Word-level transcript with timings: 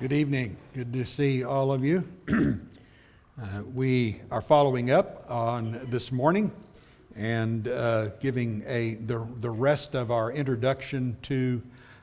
Good 0.00 0.12
evening. 0.12 0.56
Good 0.74 0.92
to 0.92 1.04
see 1.04 1.42
all 1.42 1.72
of 1.72 1.84
you. 1.84 2.04
uh, 2.30 3.62
we 3.74 4.20
are 4.30 4.40
following 4.40 4.92
up 4.92 5.28
on 5.28 5.88
this 5.90 6.12
morning 6.12 6.52
and 7.16 7.66
uh, 7.66 8.10
giving 8.20 8.62
a 8.68 8.94
the, 8.94 9.26
the 9.40 9.50
rest 9.50 9.96
of 9.96 10.12
our 10.12 10.30
introduction 10.30 11.16
to 11.22 11.60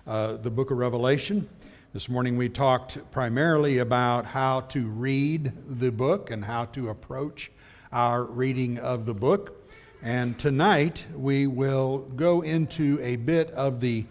uh, 0.08 0.34
the 0.34 0.50
book 0.50 0.71
of 0.71 0.78
Revelation. 0.78 1.47
This 1.94 2.10
morning 2.10 2.36
we 2.36 2.50
talked 2.50 2.97
primarily 3.12 3.77
about 3.77 4.25
how 4.25 4.59
to 4.71 4.88
read 4.88 5.54
the 5.80 5.89
book 5.89 6.32
and 6.32 6.43
how 6.43 6.66
to 6.66 6.89
approach 6.89 7.50
our 7.93 8.25
reading 8.25 8.77
of 8.77 9.05
the 9.05 9.14
book. 9.14 9.71
And 10.04 10.38
tonight 10.38 11.05
we 11.16 11.48
will 11.48 12.00
go 12.00 12.41
into 12.41 13.00
a 13.02 13.16
bit 13.16 13.52
of 13.52 13.80
the 13.80 14.04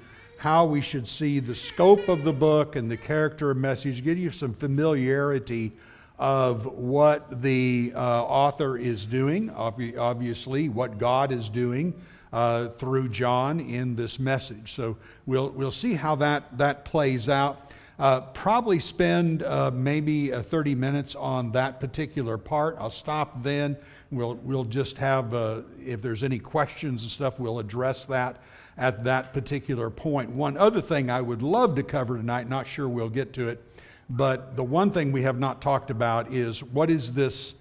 how 0.45 0.67
we 0.67 0.83
should 0.83 1.09
see 1.09 1.41
the 1.41 1.55
scope 1.55 2.07
of 2.07 2.23
the 2.23 2.33
book 2.33 2.77
and 2.77 2.91
the 2.91 2.99
character 2.99 3.53
and 3.53 3.63
message, 3.63 4.05
give 4.05 4.19
you 4.19 4.31
some 4.31 4.53
familiarity 4.53 5.73
of 6.19 6.67
what 6.67 7.41
the 7.41 7.91
uh, 7.97 7.99
author 7.99 8.77
is 8.77 9.07
doing, 9.07 9.49
obviously, 9.49 10.69
what 10.69 10.99
God 10.99 11.33
is 11.33 11.49
doing 11.49 11.95
uh, 12.31 12.69
through 12.77 13.09
John 13.09 13.59
in 13.59 13.97
this 13.97 14.19
message. 14.19 14.75
So 14.75 14.99
we'll, 15.25 15.49
we'll 15.49 15.73
see 15.73 15.95
how 15.95 16.15
that, 16.17 16.59
that 16.59 16.85
plays 16.85 17.31
out. 17.31 17.71
Uh, 17.99 18.21
probably 18.21 18.81
spend 18.81 19.43
uh, 19.45 19.71
maybe 19.71 20.31
uh, 20.31 20.43
30 20.43 20.75
minutes 20.75 21.15
on 21.15 21.53
that 21.53 21.81
particular 21.81 22.37
part. 22.37 22.77
I'll 22.79 22.91
stop 22.91 23.43
then. 23.43 23.79
We'll, 24.15 24.35
we'll 24.37 24.65
just 24.65 24.97
have, 24.99 25.35
uh, 25.35 25.63
if 25.85 26.01
there's 26.01 26.25
any 26.25 26.39
questions 26.39 27.03
and 27.03 27.11
stuff, 27.11 27.39
we'll 27.39 27.59
address 27.59 28.05
that 28.07 28.41
at 28.77 29.05
that 29.05 29.33
particular 29.33 29.91
point. 29.91 30.31
One 30.31 30.57
other 30.57 30.81
thing 30.81 31.11
I 31.11 31.21
would 31.21 31.43
love 31.43 31.75
to 31.77 31.83
cover 31.83 32.17
tonight, 32.17 32.49
not 32.49 32.67
sure 32.67 32.89
we'll 32.89 33.09
get 33.09 33.33
to 33.35 33.49
it, 33.49 33.63
but 34.11 34.57
the 34.57 34.65
one 34.65 34.91
thing 34.91 35.13
we 35.13 35.23
have 35.23 35.39
not 35.39 35.61
talked 35.61 35.91
about 35.91 36.33
is 36.33 36.63
what 36.63 36.91
is 36.91 37.13
this 37.13 37.55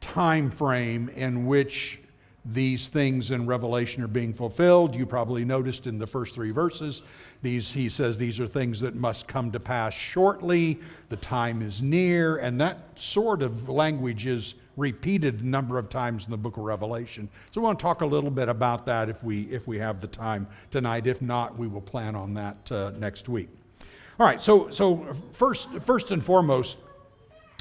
time 0.00 0.50
frame 0.50 1.08
in 1.10 1.46
which 1.46 2.00
these 2.44 2.88
things 2.88 3.30
in 3.30 3.46
Revelation 3.46 4.02
are 4.02 4.08
being 4.08 4.34
fulfilled. 4.34 4.94
You 4.94 5.06
probably 5.06 5.44
noticed 5.44 5.86
in 5.86 5.98
the 5.98 6.06
first 6.06 6.34
three 6.34 6.50
verses, 6.50 7.02
these, 7.44 7.72
he 7.72 7.88
says 7.88 8.18
these 8.18 8.40
are 8.40 8.48
things 8.48 8.80
that 8.80 8.96
must 8.96 9.28
come 9.28 9.52
to 9.52 9.60
pass 9.60 9.94
shortly, 9.94 10.80
the 11.10 11.16
time 11.16 11.62
is 11.62 11.80
near, 11.80 12.38
and 12.38 12.60
that 12.60 12.78
sort 12.96 13.42
of 13.42 13.68
language 13.68 14.26
is 14.26 14.54
repeated 14.76 15.40
a 15.40 15.46
number 15.46 15.78
of 15.78 15.88
times 15.88 16.24
in 16.24 16.32
the 16.32 16.36
book 16.36 16.56
of 16.56 16.64
Revelation. 16.64 17.28
So 17.52 17.60
I 17.60 17.64
want 17.64 17.78
to 17.78 17.82
talk 17.84 18.00
a 18.00 18.06
little 18.06 18.30
bit 18.30 18.48
about 18.48 18.84
that 18.86 19.08
if 19.08 19.22
we, 19.22 19.42
if 19.42 19.68
we 19.68 19.78
have 19.78 20.00
the 20.00 20.08
time 20.08 20.48
tonight. 20.72 21.06
If 21.06 21.22
not, 21.22 21.56
we 21.56 21.68
will 21.68 21.80
plan 21.80 22.16
on 22.16 22.34
that 22.34 22.72
uh, 22.72 22.90
next 22.98 23.28
week. 23.28 23.48
All 24.18 24.26
right, 24.26 24.40
so, 24.40 24.70
so 24.70 25.14
first, 25.32 25.68
first 25.84 26.10
and 26.10 26.24
foremost, 26.24 26.78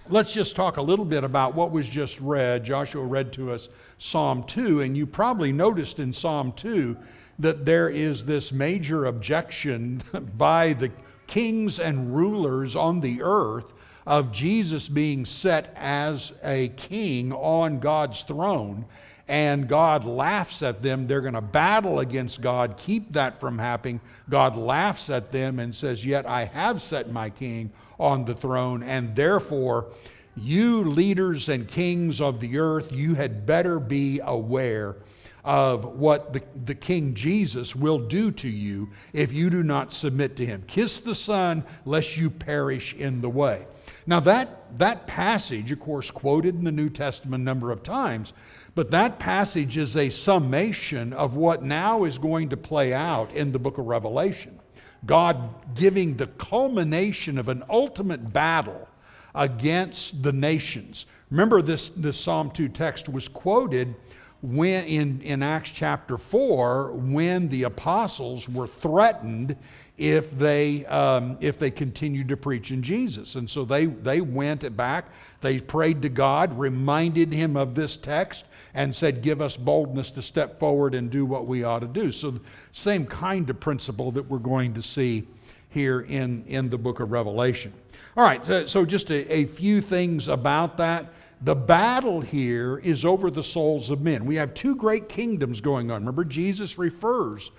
let's 0.10 0.34
just 0.34 0.56
talk 0.56 0.78
a 0.78 0.82
little 0.82 1.06
bit 1.06 1.24
about 1.24 1.56
what 1.56 1.72
was 1.72 1.88
just 1.88 2.20
read. 2.20 2.64
Joshua 2.64 3.04
read 3.04 3.32
to 3.34 3.52
us 3.52 3.70
Psalm 3.98 4.44
2, 4.44 4.82
and 4.82 4.98
you 4.98 5.06
probably 5.06 5.52
noticed 5.52 6.00
in 6.00 6.12
Psalm 6.12 6.52
2 6.54 6.98
that 7.40 7.66
there 7.66 7.90
is 7.90 8.26
this 8.26 8.52
major 8.52 9.06
objection 9.06 10.02
by 10.38 10.74
the 10.74 10.92
kings 11.28 11.80
and 11.80 12.16
rulers 12.16 12.76
on 12.76 13.00
the 13.00 13.22
earth 13.22 13.72
of 14.06 14.32
Jesus 14.32 14.90
being 14.90 15.26
set 15.26 15.74
as 15.78 16.34
a 16.44 16.68
king 16.70 17.32
on 17.32 17.80
God's 17.80 18.24
throne. 18.24 18.86
And 19.26 19.70
God 19.70 20.04
laughs 20.04 20.62
at 20.62 20.82
them. 20.82 21.08
They're 21.08 21.22
going 21.22 21.34
to 21.34 21.42
battle 21.42 22.00
against 22.00 22.42
God, 22.42 22.76
keep 22.76 23.14
that 23.14 23.40
from 23.40 23.58
happening. 23.58 24.02
God 24.30 24.58
laughs 24.58 25.10
at 25.10 25.32
them 25.32 25.60
and 25.60 25.74
says, 25.74 26.06
Yet 26.06 26.26
I 26.26 26.44
have 26.44 26.84
set 26.84 27.10
my 27.10 27.30
king 27.30 27.72
on 28.00 28.26
the 28.26 28.36
throne, 28.36 28.84
and 28.84 29.16
therefore, 29.16 29.92
you 30.36 30.84
leaders 30.84 31.50
and 31.50 31.68
kings 31.68 32.20
of 32.20 32.40
the 32.40 32.58
earth, 32.58 32.92
you 32.92 33.16
had 33.16 33.46
better 33.46 33.80
be 33.80 34.20
aware 34.24 34.96
of 35.44 35.84
what 35.84 36.32
the, 36.32 36.42
the 36.66 36.76
King 36.76 37.14
Jesus 37.14 37.76
will 37.76 38.00
do 38.00 38.32
to 38.32 38.48
you 38.48 38.90
if 39.12 39.34
you 39.34 39.50
do 39.50 39.62
not 39.62 39.92
submit 39.92 40.38
to 40.38 40.46
him. 40.46 40.64
Kiss 40.68 41.02
the 41.02 41.16
Son, 41.16 41.64
lest 41.86 42.16
you 42.16 42.30
perish 42.30 42.94
in 42.94 43.22
the 43.22 43.30
way. 43.30 43.68
Now, 44.08 44.22
that, 44.22 44.78
that 44.80 45.06
passage, 45.06 45.72
of 45.72 45.80
course, 45.80 46.10
quoted 46.10 46.56
in 46.56 46.64
the 46.64 46.72
New 46.72 46.90
Testament 46.90 47.42
a 47.42 47.44
number 47.44 47.72
of 47.72 47.84
times, 47.84 48.34
but 48.76 48.92
that 48.92 49.20
passage 49.20 49.78
is 49.78 49.98
a 49.98 50.10
summation 50.10 51.14
of 51.14 51.36
what 51.36 51.62
now 51.62 52.06
is 52.06 52.18
going 52.18 52.50
to 52.50 52.58
play 52.58 52.94
out 52.94 53.34
in 53.34 53.52
the 53.52 53.60
book 53.60 53.78
of 53.78 53.86
Revelation. 53.86 54.60
God 55.06 55.76
giving 55.76 56.18
the 56.18 56.28
culmination 56.28 57.38
of 57.38 57.50
an 57.50 57.64
ultimate 57.70 58.32
battle 58.32 58.88
against 59.36 60.24
the 60.24 60.32
nations. 60.32 61.06
Remember, 61.30 61.62
this, 61.62 61.90
this 61.90 62.18
Psalm 62.20 62.52
2 62.52 62.70
text 62.70 63.10
was 63.10 63.28
quoted 63.28 63.96
when 64.44 64.84
in, 64.86 65.22
in 65.22 65.42
Acts 65.42 65.70
chapter 65.70 66.18
4 66.18 66.92
when 66.92 67.48
the 67.48 67.64
apostles 67.64 68.50
were 68.50 68.68
threatened 68.68 69.56
if 69.98 70.38
they, 70.38 70.86
um, 70.88 71.38
if 71.40 71.58
they 71.58 71.72
continued 71.72 72.28
to 72.28 72.36
preach 72.36 72.70
in 72.70 72.84
Jesus. 72.84 73.36
And 73.36 73.50
so 73.50 73.64
they, 73.64 73.86
they 73.86 74.20
went 74.20 74.76
back, 74.76 75.06
they 75.40 75.60
prayed 75.60 76.02
to 76.02 76.10
God, 76.10 76.60
reminded 76.60 77.32
him 77.32 77.56
of 77.56 77.74
this 77.74 77.96
text, 77.96 78.44
and 78.74 78.96
said, 78.96 79.22
Give 79.22 79.42
us 79.42 79.58
boldness 79.58 80.12
to 80.12 80.22
step 80.22 80.60
forward 80.60 80.96
and 80.96 81.10
do 81.10 81.26
what 81.26 81.48
we 81.48 81.64
ought 81.64 81.80
to 81.80 81.88
do. 81.88 82.12
So, 82.12 82.40
same 82.72 83.06
kind 83.06 83.50
of 83.50 83.60
principle 83.60 84.12
that 84.14 84.30
we're 84.30 84.40
going 84.40 84.74
to 84.74 84.84
see 84.84 85.28
here 85.70 86.02
in, 86.02 86.46
in 86.48 86.70
the 86.70 86.78
book 86.78 87.00
of 87.00 87.12
Revelation. 87.12 87.74
All 88.16 88.24
right, 88.24 88.44
so, 88.46 88.66
so 88.66 88.86
just 88.86 89.10
a, 89.10 89.32
a 89.32 89.46
few 89.46 89.82
things 89.82 90.28
about 90.28 90.78
that. 90.78 91.12
The 91.42 91.56
battle 91.56 92.22
here 92.22 92.78
is 92.78 93.04
over 93.04 93.30
the 93.30 93.44
souls 93.44 93.90
of 93.90 94.02
men. 94.02 94.26
We 94.26 94.36
have 94.36 94.54
two 94.54 94.76
great 94.76 95.10
kingdoms 95.10 95.60
going 95.60 95.92
on. 95.92 96.02
Remember, 96.02 96.24
Jesus 96.24 96.78
refers 96.78 97.52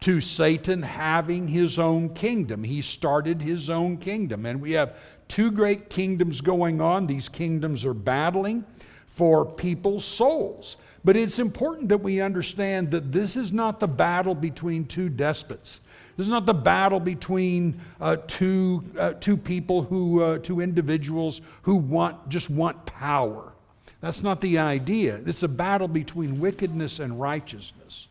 to 0.00 0.20
Satan 0.20 0.82
having 0.82 1.48
his 1.48 1.78
own 1.78 2.10
kingdom. 2.10 2.62
He 2.62 2.82
started 2.82 3.42
his 3.42 3.68
own 3.68 3.96
kingdom. 3.96 4.46
And 4.46 4.60
we 4.60 4.72
have 4.72 4.96
two 5.28 5.50
great 5.50 5.90
kingdoms 5.90 6.40
going 6.40 6.80
on. 6.80 7.06
These 7.06 7.28
kingdoms 7.28 7.84
are 7.84 7.94
battling 7.94 8.64
for 9.12 9.44
people's 9.44 10.04
souls. 10.04 10.76
But 11.04 11.16
it's 11.16 11.38
important 11.38 11.88
that 11.90 11.98
we 11.98 12.20
understand 12.20 12.90
that 12.92 13.12
this 13.12 13.36
is 13.36 13.52
not 13.52 13.78
the 13.78 13.88
battle 13.88 14.34
between 14.34 14.86
two 14.86 15.08
despots. 15.08 15.80
This 16.16 16.26
is 16.26 16.30
not 16.30 16.46
the 16.46 16.54
battle 16.54 17.00
between 17.00 17.80
uh, 18.00 18.16
two, 18.26 18.84
uh, 18.98 19.14
two 19.14 19.36
people 19.36 19.82
who, 19.82 20.22
uh, 20.22 20.38
two 20.38 20.60
individuals 20.60 21.40
who 21.62 21.76
want, 21.76 22.28
just 22.28 22.50
want 22.50 22.84
power. 22.86 23.52
That's 24.00 24.22
not 24.22 24.40
the 24.40 24.58
idea. 24.58 25.18
This 25.18 25.38
is 25.38 25.42
a 25.44 25.48
battle 25.48 25.88
between 25.88 26.40
wickedness 26.40 26.98
and 26.98 27.20
righteousness. 27.20 28.08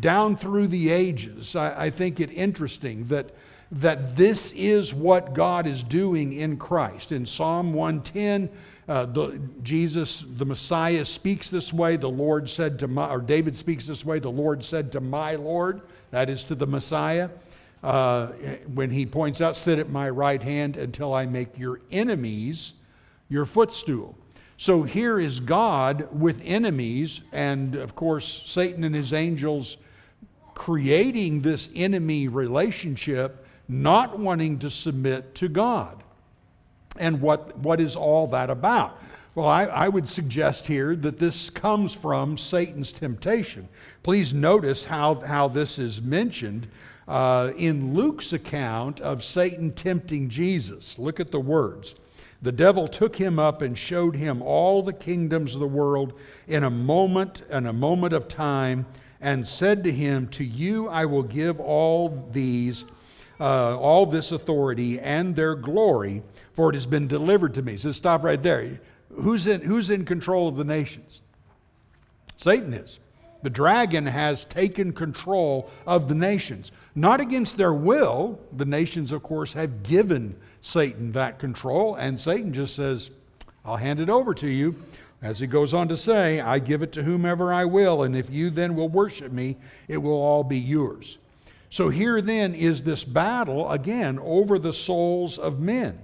Down 0.00 0.36
through 0.36 0.68
the 0.68 0.90
ages, 0.90 1.56
I, 1.56 1.86
I 1.86 1.90
think 1.90 2.20
it 2.20 2.30
interesting 2.30 3.06
that, 3.08 3.34
that 3.72 4.16
this 4.16 4.52
is 4.52 4.94
what 4.94 5.34
God 5.34 5.66
is 5.66 5.82
doing 5.82 6.32
in 6.32 6.56
Christ. 6.56 7.12
In 7.12 7.26
Psalm 7.26 7.72
110, 7.72 8.48
uh, 8.88 9.04
the, 9.06 9.40
Jesus, 9.62 10.24
the 10.36 10.46
Messiah, 10.46 11.04
speaks 11.04 11.50
this 11.50 11.72
way. 11.72 11.96
The 11.96 12.08
Lord 12.08 12.48
said 12.48 12.78
to 12.78 12.88
my, 12.88 13.08
or 13.08 13.20
David 13.20 13.56
speaks 13.56 13.86
this 13.86 14.04
way. 14.04 14.18
The 14.18 14.30
Lord 14.30 14.64
said 14.64 14.92
to 14.92 15.00
my 15.00 15.34
Lord, 15.34 15.82
that 16.10 16.30
is 16.30 16.42
to 16.44 16.54
the 16.54 16.66
Messiah, 16.66 17.28
uh, 17.82 18.28
when 18.72 18.90
he 18.90 19.04
points 19.06 19.40
out, 19.40 19.56
Sit 19.56 19.78
at 19.78 19.90
my 19.90 20.08
right 20.08 20.42
hand 20.42 20.76
until 20.76 21.12
I 21.14 21.26
make 21.26 21.58
your 21.58 21.80
enemies 21.92 22.72
your 23.28 23.44
footstool. 23.44 24.16
So 24.56 24.82
here 24.82 25.20
is 25.20 25.38
God 25.38 26.08
with 26.10 26.40
enemies, 26.44 27.20
and 27.30 27.76
of 27.76 27.94
course, 27.94 28.42
Satan 28.46 28.82
and 28.84 28.94
his 28.94 29.12
angels 29.12 29.76
creating 30.54 31.42
this 31.42 31.68
enemy 31.76 32.26
relationship, 32.26 33.46
not 33.68 34.18
wanting 34.18 34.58
to 34.58 34.70
submit 34.70 35.34
to 35.36 35.48
God. 35.48 36.02
And 36.98 37.20
what, 37.20 37.56
what 37.58 37.80
is 37.80 37.96
all 37.96 38.26
that 38.28 38.50
about? 38.50 38.98
Well, 39.34 39.46
I, 39.46 39.64
I, 39.66 39.88
would 39.88 40.08
suggest 40.08 40.66
here 40.66 40.96
that 40.96 41.18
this 41.18 41.48
comes 41.48 41.92
from 41.92 42.36
Satan's 42.36 42.92
temptation. 42.92 43.68
Please 44.02 44.34
notice 44.34 44.84
how, 44.84 45.14
how 45.20 45.46
this 45.46 45.78
is 45.78 46.02
mentioned 46.02 46.66
uh, 47.06 47.52
in 47.56 47.94
Luke's 47.94 48.32
account 48.32 49.00
of 49.00 49.22
Satan 49.22 49.72
tempting 49.72 50.28
Jesus. 50.28 50.98
Look 50.98 51.20
at 51.20 51.30
the 51.30 51.40
words. 51.40 51.94
The 52.40 52.52
devil 52.52 52.86
took 52.86 53.16
him 53.16 53.38
up 53.38 53.62
and 53.62 53.76
showed 53.76 54.14
him 54.14 54.42
all 54.42 54.82
the 54.82 54.92
kingdoms 54.92 55.54
of 55.54 55.60
the 55.60 55.66
world 55.66 56.12
in 56.46 56.64
a 56.64 56.70
moment, 56.70 57.42
in 57.50 57.66
a 57.66 57.72
moment 57.72 58.12
of 58.12 58.28
time, 58.28 58.86
and 59.20 59.46
said 59.46 59.82
to 59.84 59.92
him, 59.92 60.28
To 60.28 60.44
you 60.44 60.88
I 60.88 61.04
will 61.04 61.24
give 61.24 61.58
all 61.58 62.28
these, 62.32 62.84
uh, 63.40 63.76
all 63.76 64.06
this 64.06 64.30
authority 64.30 65.00
and 65.00 65.34
their 65.34 65.56
glory, 65.56 66.22
for 66.58 66.70
it 66.70 66.74
has 66.74 66.86
been 66.86 67.06
delivered 67.06 67.54
to 67.54 67.62
me. 67.62 67.76
So 67.76 67.92
stop 67.92 68.24
right 68.24 68.42
there. 68.42 68.80
Who's 69.14 69.46
in, 69.46 69.60
who's 69.60 69.90
in 69.90 70.04
control 70.04 70.48
of 70.48 70.56
the 70.56 70.64
nations? 70.64 71.20
Satan 72.36 72.74
is. 72.74 72.98
The 73.44 73.50
dragon 73.50 74.04
has 74.06 74.44
taken 74.44 74.92
control 74.92 75.70
of 75.86 76.08
the 76.08 76.16
nations. 76.16 76.72
Not 76.96 77.20
against 77.20 77.58
their 77.58 77.72
will. 77.72 78.40
The 78.56 78.64
nations, 78.64 79.12
of 79.12 79.22
course, 79.22 79.52
have 79.52 79.84
given 79.84 80.34
Satan 80.60 81.12
that 81.12 81.38
control, 81.38 81.94
and 81.94 82.18
Satan 82.18 82.52
just 82.52 82.74
says, 82.74 83.12
I'll 83.64 83.76
hand 83.76 84.00
it 84.00 84.10
over 84.10 84.34
to 84.34 84.48
you. 84.48 84.74
As 85.22 85.38
he 85.38 85.46
goes 85.46 85.72
on 85.72 85.86
to 85.86 85.96
say, 85.96 86.40
I 86.40 86.58
give 86.58 86.82
it 86.82 86.90
to 86.94 87.04
whomever 87.04 87.52
I 87.52 87.66
will, 87.66 88.02
and 88.02 88.16
if 88.16 88.28
you 88.30 88.50
then 88.50 88.74
will 88.74 88.88
worship 88.88 89.30
me, 89.30 89.58
it 89.86 89.98
will 89.98 90.20
all 90.20 90.42
be 90.42 90.58
yours. 90.58 91.18
So 91.70 91.88
here 91.88 92.20
then 92.20 92.52
is 92.52 92.82
this 92.82 93.04
battle, 93.04 93.70
again, 93.70 94.18
over 94.18 94.58
the 94.58 94.72
souls 94.72 95.38
of 95.38 95.60
men. 95.60 96.00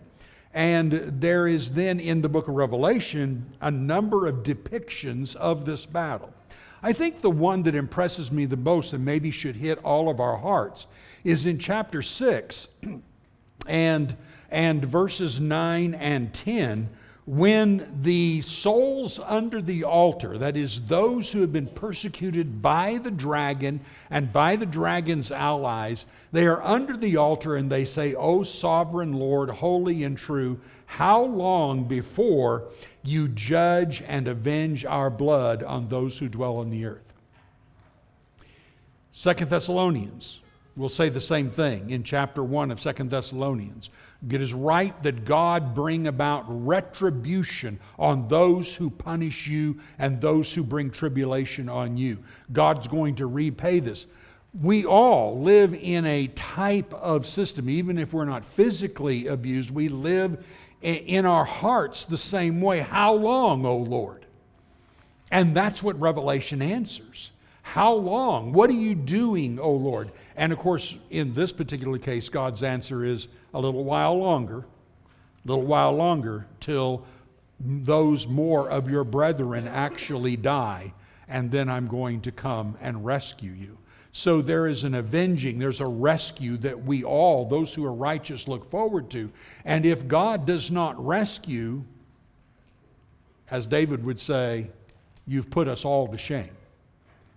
And 0.54 1.20
there 1.20 1.48
is 1.48 1.70
then 1.70 1.98
in 1.98 2.22
the 2.22 2.28
book 2.28 2.46
of 2.46 2.54
Revelation 2.54 3.52
a 3.60 3.70
number 3.70 4.26
of 4.26 4.44
depictions 4.44 5.34
of 5.34 5.66
this 5.66 5.84
battle. 5.84 6.32
I 6.80 6.92
think 6.92 7.20
the 7.20 7.30
one 7.30 7.64
that 7.64 7.74
impresses 7.74 8.30
me 8.30 8.46
the 8.46 8.56
most 8.56 8.92
and 8.92 9.04
maybe 9.04 9.30
should 9.30 9.56
hit 9.56 9.78
all 9.82 10.08
of 10.08 10.20
our 10.20 10.36
hearts 10.36 10.86
is 11.24 11.44
in 11.46 11.58
chapter 11.58 12.02
6 12.02 12.68
and, 13.66 14.16
and 14.50 14.84
verses 14.84 15.40
9 15.40 15.94
and 15.94 16.32
10 16.32 16.88
when 17.26 18.00
the 18.02 18.42
souls 18.42 19.18
under 19.18 19.62
the 19.62 19.84
altar, 19.84 20.36
that 20.36 20.58
is, 20.58 20.82
those 20.82 21.32
who 21.32 21.40
have 21.40 21.52
been 21.52 21.66
persecuted 21.66 22.60
by 22.60 22.98
the 22.98 23.10
dragon 23.10 23.80
and 24.10 24.30
by 24.30 24.56
the 24.56 24.66
dragon's 24.66 25.32
allies, 25.32 26.04
they 26.32 26.46
are 26.46 26.62
under 26.62 26.96
the 26.96 27.16
altar 27.16 27.56
and 27.56 27.70
they 27.70 27.86
say, 27.86 28.14
O 28.14 28.42
sovereign 28.42 29.14
Lord, 29.14 29.48
holy 29.48 30.04
and 30.04 30.18
true, 30.18 30.60
how 30.84 31.22
long 31.22 31.84
before 31.84 32.68
you 33.02 33.28
judge 33.28 34.02
and 34.06 34.28
avenge 34.28 34.84
our 34.84 35.08
blood 35.08 35.62
on 35.62 35.88
those 35.88 36.18
who 36.18 36.28
dwell 36.28 36.58
on 36.58 36.68
the 36.68 36.84
earth? 36.84 37.14
Second 39.12 39.48
Thessalonians 39.48 40.40
will 40.76 40.90
say 40.90 41.08
the 41.08 41.20
same 41.20 41.50
thing 41.50 41.88
in 41.88 42.02
chapter 42.02 42.42
1 42.42 42.70
of 42.70 42.80
Second 42.80 43.10
Thessalonians. 43.10 43.88
It 44.30 44.40
is 44.40 44.54
right 44.54 45.00
that 45.02 45.24
God 45.24 45.74
bring 45.74 46.06
about 46.06 46.44
retribution 46.48 47.78
on 47.98 48.28
those 48.28 48.74
who 48.74 48.90
punish 48.90 49.46
you 49.46 49.80
and 49.98 50.20
those 50.20 50.52
who 50.52 50.62
bring 50.62 50.90
tribulation 50.90 51.68
on 51.68 51.96
you. 51.96 52.18
God's 52.52 52.88
going 52.88 53.16
to 53.16 53.26
repay 53.26 53.80
this. 53.80 54.06
We 54.60 54.84
all 54.84 55.40
live 55.40 55.74
in 55.74 56.06
a 56.06 56.28
type 56.28 56.94
of 56.94 57.26
system, 57.26 57.68
even 57.68 57.98
if 57.98 58.12
we're 58.12 58.24
not 58.24 58.44
physically 58.44 59.26
abused, 59.26 59.70
we 59.70 59.88
live 59.88 60.44
in 60.80 61.26
our 61.26 61.44
hearts 61.44 62.04
the 62.04 62.18
same 62.18 62.60
way. 62.60 62.80
How 62.80 63.14
long, 63.14 63.66
O 63.66 63.76
Lord? 63.76 64.26
And 65.30 65.56
that's 65.56 65.82
what 65.82 65.98
Revelation 66.00 66.62
answers. 66.62 67.30
How 67.64 67.94
long? 67.94 68.52
What 68.52 68.68
are 68.68 68.74
you 68.74 68.94
doing, 68.94 69.58
O 69.58 69.72
Lord? 69.72 70.12
And 70.36 70.52
of 70.52 70.58
course, 70.58 70.96
in 71.08 71.32
this 71.32 71.50
particular 71.50 71.98
case, 71.98 72.28
God's 72.28 72.62
answer 72.62 73.04
is 73.04 73.26
a 73.54 73.60
little 73.60 73.84
while 73.84 74.16
longer, 74.18 74.58
a 74.58 75.48
little 75.48 75.64
while 75.64 75.92
longer 75.92 76.46
till 76.60 77.06
those 77.58 78.28
more 78.28 78.68
of 78.68 78.90
your 78.90 79.02
brethren 79.02 79.66
actually 79.66 80.36
die, 80.36 80.92
and 81.26 81.50
then 81.50 81.70
I'm 81.70 81.88
going 81.88 82.20
to 82.20 82.30
come 82.30 82.76
and 82.82 83.02
rescue 83.04 83.52
you. 83.52 83.78
So 84.12 84.42
there 84.42 84.66
is 84.66 84.84
an 84.84 84.94
avenging, 84.94 85.58
there's 85.58 85.80
a 85.80 85.86
rescue 85.86 86.58
that 86.58 86.84
we 86.84 87.02
all, 87.02 87.48
those 87.48 87.72
who 87.74 87.84
are 87.86 87.94
righteous, 87.94 88.46
look 88.46 88.70
forward 88.70 89.10
to. 89.10 89.32
And 89.64 89.86
if 89.86 90.06
God 90.06 90.44
does 90.44 90.70
not 90.70 91.02
rescue, 91.04 91.82
as 93.50 93.66
David 93.66 94.04
would 94.04 94.20
say, 94.20 94.70
you've 95.26 95.50
put 95.50 95.66
us 95.66 95.86
all 95.86 96.06
to 96.08 96.18
shame. 96.18 96.50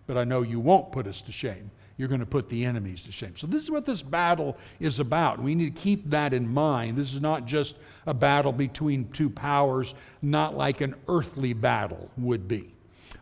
But 0.08 0.18
I 0.18 0.24
know 0.24 0.42
you 0.42 0.60
won't 0.60 0.92
put 0.92 1.06
us 1.06 1.22
to 1.22 1.32
shame 1.32 1.70
you're 1.98 2.08
going 2.08 2.20
to 2.20 2.28
put 2.28 2.48
the 2.50 2.64
enemies 2.64 3.02
to 3.02 3.12
shame. 3.12 3.34
So, 3.36 3.48
this 3.48 3.64
is 3.64 3.72
what 3.72 3.86
this 3.86 4.02
battle 4.02 4.56
is 4.80 5.00
about. 5.00 5.42
We 5.42 5.56
need 5.56 5.76
to 5.76 5.82
keep 5.82 6.10
that 6.12 6.34
in 6.34 6.48
mind. 6.48 6.98
This 6.98 7.14
is 7.14 7.22
not 7.22 7.46
just 7.46 7.76
a 8.06 8.14
battle 8.14 8.52
between 8.52 9.10
two 9.10 9.30
powers, 9.30 9.96
not 10.22 10.56
like 10.56 10.82
an 10.82 10.96
earthly 11.08 11.54
battle 11.54 12.10
would 12.18 12.48
be. 12.48 12.74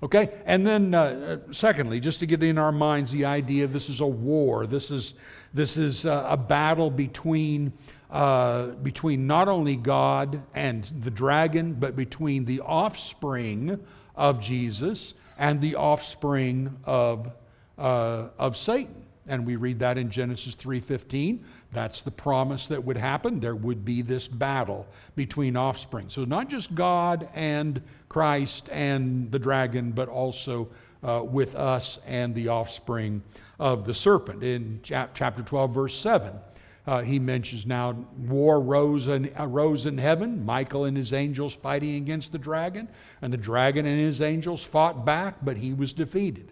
Okay? 0.03 0.29
And 0.45 0.67
then, 0.67 0.93
uh, 0.93 1.39
secondly, 1.51 2.01
just 2.01 2.19
to 2.19 2.25
get 2.25 2.43
in 2.43 2.57
our 2.57 2.73
minds 2.73 3.11
the 3.11 3.25
idea 3.25 3.65
this 3.65 3.89
is 3.89 4.01
a 4.01 4.05
war, 4.05 4.67
this 4.67 4.91
is, 4.91 5.13
this 5.53 5.77
is 5.77 6.05
uh, 6.05 6.27
a 6.29 6.37
battle 6.37 6.91
between. 6.91 7.73
Uh, 8.11 8.67
between 8.67 9.27
not 9.27 9.49
only 9.49 9.75
God 9.75 10.41
and 10.53 10.85
the 11.01 11.09
dragon, 11.09 11.73
but 11.73 11.97
between 11.97 12.45
the 12.45 12.61
offspring 12.61 13.77
of 14.15 14.39
Jesus 14.39 15.15
and 15.37 15.61
the 15.61 15.75
offspring 15.75 16.77
of 16.85 17.31
uh, 17.77 18.27
of 18.37 18.55
Satan. 18.57 19.03
And 19.27 19.45
we 19.45 19.55
read 19.55 19.79
that 19.79 19.97
in 19.97 20.11
Genesis 20.11 20.55
3:15. 20.55 21.39
That's 21.71 22.01
the 22.03 22.11
promise 22.11 22.67
that 22.67 22.83
would 22.83 22.97
happen. 22.97 23.39
There 23.39 23.55
would 23.55 23.83
be 23.83 24.01
this 24.01 24.27
battle 24.27 24.87
between 25.15 25.57
offspring. 25.57 26.09
So 26.09 26.23
not 26.23 26.49
just 26.49 26.73
God 26.73 27.27
and 27.33 27.81
Christ 28.07 28.69
and 28.71 29.31
the 29.31 29.39
dragon, 29.39 29.91
but 29.91 30.07
also 30.07 30.69
uh, 31.03 31.21
with 31.23 31.55
us 31.55 31.99
and 32.05 32.33
the 32.33 32.47
offspring 32.47 33.21
of 33.59 33.85
the 33.85 33.93
serpent. 33.93 34.43
In 34.43 34.79
chapter 34.83 35.41
12, 35.41 35.73
verse 35.73 35.99
7, 35.99 36.31
uh, 36.87 37.01
he 37.01 37.19
mentions 37.19 37.65
now 37.65 37.93
war 38.27 38.59
rose 38.59 39.07
in, 39.07 39.31
uh, 39.39 39.45
rose 39.45 39.85
in 39.85 39.97
heaven, 39.97 40.45
Michael 40.45 40.85
and 40.85 40.95
his 40.95 41.13
angels 41.13 41.53
fighting 41.53 41.95
against 41.95 42.31
the 42.31 42.37
dragon, 42.37 42.87
and 43.21 43.33
the 43.33 43.37
dragon 43.37 43.85
and 43.85 43.99
his 43.99 44.21
angels 44.21 44.63
fought 44.63 45.05
back, 45.05 45.37
but 45.43 45.57
he 45.57 45.73
was 45.73 45.93
defeated 45.93 46.51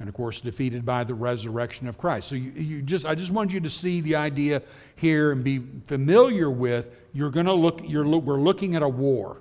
and 0.00 0.08
of 0.08 0.14
course 0.14 0.40
defeated 0.40 0.84
by 0.84 1.04
the 1.04 1.14
resurrection 1.14 1.88
of 1.88 1.98
Christ. 1.98 2.28
So 2.28 2.34
you, 2.34 2.52
you, 2.52 2.82
just 2.82 3.04
I 3.04 3.14
just 3.14 3.32
want 3.32 3.52
you 3.52 3.60
to 3.60 3.70
see 3.70 4.00
the 4.00 4.16
idea 4.16 4.62
here 4.96 5.32
and 5.32 5.42
be 5.42 5.60
familiar 5.86 6.50
with 6.50 6.86
you're 7.12 7.30
going 7.30 7.46
to 7.46 7.52
look 7.52 7.80
you're 7.84 8.06
we're 8.06 8.40
looking 8.40 8.76
at 8.76 8.82
a 8.82 8.88
war. 8.88 9.38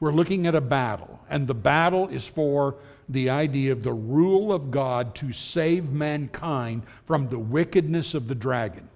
We're 0.00 0.12
looking 0.12 0.46
at 0.46 0.54
a 0.54 0.60
battle 0.60 1.18
and 1.30 1.46
the 1.46 1.54
battle 1.54 2.08
is 2.08 2.26
for 2.26 2.76
the 3.08 3.30
idea 3.30 3.72
of 3.72 3.82
the 3.82 3.92
rule 3.92 4.52
of 4.52 4.70
God 4.70 5.14
to 5.16 5.32
save 5.32 5.90
mankind 5.90 6.82
from 7.06 7.28
the 7.28 7.38
wickedness 7.38 8.14
of 8.14 8.28
the 8.28 8.34
dragon. 8.34 8.88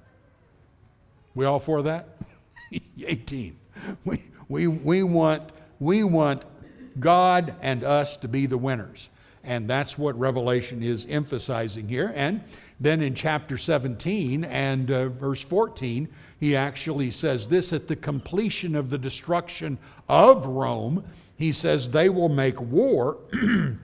We 1.34 1.44
all 1.44 1.60
for 1.60 1.82
that? 1.82 2.16
18. 3.04 3.56
We, 4.04 4.22
we, 4.48 4.66
we, 4.66 5.02
want, 5.02 5.50
we 5.80 6.04
want 6.04 6.44
God 6.98 7.54
and 7.60 7.84
us 7.84 8.16
to 8.18 8.28
be 8.28 8.46
the 8.46 8.58
winners. 8.58 9.08
And 9.44 9.68
that's 9.68 9.98
what 9.98 10.18
Revelation 10.18 10.82
is 10.82 11.06
emphasizing 11.08 11.88
here. 11.88 12.12
And 12.14 12.42
then 12.78 13.00
in 13.00 13.14
chapter 13.14 13.58
17 13.58 14.44
and 14.44 14.90
uh, 14.90 15.08
verse 15.08 15.40
14, 15.40 16.08
he 16.38 16.54
actually 16.54 17.10
says 17.10 17.48
this 17.48 17.72
at 17.72 17.88
the 17.88 17.96
completion 17.96 18.76
of 18.76 18.88
the 18.88 18.98
destruction 18.98 19.78
of 20.08 20.46
Rome, 20.46 21.04
he 21.36 21.50
says, 21.50 21.88
They 21.88 22.08
will 22.08 22.28
make 22.28 22.60
war 22.60 23.18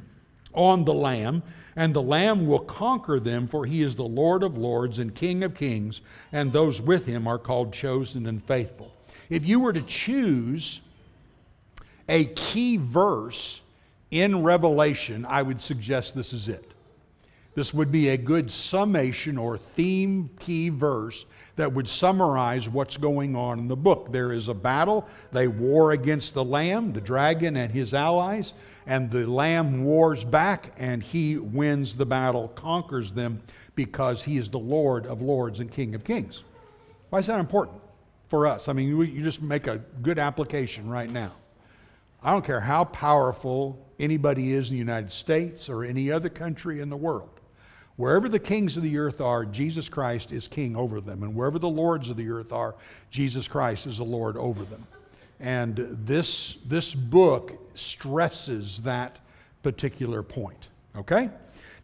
on 0.59 0.85
the 0.85 0.93
Lamb, 0.93 1.43
and 1.77 1.95
the 1.95 2.03
Lamb 2.03 2.47
will 2.47 2.59
conquer 2.59 3.19
them, 3.19 3.47
for 3.47 3.65
he 3.65 3.83
is 3.83 3.97
the 3.97 4.03
Lord 4.03 4.43
of 4.43 4.59
lords 4.59 4.99
and 4.99 5.15
King 5.15 5.43
of 5.43 5.55
kings, 5.55 6.03
and 6.33 6.53
those 6.53 6.83
with 6.83 7.07
him 7.07 7.27
are 7.27 7.39
called 7.39 7.73
chosen 7.73 8.27
and 8.27 8.45
faithful. 8.45 8.93
If 9.31 9.47
you 9.47 9.61
were 9.61 9.73
to 9.73 9.83
choose 9.83 10.81
a 12.09 12.27
key 12.27 12.77
verse, 12.77 13.61
in 14.11 14.43
Revelation, 14.43 15.27
I 15.29 15.43
would 15.43 15.61
suggest 15.61 16.15
this 16.15 16.33
is 16.33 16.49
it. 16.49 16.73
This 17.55 17.75
would 17.75 17.91
be 17.91 18.09
a 18.09 18.17
good 18.17 18.51
summation 18.51 19.37
or 19.37 19.59
theme 19.59 20.31
key 20.39 20.69
verse 20.69 21.27
that 21.57 21.73
would 21.73 21.89
summarize 21.89 22.69
what's 22.69 22.97
going 22.97 23.35
on 23.35 23.59
in 23.59 23.67
the 23.67 23.77
book. 23.77 24.13
There 24.13 24.33
is 24.33 24.49
a 24.49 24.55
battle. 24.55 25.09
They 25.33 25.49
war 25.49 25.91
against 25.91 26.35
the 26.35 26.45
Lamb, 26.45 26.93
the 26.93 27.01
dragon, 27.01 27.57
and 27.57 27.73
his 27.73 27.95
allies, 27.95 28.53
and 28.89 29.11
the 29.11 29.31
Lamb 29.31 29.85
wars 29.85 30.25
back, 30.25 30.73
and 30.79 31.03
he 31.03 31.37
wins 31.37 31.95
the 31.95 32.07
battle, 32.07 32.49
conquers 32.49 33.13
them, 33.13 33.43
because 33.75 34.25
he 34.25 34.39
is 34.39 34.49
the 34.49 34.59
Lord 34.59 35.07
of 35.07 35.21
lords 35.21 35.61
and 35.61 35.71
King 35.71 35.95
of 35.95 36.05
kings. 36.05 36.43
Why 37.11 37.19
is 37.19 37.27
that 37.27 37.39
important 37.39 37.83
for 38.29 38.47
us? 38.47 38.67
I 38.67 38.73
mean, 38.73 38.89
you 38.89 39.23
just 39.23 39.43
make 39.43 39.67
a 39.67 39.77
good 40.01 40.19
application 40.19 40.89
right 40.89 41.11
now. 41.11 41.33
I 42.23 42.33
don't 42.33 42.45
care 42.45 42.61
how 42.61 42.85
powerful 42.85 43.87
anybody 44.01 44.55
is 44.55 44.69
in 44.69 44.73
the 44.73 44.79
United 44.79 45.13
States 45.13 45.69
or 45.69 45.85
any 45.85 46.11
other 46.11 46.31
country 46.31 46.81
in 46.81 46.89
the 46.89 46.97
world. 46.97 47.29
Wherever 47.97 48.27
the 48.27 48.39
kings 48.39 48.79
of 48.79 48.83
the 48.83 48.97
earth 48.97 49.21
are, 49.21 49.45
Jesus 49.45 49.91
Christ 49.91 50.33
is 50.33 50.49
king 50.49 50.77
over 50.77 51.03
them. 51.03 51.23
And 51.23 51.35
wherever 51.35 51.59
the 51.59 51.69
lords 51.69 52.09
of 52.09 52.17
the 52.17 52.31
earth 52.31 52.53
are, 52.53 52.75
Jesus 53.11 53.49
Christ 53.49 53.87
is 53.87 53.99
the 53.99 54.05
Lord 54.05 54.39
over 54.39 54.65
them. 54.65 54.87
And 55.41 55.97
this, 56.05 56.57
this 56.67 56.95
book 56.95 57.53
stresses 57.75 58.81
that 58.81 59.19
particular 59.63 60.23
point. 60.23 60.69
Okay? 60.97 61.31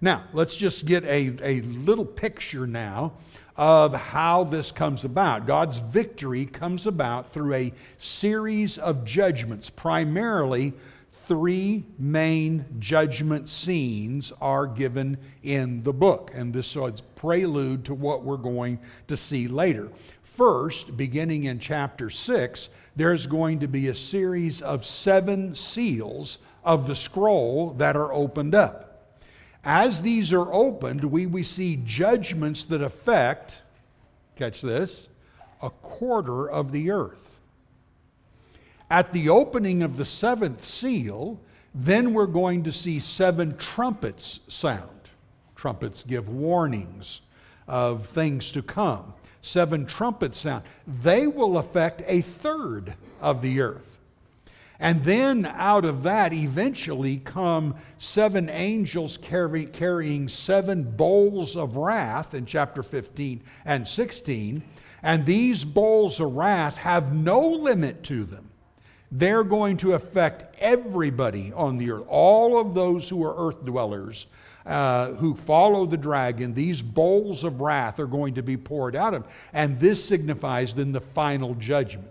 Now, 0.00 0.24
let's 0.32 0.56
just 0.56 0.86
get 0.86 1.04
a, 1.04 1.36
a 1.42 1.60
little 1.62 2.04
picture 2.04 2.66
now 2.66 3.12
of 3.56 3.94
how 3.94 4.44
this 4.44 4.72
comes 4.72 5.04
about. 5.04 5.46
God's 5.46 5.78
victory 5.78 6.46
comes 6.46 6.86
about 6.86 7.32
through 7.32 7.54
a 7.54 7.72
series 7.98 8.78
of 8.78 9.04
judgments, 9.04 9.70
primarily 9.70 10.72
three 11.26 11.84
main 11.98 12.64
judgment 12.78 13.48
scenes 13.48 14.32
are 14.40 14.66
given 14.66 15.16
in 15.42 15.82
the 15.82 15.92
book. 15.92 16.30
And 16.34 16.52
this 16.52 16.66
so 16.66 16.86
it's 16.86 17.00
prelude 17.00 17.84
to 17.86 17.94
what 17.94 18.24
we're 18.24 18.36
going 18.36 18.78
to 19.08 19.16
see 19.16 19.48
later. 19.48 19.88
First, 20.22 20.96
beginning 20.96 21.44
in 21.44 21.60
chapter 21.60 22.10
6, 22.10 22.68
there's 22.96 23.26
going 23.26 23.60
to 23.60 23.68
be 23.68 23.88
a 23.88 23.94
series 23.94 24.62
of 24.62 24.84
seven 24.84 25.54
seals 25.54 26.38
of 26.64 26.86
the 26.86 26.96
scroll 26.96 27.70
that 27.78 27.96
are 27.96 28.12
opened 28.12 28.54
up. 28.54 29.18
As 29.64 30.02
these 30.02 30.32
are 30.32 30.52
opened, 30.52 31.04
we, 31.04 31.26
we 31.26 31.42
see 31.42 31.76
judgments 31.84 32.64
that 32.64 32.82
affect, 32.82 33.62
catch 34.36 34.60
this, 34.60 35.08
a 35.62 35.70
quarter 35.70 36.48
of 36.48 36.70
the 36.70 36.90
earth. 36.90 37.40
At 38.90 39.12
the 39.12 39.30
opening 39.30 39.82
of 39.82 39.96
the 39.96 40.04
seventh 40.04 40.66
seal, 40.66 41.40
then 41.74 42.12
we're 42.12 42.26
going 42.26 42.62
to 42.64 42.72
see 42.72 43.00
seven 43.00 43.56
trumpets 43.56 44.40
sound. 44.48 44.90
Trumpets 45.56 46.02
give 46.02 46.28
warnings 46.28 47.22
of 47.66 48.06
things 48.08 48.52
to 48.52 48.62
come. 48.62 49.14
Seven 49.44 49.84
trumpets 49.84 50.38
sound. 50.38 50.64
They 50.86 51.26
will 51.26 51.58
affect 51.58 52.00
a 52.06 52.22
third 52.22 52.94
of 53.20 53.42
the 53.42 53.60
earth. 53.60 53.98
And 54.80 55.04
then 55.04 55.44
out 55.44 55.84
of 55.84 56.02
that, 56.04 56.32
eventually 56.32 57.18
come 57.18 57.74
seven 57.98 58.48
angels 58.48 59.18
carry, 59.18 59.66
carrying 59.66 60.28
seven 60.28 60.82
bowls 60.82 61.56
of 61.56 61.76
wrath 61.76 62.32
in 62.32 62.46
chapter 62.46 62.82
15 62.82 63.42
and 63.66 63.86
16. 63.86 64.62
And 65.02 65.26
these 65.26 65.62
bowls 65.62 66.20
of 66.20 66.32
wrath 66.32 66.78
have 66.78 67.14
no 67.14 67.46
limit 67.46 68.02
to 68.04 68.24
them. 68.24 68.48
They're 69.12 69.44
going 69.44 69.76
to 69.78 69.92
affect 69.92 70.56
everybody 70.58 71.52
on 71.54 71.76
the 71.76 71.90
earth, 71.90 72.06
all 72.08 72.58
of 72.58 72.72
those 72.72 73.10
who 73.10 73.22
are 73.22 73.48
earth 73.48 73.62
dwellers. 73.62 74.24
Uh, 74.66 75.12
who 75.16 75.34
follow 75.34 75.84
the 75.84 75.96
dragon, 75.96 76.54
these 76.54 76.80
bowls 76.80 77.44
of 77.44 77.60
wrath 77.60 78.00
are 78.00 78.06
going 78.06 78.32
to 78.32 78.42
be 78.42 78.56
poured 78.56 78.96
out 78.96 79.12
of. 79.12 79.26
And 79.52 79.78
this 79.78 80.02
signifies 80.02 80.72
then 80.72 80.90
the 80.90 81.02
final 81.02 81.54
judgment. 81.56 82.10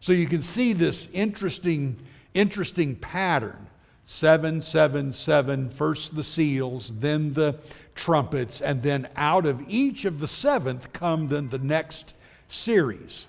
So 0.00 0.12
you 0.12 0.26
can 0.26 0.42
see 0.42 0.74
this 0.74 1.08
interesting, 1.14 1.96
interesting 2.34 2.94
pattern. 2.94 3.68
Seven, 4.04 4.60
seven, 4.60 5.14
seven, 5.14 5.70
first 5.70 6.14
the 6.14 6.22
seals, 6.22 6.92
then 6.98 7.32
the 7.32 7.58
trumpets, 7.94 8.60
and 8.60 8.82
then 8.82 9.08
out 9.16 9.46
of 9.46 9.62
each 9.68 10.04
of 10.04 10.18
the 10.18 10.28
seventh 10.28 10.92
come 10.92 11.28
then 11.28 11.48
the 11.48 11.58
next 11.58 12.14
series 12.48 13.26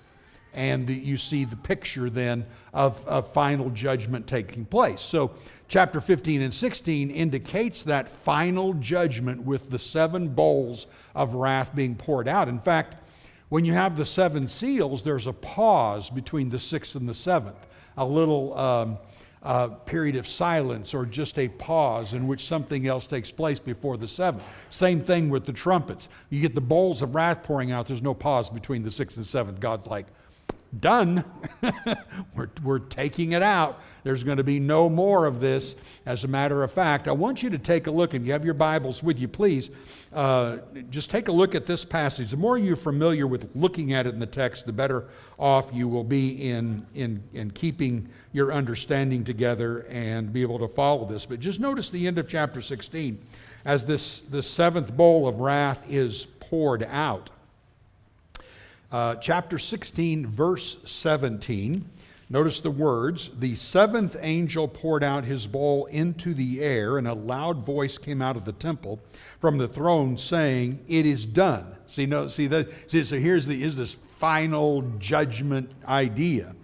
and 0.54 0.88
you 0.88 1.16
see 1.16 1.44
the 1.44 1.56
picture 1.56 2.10
then 2.10 2.46
of, 2.72 3.06
of 3.06 3.32
final 3.32 3.70
judgment 3.70 4.26
taking 4.26 4.64
place. 4.64 5.00
So, 5.00 5.32
chapter 5.68 6.00
15 6.00 6.42
and 6.42 6.52
16 6.52 7.10
indicates 7.10 7.84
that 7.84 8.08
final 8.08 8.74
judgment 8.74 9.42
with 9.42 9.70
the 9.70 9.78
seven 9.78 10.28
bowls 10.28 10.86
of 11.14 11.34
wrath 11.34 11.74
being 11.74 11.94
poured 11.94 12.26
out. 12.26 12.48
In 12.48 12.58
fact, 12.58 12.96
when 13.48 13.64
you 13.64 13.74
have 13.74 13.96
the 13.96 14.04
seven 14.04 14.48
seals, 14.48 15.02
there's 15.02 15.26
a 15.26 15.32
pause 15.32 16.10
between 16.10 16.50
the 16.50 16.58
sixth 16.58 16.94
and 16.94 17.08
the 17.08 17.14
seventh, 17.14 17.66
a 17.96 18.04
little 18.04 18.56
um, 18.56 18.98
uh, 19.42 19.68
period 19.68 20.16
of 20.16 20.28
silence 20.28 20.92
or 20.92 21.06
just 21.06 21.38
a 21.38 21.48
pause 21.48 22.12
in 22.12 22.26
which 22.26 22.46
something 22.46 22.86
else 22.86 23.06
takes 23.06 23.30
place 23.30 23.58
before 23.58 23.96
the 23.96 24.06
seventh. 24.06 24.44
Same 24.68 25.02
thing 25.02 25.30
with 25.30 25.46
the 25.46 25.52
trumpets. 25.52 26.08
You 26.28 26.40
get 26.40 26.54
the 26.54 26.60
bowls 26.60 27.02
of 27.02 27.14
wrath 27.14 27.42
pouring 27.42 27.72
out, 27.72 27.86
there's 27.86 28.02
no 28.02 28.14
pause 28.14 28.50
between 28.50 28.82
the 28.82 28.90
sixth 28.90 29.16
and 29.16 29.26
seventh. 29.26 29.58
God's 29.58 29.86
like, 29.86 30.06
done. 30.78 31.24
we're, 32.34 32.50
we're 32.62 32.78
taking 32.78 33.32
it 33.32 33.42
out. 33.42 33.80
There's 34.02 34.22
going 34.22 34.38
to 34.38 34.44
be 34.44 34.60
no 34.60 34.88
more 34.88 35.26
of 35.26 35.40
this. 35.40 35.76
As 36.06 36.24
a 36.24 36.28
matter 36.28 36.62
of 36.62 36.72
fact, 36.72 37.08
I 37.08 37.12
want 37.12 37.42
you 37.42 37.50
to 37.50 37.58
take 37.58 37.86
a 37.86 37.90
look, 37.90 38.14
and 38.14 38.24
you 38.24 38.32
have 38.32 38.44
your 38.44 38.54
Bibles 38.54 39.02
with 39.02 39.18
you, 39.18 39.28
please. 39.28 39.70
Uh, 40.12 40.58
just 40.90 41.10
take 41.10 41.28
a 41.28 41.32
look 41.32 41.54
at 41.54 41.66
this 41.66 41.84
passage. 41.84 42.30
The 42.30 42.36
more 42.36 42.56
you're 42.56 42.76
familiar 42.76 43.26
with 43.26 43.50
looking 43.54 43.92
at 43.92 44.06
it 44.06 44.14
in 44.14 44.20
the 44.20 44.26
text, 44.26 44.66
the 44.66 44.72
better 44.72 45.08
off 45.38 45.68
you 45.72 45.88
will 45.88 46.04
be 46.04 46.50
in, 46.50 46.86
in, 46.94 47.22
in 47.32 47.50
keeping 47.50 48.08
your 48.32 48.52
understanding 48.52 49.24
together 49.24 49.80
and 49.88 50.32
be 50.32 50.42
able 50.42 50.58
to 50.58 50.68
follow 50.68 51.04
this. 51.04 51.26
But 51.26 51.40
just 51.40 51.60
notice 51.60 51.90
the 51.90 52.06
end 52.06 52.18
of 52.18 52.28
chapter 52.28 52.62
16 52.62 53.18
as 53.64 53.84
this, 53.84 54.20
this 54.30 54.48
seventh 54.48 54.96
bowl 54.96 55.28
of 55.28 55.40
wrath 55.40 55.84
is 55.88 56.26
poured 56.38 56.84
out. 56.84 57.30
Uh, 58.92 59.14
chapter 59.16 59.56
16, 59.56 60.26
verse 60.26 60.78
17. 60.84 61.88
Notice 62.28 62.60
the 62.60 62.70
words 62.70 63.30
The 63.38 63.54
seventh 63.54 64.16
angel 64.20 64.66
poured 64.66 65.04
out 65.04 65.24
his 65.24 65.46
bowl 65.46 65.86
into 65.86 66.34
the 66.34 66.60
air, 66.60 66.98
and 66.98 67.06
a 67.06 67.14
loud 67.14 67.64
voice 67.64 67.98
came 67.98 68.20
out 68.20 68.36
of 68.36 68.44
the 68.44 68.52
temple 68.52 68.98
from 69.40 69.58
the 69.58 69.68
throne 69.68 70.18
saying, 70.18 70.84
It 70.88 71.06
is 71.06 71.24
done. 71.24 71.76
See, 71.86 72.06
no, 72.06 72.26
see 72.26 72.48
that. 72.48 72.68
See, 72.90 73.04
so 73.04 73.18
here's 73.18 73.46
the 73.46 73.62
is 73.62 73.76
this 73.76 73.96
final 74.18 74.82
judgment 74.98 75.70
idea. 75.86 76.54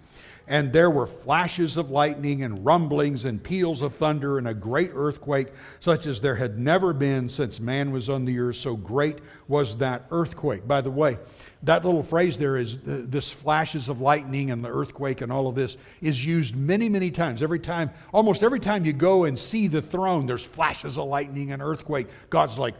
And 0.48 0.72
there 0.72 0.90
were 0.90 1.06
flashes 1.06 1.76
of 1.76 1.90
lightning 1.90 2.44
and 2.44 2.64
rumblings 2.64 3.24
and 3.24 3.42
peals 3.42 3.82
of 3.82 3.96
thunder 3.96 4.38
and 4.38 4.46
a 4.46 4.54
great 4.54 4.92
earthquake, 4.94 5.48
such 5.80 6.06
as 6.06 6.20
there 6.20 6.36
had 6.36 6.58
never 6.58 6.92
been 6.92 7.28
since 7.28 7.58
man 7.58 7.90
was 7.90 8.08
on 8.08 8.24
the 8.24 8.38
earth. 8.38 8.56
So 8.56 8.76
great 8.76 9.18
was 9.48 9.76
that 9.78 10.04
earthquake. 10.12 10.66
By 10.68 10.80
the 10.82 10.90
way, 10.90 11.18
that 11.64 11.84
little 11.84 12.04
phrase 12.04 12.38
there 12.38 12.56
is 12.56 12.76
this 12.84 13.28
flashes 13.28 13.88
of 13.88 14.00
lightning 14.00 14.52
and 14.52 14.64
the 14.64 14.68
earthquake 14.68 15.20
and 15.20 15.32
all 15.32 15.48
of 15.48 15.56
this 15.56 15.76
is 16.00 16.24
used 16.24 16.54
many, 16.54 16.88
many 16.88 17.10
times. 17.10 17.42
Every 17.42 17.58
time, 17.58 17.90
almost 18.12 18.44
every 18.44 18.60
time 18.60 18.84
you 18.84 18.92
go 18.92 19.24
and 19.24 19.36
see 19.36 19.66
the 19.66 19.82
throne, 19.82 20.26
there's 20.26 20.44
flashes 20.44 20.96
of 20.96 21.06
lightning 21.06 21.50
and 21.50 21.60
earthquake. 21.60 22.06
God's 22.30 22.56
like, 22.56 22.74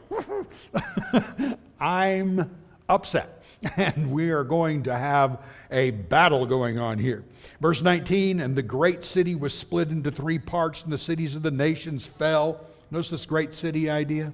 I'm 1.80 2.48
upset. 2.88 3.42
And 3.76 4.12
we 4.12 4.30
are 4.30 4.44
going 4.44 4.84
to 4.84 4.94
have 4.94 5.42
a 5.70 5.90
battle 5.90 6.46
going 6.46 6.78
on 6.78 6.98
here. 6.98 7.24
Verse 7.60 7.80
19 7.82 8.38
And 8.38 8.54
the 8.54 8.62
great 8.62 9.02
city 9.02 9.34
was 9.34 9.54
split 9.54 9.88
into 9.88 10.10
three 10.10 10.38
parts, 10.38 10.82
and 10.84 10.92
the 10.92 10.98
cities 10.98 11.34
of 11.34 11.42
the 11.42 11.50
nations 11.50 12.06
fell. 12.06 12.60
Notice 12.90 13.10
this 13.10 13.26
great 13.26 13.54
city 13.54 13.90
idea. 13.90 14.32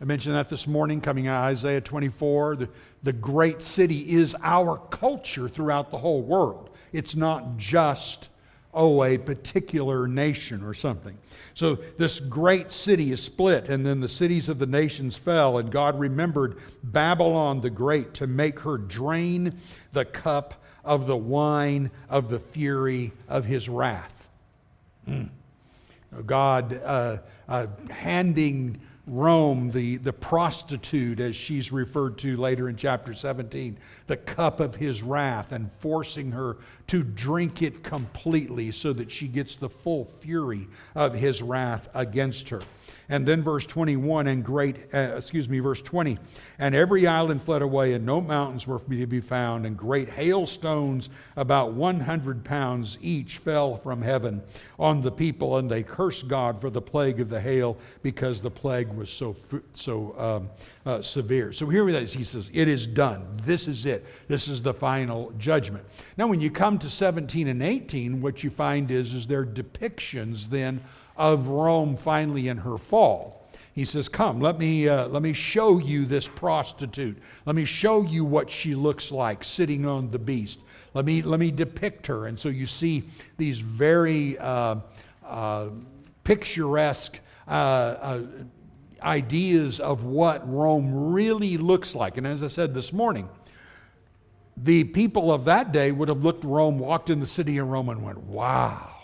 I 0.00 0.04
mentioned 0.04 0.34
that 0.34 0.50
this 0.50 0.66
morning 0.66 1.00
coming 1.00 1.28
out 1.28 1.36
of 1.36 1.52
Isaiah 1.52 1.80
24. 1.80 2.56
The, 2.56 2.68
the 3.02 3.12
great 3.12 3.62
city 3.62 4.10
is 4.12 4.34
our 4.42 4.78
culture 4.90 5.48
throughout 5.48 5.90
the 5.90 5.98
whole 5.98 6.22
world. 6.22 6.70
It's 6.92 7.14
not 7.14 7.56
just, 7.56 8.28
oh, 8.74 9.04
a 9.04 9.16
particular 9.16 10.06
nation 10.06 10.62
or 10.62 10.74
something. 10.74 11.16
So 11.54 11.78
this 11.98 12.20
great 12.20 12.72
city 12.72 13.12
is 13.12 13.22
split, 13.22 13.68
and 13.68 13.86
then 13.86 14.00
the 14.00 14.08
cities 14.08 14.48
of 14.48 14.58
the 14.58 14.66
nations 14.66 15.16
fell, 15.16 15.58
and 15.58 15.70
God 15.70 15.98
remembered 15.98 16.58
Babylon 16.82 17.60
the 17.60 17.70
Great 17.70 18.14
to 18.14 18.26
make 18.26 18.60
her 18.60 18.76
drain 18.76 19.58
the 19.92 20.04
cup 20.04 20.62
of 20.84 21.06
the 21.06 21.16
wine 21.16 21.90
of 22.10 22.28
the 22.28 22.40
fury 22.40 23.12
of 23.28 23.44
his 23.44 23.68
wrath. 23.68 24.28
Mm. 25.08 25.28
God 26.26 26.80
uh, 26.84 27.18
uh, 27.48 27.66
handing 27.90 28.80
Rome, 29.06 29.70
the, 29.70 29.98
the 29.98 30.12
prostitute, 30.12 31.20
as 31.20 31.36
she's 31.36 31.70
referred 31.70 32.16
to 32.18 32.36
later 32.36 32.68
in 32.68 32.76
chapter 32.76 33.12
17, 33.12 33.76
the 34.06 34.16
cup 34.16 34.60
of 34.60 34.76
his 34.76 35.02
wrath, 35.02 35.52
and 35.52 35.70
forcing 35.80 36.32
her 36.32 36.56
to 36.88 37.02
drink 37.02 37.62
it 37.62 37.82
completely 37.82 38.70
so 38.70 38.92
that 38.92 39.10
she 39.10 39.26
gets 39.26 39.56
the 39.56 39.68
full 39.68 40.10
fury 40.20 40.68
of 40.94 41.14
his 41.14 41.42
wrath 41.42 41.88
against 41.94 42.48
her. 42.50 42.60
And 43.08 43.26
then 43.26 43.42
verse 43.42 43.66
21 43.66 44.28
and 44.28 44.44
great, 44.44 44.76
uh, 44.94 45.14
excuse 45.16 45.48
me, 45.48 45.58
verse 45.58 45.82
20. 45.82 46.18
And 46.58 46.74
every 46.74 47.06
island 47.06 47.42
fled 47.42 47.62
away, 47.62 47.92
and 47.92 48.06
no 48.06 48.20
mountains 48.20 48.66
were 48.66 48.78
to 48.78 49.06
be 49.06 49.20
found, 49.20 49.66
and 49.66 49.76
great 49.76 50.08
hailstones, 50.08 51.10
about 51.36 51.72
100 51.72 52.44
pounds 52.44 52.98
each, 53.02 53.38
fell 53.38 53.76
from 53.76 54.00
heaven 54.00 54.42
on 54.78 55.00
the 55.00 55.12
people, 55.12 55.58
and 55.58 55.70
they 55.70 55.82
cursed 55.82 56.28
God 56.28 56.60
for 56.60 56.70
the 56.70 56.80
plague 56.80 57.20
of 57.20 57.28
the 57.28 57.40
hail 57.40 57.76
because 58.02 58.40
the 58.40 58.50
plague 58.50 58.88
was 58.88 59.10
so, 59.10 59.36
so 59.74 60.18
um, 60.18 60.50
uh, 60.86 61.00
severe. 61.00 61.52
So 61.52 61.66
here 61.66 61.88
it 61.88 61.94
is. 61.94 62.12
He 62.12 62.24
says, 62.24 62.50
It 62.52 62.68
is 62.68 62.86
done. 62.86 63.40
This 63.44 63.68
is 63.68 63.86
it. 63.86 64.04
This 64.28 64.48
is 64.48 64.60
the 64.62 64.74
final 64.74 65.32
judgment. 65.38 65.84
Now, 66.16 66.26
when 66.26 66.40
you 66.40 66.50
come 66.50 66.78
to 66.78 66.90
17 66.90 67.48
and 67.48 67.62
18, 67.62 68.20
what 68.20 68.44
you 68.44 68.50
find 68.50 68.90
is, 68.90 69.14
is 69.14 69.26
there 69.26 69.44
depictions 69.44 70.48
then 70.48 70.82
of 71.16 71.48
Rome 71.48 71.96
finally 71.96 72.48
in 72.48 72.58
her 72.58 72.76
fall. 72.76 73.48
He 73.74 73.84
says, 73.84 74.08
Come, 74.08 74.40
let 74.40 74.58
me, 74.58 74.88
uh, 74.88 75.08
let 75.08 75.22
me 75.22 75.32
show 75.32 75.78
you 75.78 76.04
this 76.04 76.28
prostitute. 76.28 77.18
Let 77.44 77.56
me 77.56 77.64
show 77.64 78.02
you 78.02 78.24
what 78.24 78.50
she 78.50 78.74
looks 78.74 79.10
like 79.10 79.42
sitting 79.42 79.86
on 79.86 80.10
the 80.10 80.18
beast. 80.18 80.60
Let 80.92 81.04
me, 81.04 81.22
let 81.22 81.40
me 81.40 81.50
depict 81.50 82.06
her. 82.06 82.26
And 82.26 82.38
so 82.38 82.48
you 82.48 82.66
see 82.66 83.04
these 83.36 83.58
very 83.58 84.38
uh, 84.38 84.76
uh, 85.26 85.68
picturesque 86.22 87.18
uh, 87.48 87.50
uh, 87.50 88.20
ideas 89.04 89.80
of 89.80 90.04
what 90.04 90.48
Rome 90.50 91.12
really 91.12 91.56
looks 91.56 91.94
like. 91.94 92.16
And 92.16 92.26
as 92.26 92.42
I 92.42 92.48
said 92.48 92.74
this 92.74 92.92
morning, 92.92 93.28
the 94.56 94.84
people 94.84 95.32
of 95.32 95.44
that 95.46 95.72
day 95.72 95.92
would 95.92 96.08
have 96.08 96.24
looked 96.24 96.44
Rome, 96.44 96.78
walked 96.78 97.10
in 97.10 97.20
the 97.20 97.26
city 97.26 97.58
of 97.58 97.68
Rome, 97.68 97.88
and 97.88 98.02
went, 98.02 98.18
Wow 98.18 98.94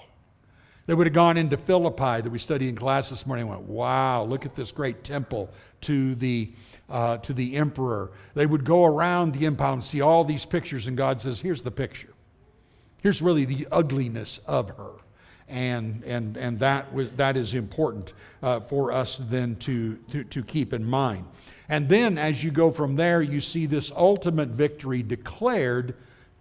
They 0.87 0.95
would 0.95 1.07
have 1.07 1.15
gone 1.15 1.37
into 1.37 1.57
Philippi 1.57 2.23
that 2.23 2.31
we 2.31 2.39
studied 2.39 2.69
in 2.69 2.77
class 2.77 3.11
this 3.11 3.27
morning 3.27 3.49
and 3.49 3.51
went, 3.51 3.63
wow, 3.63 4.25
look 4.25 4.47
at 4.47 4.55
this 4.55 4.73
great 4.73 5.05
temple 5.05 5.51
to 5.83 6.15
the, 6.17 6.53
uh, 6.89 7.19
to 7.19 7.33
the 7.33 7.57
emperor. 7.57 8.11
They 8.35 8.47
would 8.47 8.65
go 8.65 8.85
around 8.85 9.35
the 9.35 9.47
empire 9.47 9.75
and 9.75 9.85
see 9.85 10.01
all 10.01 10.25
these 10.25 10.45
pictures, 10.45 10.87
and 10.87 10.97
God 10.97 11.21
says, 11.21 11.41
here's 11.41 11.63
the 11.63 11.71
picture. 11.71 12.13
Here's 13.03 13.23
really 13.23 13.45
the 13.45 13.67
ugliness 13.73 14.41
of 14.47 14.71
her. 14.71 14.93
And, 15.51 16.05
and, 16.05 16.37
and 16.37 16.61
that, 16.61 16.93
was, 16.95 17.11
that 17.17 17.37
is 17.37 17.55
important 17.55 18.13
uh, 18.43 18.61
for 18.61 18.93
us 18.93 19.21
then 19.29 19.57
to, 19.57 19.97
to, 20.13 20.25
to 20.25 20.43
keep 20.45 20.73
in 20.73 20.85
mind. 20.85 21.27
And 21.69 21.89
then 21.89 22.19
as 22.19 22.43
you 22.43 22.51
go 22.51 22.71
from 22.71 22.97
there, 22.97 23.21
you 23.21 23.41
see 23.41 23.67
this 23.67 23.91
ultimate 23.91 24.51
victory 24.51 25.03
declared 25.03 25.95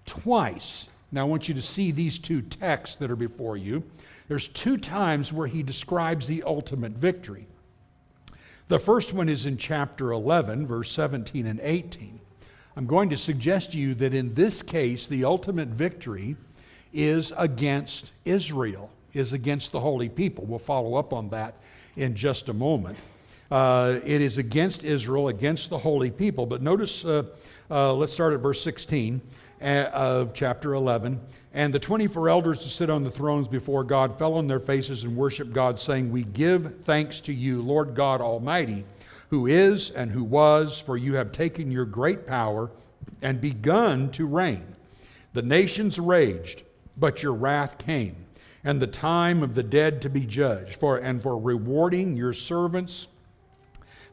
twice. 0.05 0.87
Now 1.11 1.21
I 1.21 1.23
want 1.25 1.47
you 1.47 1.55
to 1.55 1.61
see 1.61 1.91
these 1.91 2.19
two 2.19 2.41
texts 2.41 2.97
that 2.97 3.09
are 3.09 3.15
before 3.15 3.57
you. 3.57 3.83
There's 4.27 4.47
two 4.47 4.77
times 4.77 5.33
where 5.33 5.47
he 5.47 5.63
describes 5.63 6.27
the 6.27 6.43
ultimate 6.43 6.91
victory. 6.91 7.47
The 8.67 8.79
first 8.79 9.13
one 9.13 9.27
is 9.27 9.47
in 9.47 9.57
chapter 9.57 10.11
11, 10.11 10.67
verse 10.67 10.91
17 10.91 11.47
and 11.47 11.59
18. 11.61 12.19
I'm 12.75 12.85
going 12.85 13.09
to 13.09 13.17
suggest 13.17 13.71
to 13.71 13.79
you 13.79 13.95
that 13.95 14.13
in 14.13 14.35
this 14.35 14.61
case, 14.61 15.07
the 15.07 15.25
ultimate 15.25 15.69
victory 15.69 16.37
is 16.93 17.33
against 17.35 18.13
Israel, 18.25 18.91
is 19.13 19.33
against 19.33 19.71
the 19.71 19.79
holy 19.79 20.09
people. 20.09 20.45
We'll 20.45 20.59
follow 20.59 20.95
up 20.95 21.13
on 21.13 21.29
that 21.29 21.55
in 21.95 22.15
just 22.15 22.49
a 22.49 22.53
moment. 22.53 22.97
Uh, 23.51 23.99
it 24.05 24.21
is 24.21 24.37
against 24.37 24.83
Israel, 24.83 25.29
against 25.29 25.69
the 25.69 25.77
holy 25.77 26.11
people. 26.11 26.45
But 26.45 26.61
notice, 26.61 27.03
uh, 27.03 27.23
uh, 27.71 27.93
let's 27.93 28.13
start 28.13 28.33
at 28.33 28.39
verse 28.39 28.61
16 28.61 29.21
uh, 29.61 29.65
of 29.65 30.33
chapter 30.33 30.73
11. 30.73 31.19
And 31.53 31.73
the 31.73 31.79
24 31.79 32.29
elders 32.29 32.59
to 32.59 32.69
sit 32.69 32.91
on 32.91 33.03
the 33.03 33.09
thrones 33.09 33.47
before 33.47 33.83
God 33.83 34.19
fell 34.19 34.35
on 34.35 34.47
their 34.47 34.59
faces 34.59 35.03
and 35.03 35.15
worshiped 35.15 35.51
God, 35.51 35.79
saying, 35.79 36.11
We 36.11 36.23
give 36.23 36.83
thanks 36.85 37.21
to 37.21 37.33
you, 37.33 37.63
Lord 37.63 37.95
God 37.95 38.21
Almighty, 38.21 38.85
who 39.29 39.47
is 39.47 39.89
and 39.89 40.11
who 40.11 40.23
was, 40.23 40.79
for 40.79 40.95
you 40.95 41.15
have 41.15 41.31
taken 41.31 41.71
your 41.71 41.85
great 41.85 42.27
power 42.27 42.69
and 43.23 43.41
begun 43.41 44.11
to 44.11 44.27
reign. 44.27 44.75
The 45.33 45.41
nations 45.41 45.97
raged 45.97 46.63
but 46.99 47.23
your 47.23 47.33
wrath 47.33 47.77
came, 47.77 48.15
and 48.63 48.81
the 48.81 48.87
time 48.87 49.43
of 49.43 49.55
the 49.55 49.63
dead 49.63 50.01
to 50.01 50.09
be 50.09 50.25
judged, 50.25 50.75
for 50.75 50.97
and 50.97 51.21
for 51.21 51.37
rewarding 51.37 52.17
your 52.17 52.33
servants, 52.33 53.07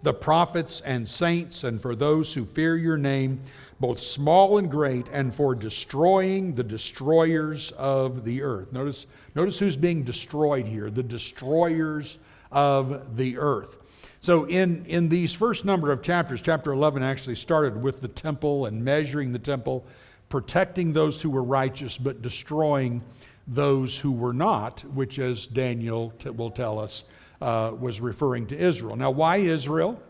the 0.02 0.14
prophets 0.14 0.80
and 0.82 1.08
saints, 1.08 1.64
and 1.64 1.80
for 1.80 1.96
those 1.96 2.32
who 2.34 2.44
fear 2.44 2.76
your 2.76 2.96
name, 2.96 3.40
both 3.80 4.00
small 4.00 4.58
and 4.58 4.70
great, 4.70 5.08
and 5.12 5.34
for 5.34 5.54
destroying 5.54 6.54
the 6.54 6.62
destroyers 6.62 7.72
of 7.72 8.24
the 8.24 8.42
earth. 8.42 8.72
Notice, 8.72 9.06
notice 9.34 9.58
who's 9.58 9.76
being 9.76 10.02
destroyed 10.02 10.66
here 10.66 10.90
the 10.90 11.02
destroyers 11.02 12.18
of 12.52 13.16
the 13.16 13.36
earth. 13.38 13.76
So, 14.20 14.44
in, 14.44 14.84
in 14.86 15.08
these 15.08 15.32
first 15.32 15.64
number 15.64 15.92
of 15.92 16.02
chapters, 16.02 16.40
chapter 16.40 16.72
11 16.72 17.02
actually 17.02 17.36
started 17.36 17.80
with 17.80 18.00
the 18.00 18.08
temple 18.08 18.66
and 18.66 18.84
measuring 18.84 19.32
the 19.32 19.38
temple 19.38 19.84
protecting 20.28 20.92
those 20.92 21.22
who 21.22 21.30
were 21.30 21.42
righteous, 21.42 21.98
but 21.98 22.22
destroying 22.22 23.02
those 23.46 23.96
who 23.96 24.12
were 24.12 24.32
not, 24.32 24.80
which, 24.92 25.18
as 25.18 25.46
Daniel 25.46 26.12
t- 26.18 26.30
will 26.30 26.50
tell 26.50 26.78
us, 26.78 27.04
uh, 27.40 27.72
was 27.78 28.00
referring 28.00 28.46
to 28.48 28.58
Israel. 28.58 28.96
Now, 28.96 29.10
why 29.10 29.38
Israel? 29.38 30.00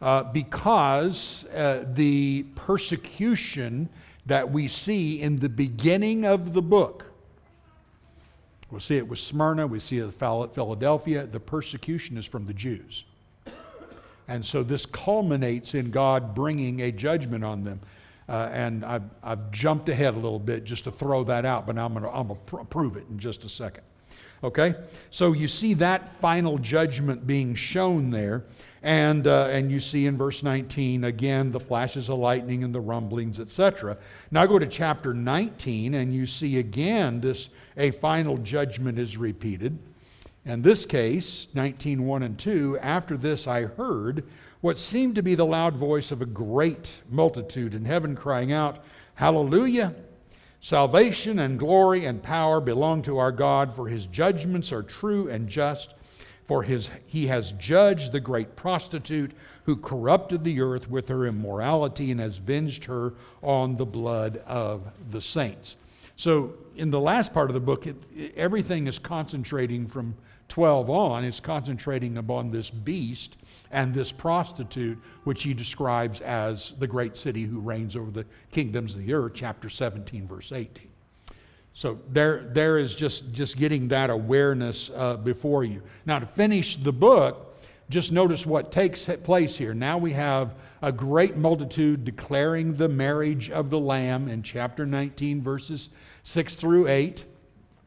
Uh, 0.00 0.24
because 0.24 1.44
uh, 1.54 1.84
the 1.92 2.44
persecution 2.54 3.88
that 4.26 4.50
we 4.50 4.68
see 4.68 5.20
in 5.20 5.38
the 5.38 5.48
beginning 5.48 6.24
of 6.24 6.54
the 6.54 6.62
book, 6.62 7.04
we'll 8.70 8.80
see 8.80 8.96
it 8.96 9.06
with 9.06 9.18
Smyrna, 9.18 9.66
we 9.66 9.78
see 9.78 9.98
it 9.98 10.06
with 10.06 10.16
Philadelphia, 10.54 11.26
the 11.26 11.40
persecution 11.40 12.16
is 12.16 12.24
from 12.24 12.46
the 12.46 12.54
Jews. 12.54 13.04
And 14.28 14.44
so 14.44 14.62
this 14.62 14.86
culminates 14.86 15.74
in 15.74 15.90
God 15.90 16.34
bringing 16.34 16.80
a 16.80 16.92
judgment 16.92 17.44
on 17.44 17.64
them. 17.64 17.80
Uh, 18.28 18.48
and 18.52 18.84
I've, 18.84 19.02
I've, 19.22 19.50
jumped 19.50 19.88
ahead 19.88 20.14
a 20.14 20.16
little 20.16 20.38
bit 20.38 20.64
just 20.64 20.84
to 20.84 20.92
throw 20.92 21.24
that 21.24 21.44
out, 21.44 21.66
but 21.66 21.74
now 21.74 21.86
I'm 21.86 21.94
going 21.94 22.28
to 22.28 22.34
pr- 22.46 22.62
prove 22.62 22.96
it 22.96 23.04
in 23.10 23.18
just 23.18 23.44
a 23.44 23.48
second. 23.48 23.82
Okay? 24.44 24.74
So 25.10 25.32
you 25.32 25.48
see 25.48 25.74
that 25.74 26.16
final 26.20 26.58
judgment 26.58 27.26
being 27.26 27.54
shown 27.54 28.10
there. 28.10 28.44
And, 28.82 29.28
uh, 29.28 29.46
and 29.52 29.70
you 29.70 29.78
see 29.78 30.06
in 30.06 30.16
verse 30.16 30.42
19 30.42 31.04
again 31.04 31.52
the 31.52 31.60
flashes 31.60 32.08
of 32.08 32.18
lightning 32.18 32.64
and 32.64 32.74
the 32.74 32.80
rumblings, 32.80 33.38
etc. 33.38 33.96
Now 34.32 34.44
go 34.46 34.58
to 34.58 34.66
chapter 34.66 35.14
19 35.14 35.94
and 35.94 36.12
you 36.12 36.26
see 36.26 36.58
again 36.58 37.20
this 37.20 37.48
a 37.76 37.92
final 37.92 38.38
judgment 38.38 38.98
is 38.98 39.16
repeated. 39.16 39.78
In 40.44 40.62
this 40.62 40.84
case, 40.84 41.46
19 41.54 42.04
1 42.04 42.22
and 42.24 42.36
2, 42.36 42.78
after 42.80 43.16
this 43.16 43.46
I 43.46 43.62
heard 43.62 44.24
what 44.62 44.78
seemed 44.78 45.16
to 45.16 45.22
be 45.22 45.34
the 45.34 45.44
loud 45.44 45.76
voice 45.76 46.10
of 46.12 46.22
a 46.22 46.26
great 46.26 46.90
multitude 47.10 47.74
in 47.74 47.84
heaven 47.84 48.16
crying 48.16 48.52
out, 48.52 48.84
Hallelujah! 49.14 49.94
Salvation 50.60 51.40
and 51.40 51.58
glory 51.58 52.06
and 52.06 52.22
power 52.22 52.60
belong 52.60 53.02
to 53.02 53.18
our 53.18 53.32
God, 53.32 53.74
for 53.74 53.88
his 53.88 54.06
judgments 54.06 54.72
are 54.72 54.84
true 54.84 55.28
and 55.28 55.48
just. 55.48 55.94
For 56.44 56.62
his, 56.62 56.90
he 57.06 57.26
has 57.26 57.52
judged 57.52 58.12
the 58.12 58.20
great 58.20 58.54
prostitute 58.54 59.32
who 59.64 59.74
corrupted 59.74 60.44
the 60.44 60.60
earth 60.60 60.88
with 60.88 61.08
her 61.08 61.26
immorality 61.26 62.12
and 62.12 62.20
has 62.20 62.38
venged 62.38 62.84
her 62.84 63.14
on 63.42 63.74
the 63.76 63.84
blood 63.84 64.42
of 64.46 64.82
the 65.10 65.20
saints. 65.20 65.76
So, 66.16 66.54
in 66.76 66.90
the 66.90 67.00
last 67.00 67.34
part 67.34 67.50
of 67.50 67.54
the 67.54 67.60
book, 67.60 67.86
it, 67.88 67.96
everything 68.36 68.86
is 68.86 69.00
concentrating 69.00 69.88
from 69.88 70.14
12 70.52 70.90
on 70.90 71.24
is 71.24 71.40
concentrating 71.40 72.18
upon 72.18 72.50
this 72.50 72.68
beast 72.68 73.38
and 73.70 73.94
this 73.94 74.12
prostitute, 74.12 74.98
which 75.24 75.44
he 75.44 75.54
describes 75.54 76.20
as 76.20 76.74
the 76.78 76.86
great 76.86 77.16
city 77.16 77.44
who 77.44 77.58
reigns 77.58 77.96
over 77.96 78.10
the 78.10 78.26
kingdoms 78.50 78.94
of 78.94 79.00
the 79.00 79.14
earth, 79.14 79.32
chapter 79.34 79.70
17, 79.70 80.28
verse 80.28 80.52
18. 80.52 80.88
So 81.72 81.98
there, 82.10 82.50
there 82.52 82.76
is 82.76 82.94
just, 82.94 83.32
just 83.32 83.56
getting 83.56 83.88
that 83.88 84.10
awareness 84.10 84.90
uh, 84.94 85.16
before 85.16 85.64
you. 85.64 85.82
Now, 86.04 86.18
to 86.18 86.26
finish 86.26 86.76
the 86.76 86.92
book, 86.92 87.56
just 87.88 88.12
notice 88.12 88.44
what 88.44 88.70
takes 88.70 89.08
place 89.24 89.56
here. 89.56 89.72
Now 89.72 89.96
we 89.96 90.12
have 90.12 90.56
a 90.82 90.92
great 90.92 91.34
multitude 91.34 92.04
declaring 92.04 92.74
the 92.74 92.88
marriage 92.88 93.50
of 93.50 93.70
the 93.70 93.78
Lamb 93.78 94.28
in 94.28 94.42
chapter 94.42 94.84
19, 94.84 95.40
verses 95.40 95.88
6 96.24 96.54
through 96.56 96.88
8. 96.88 97.24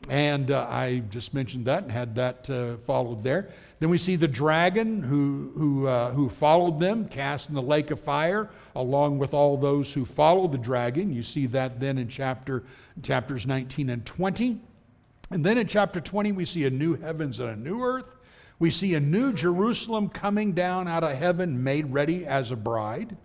And 0.07 0.51
uh, 0.51 0.67
I 0.69 0.99
just 1.09 1.33
mentioned 1.33 1.65
that 1.65 1.83
and 1.83 1.91
had 1.91 2.15
that 2.15 2.49
uh, 2.49 2.77
followed 2.85 3.23
there. 3.23 3.49
Then 3.79 3.89
we 3.89 3.97
see 3.97 4.15
the 4.15 4.27
dragon 4.27 5.01
who, 5.01 5.51
who, 5.57 5.87
uh, 5.87 6.11
who 6.11 6.29
followed 6.29 6.79
them 6.79 7.07
cast 7.07 7.49
in 7.49 7.55
the 7.55 7.61
lake 7.61 7.89
of 7.91 7.99
fire, 7.99 8.49
along 8.75 9.17
with 9.17 9.33
all 9.33 9.57
those 9.57 9.91
who 9.91 10.05
follow 10.05 10.47
the 10.47 10.57
dragon. 10.57 11.11
You 11.11 11.23
see 11.23 11.47
that 11.47 11.79
then 11.79 11.97
in 11.97 12.07
chapter, 12.07 12.63
chapters 13.01 13.47
19 13.47 13.89
and 13.89 14.05
20. 14.05 14.59
And 15.31 15.43
then 15.43 15.57
in 15.57 15.67
chapter 15.67 15.99
20, 15.99 16.33
we 16.33 16.45
see 16.45 16.65
a 16.65 16.69
new 16.69 16.95
heavens 16.95 17.39
and 17.39 17.49
a 17.49 17.55
new 17.55 17.81
earth. 17.81 18.05
We 18.59 18.69
see 18.69 18.93
a 18.93 18.99
new 18.99 19.33
Jerusalem 19.33 20.09
coming 20.09 20.53
down 20.53 20.87
out 20.87 21.03
of 21.03 21.17
heaven, 21.17 21.63
made 21.63 21.91
ready 21.91 22.25
as 22.25 22.51
a 22.51 22.55
bride. 22.55 23.17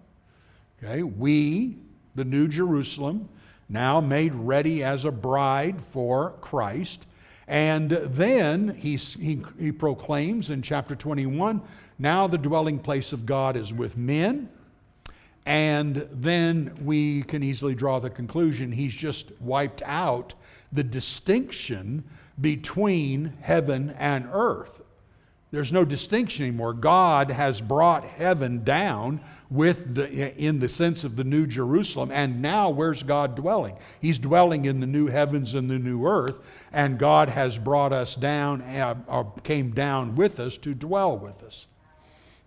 Okay, 0.83 1.03
we, 1.03 1.77
the 2.15 2.25
new 2.25 2.49
Jerusalem, 2.49 3.29
now 3.71 4.01
made 4.01 4.35
ready 4.35 4.85
as 4.85 5.05
a 5.05 5.11
bride 5.11 5.81
for 5.83 6.35
Christ. 6.41 7.07
And 7.49 7.91
then 7.91 8.77
he, 8.77 8.97
he, 8.97 9.43
he 9.59 9.73
proclaims 9.73 10.51
in 10.51 10.63
chapter 10.63 10.95
21 10.95 11.63
now 12.01 12.27
the 12.27 12.39
dwelling 12.39 12.79
place 12.79 13.13
of 13.13 13.27
God 13.27 13.57
is 13.57 13.75
with 13.75 13.97
men. 13.97 14.49
And 15.45 16.09
then 16.11 16.79
we 16.83 17.23
can 17.23 17.43
easily 17.43 17.75
draw 17.75 17.99
the 17.99 18.09
conclusion 18.09 18.73
he's 18.73 18.95
just 18.95 19.27
wiped 19.39 19.83
out 19.83 20.35
the 20.73 20.83
distinction 20.83 22.05
between 22.41 23.35
heaven 23.43 23.95
and 23.99 24.29
earth. 24.33 24.81
There's 25.51 25.73
no 25.73 25.85
distinction 25.85 26.47
anymore. 26.47 26.73
God 26.73 27.31
has 27.31 27.61
brought 27.61 28.05
heaven 28.05 28.65
down 28.65 29.21
with 29.51 29.97
the, 29.97 30.37
in 30.39 30.61
the 30.61 30.69
sense 30.69 31.03
of 31.03 31.17
the 31.17 31.25
new 31.25 31.47
Jerusalem. 31.47 32.11
And 32.13 32.41
now, 32.41 32.71
where's 32.71 33.03
God 33.03 33.35
dwelling? 33.35 33.77
He's 34.01 34.19
dwelling 34.19 34.65
in 34.65 34.81
the 34.81 34.87
new 34.87 35.09
heavens 35.09 35.55
and 35.55 35.69
the 35.69 35.79
new 35.79 36.07
earth, 36.07 36.37
and 36.73 36.99
God 36.99 37.29
has 37.29 37.59
brought 37.59 37.93
us 37.93 38.15
down, 38.15 38.63
uh, 38.63 38.95
or 39.09 39.33
came 39.43 39.73
down 39.73 40.15
with 40.15 40.39
us 40.39 40.57
to 40.59 40.73
dwell 40.73 41.19
with 41.19 41.43
us. 41.43 41.67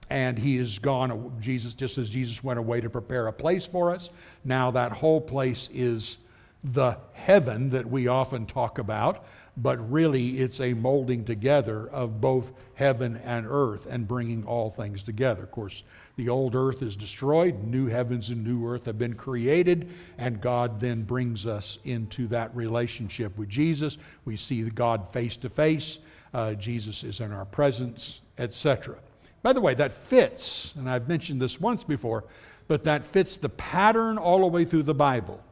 And 0.10 0.38
he 0.38 0.58
is 0.58 0.80
gone, 0.80 1.34
Jesus, 1.42 1.74
just 1.74 1.98
as 1.98 2.10
Jesus 2.10 2.44
went 2.44 2.60
away 2.60 2.82
to 2.82 2.90
prepare 2.90 3.28
a 3.28 3.34
place 3.34 3.66
for 3.66 3.94
us, 3.94 4.10
now 4.46 4.72
that 4.72 4.92
whole 4.92 5.20
place 5.22 5.70
is 5.74 6.18
the 6.64 6.98
heaven 7.14 7.70
that 7.72 7.90
we 7.90 8.08
often 8.08 8.46
talk 8.46 8.80
about, 8.80 9.26
but 9.58 9.92
really 9.92 10.40
it's 10.40 10.60
a 10.60 10.74
molding 10.74 11.26
together 11.26 11.90
of 11.90 12.22
both 12.22 12.52
heaven 12.76 13.18
and 13.18 13.46
earth 13.50 13.86
and 13.90 14.08
bringing 14.08 14.46
all 14.46 14.70
things 14.70 15.04
together. 15.04 15.44
Of 15.44 15.52
course, 15.52 15.84
the 16.16 16.30
old 16.30 16.56
earth 16.56 16.84
is 16.84 16.96
destroyed, 16.96 17.64
new 17.64 17.88
heavens 17.88 18.30
and 18.30 18.44
new 18.44 18.68
earth 18.68 18.86
have 18.86 19.00
been 19.00 19.16
created, 19.16 19.90
and 20.18 20.40
God 20.40 20.80
then 20.80 21.02
brings 21.02 21.48
us 21.48 21.80
into 21.86 22.28
that 22.28 22.56
relationship 22.56 23.36
with 23.38 23.50
Jesus. 23.50 23.98
We 24.24 24.38
see 24.38 24.62
God 24.64 25.12
face 25.12 25.38
to 25.38 25.50
face, 25.50 25.98
uh, 26.34 26.54
Jesus 26.54 27.04
is 27.04 27.20
in 27.20 27.32
our 27.32 27.46
presence, 27.46 28.22
etc. 28.38 28.96
By 29.42 29.54
the 29.54 29.62
way, 29.62 29.74
that 29.74 29.94
fits, 29.94 30.74
and 30.78 30.90
I've 30.90 31.08
mentioned 31.08 31.42
this 31.42 31.60
once 31.60 31.84
before, 31.84 32.26
but 32.68 32.84
that 32.84 33.06
fits 33.08 33.38
the 33.38 33.50
pattern 33.50 34.18
all 34.18 34.42
the 34.42 34.48
way 34.48 34.66
through 34.66 34.84
the 34.84 34.94
Bible. 34.94 35.44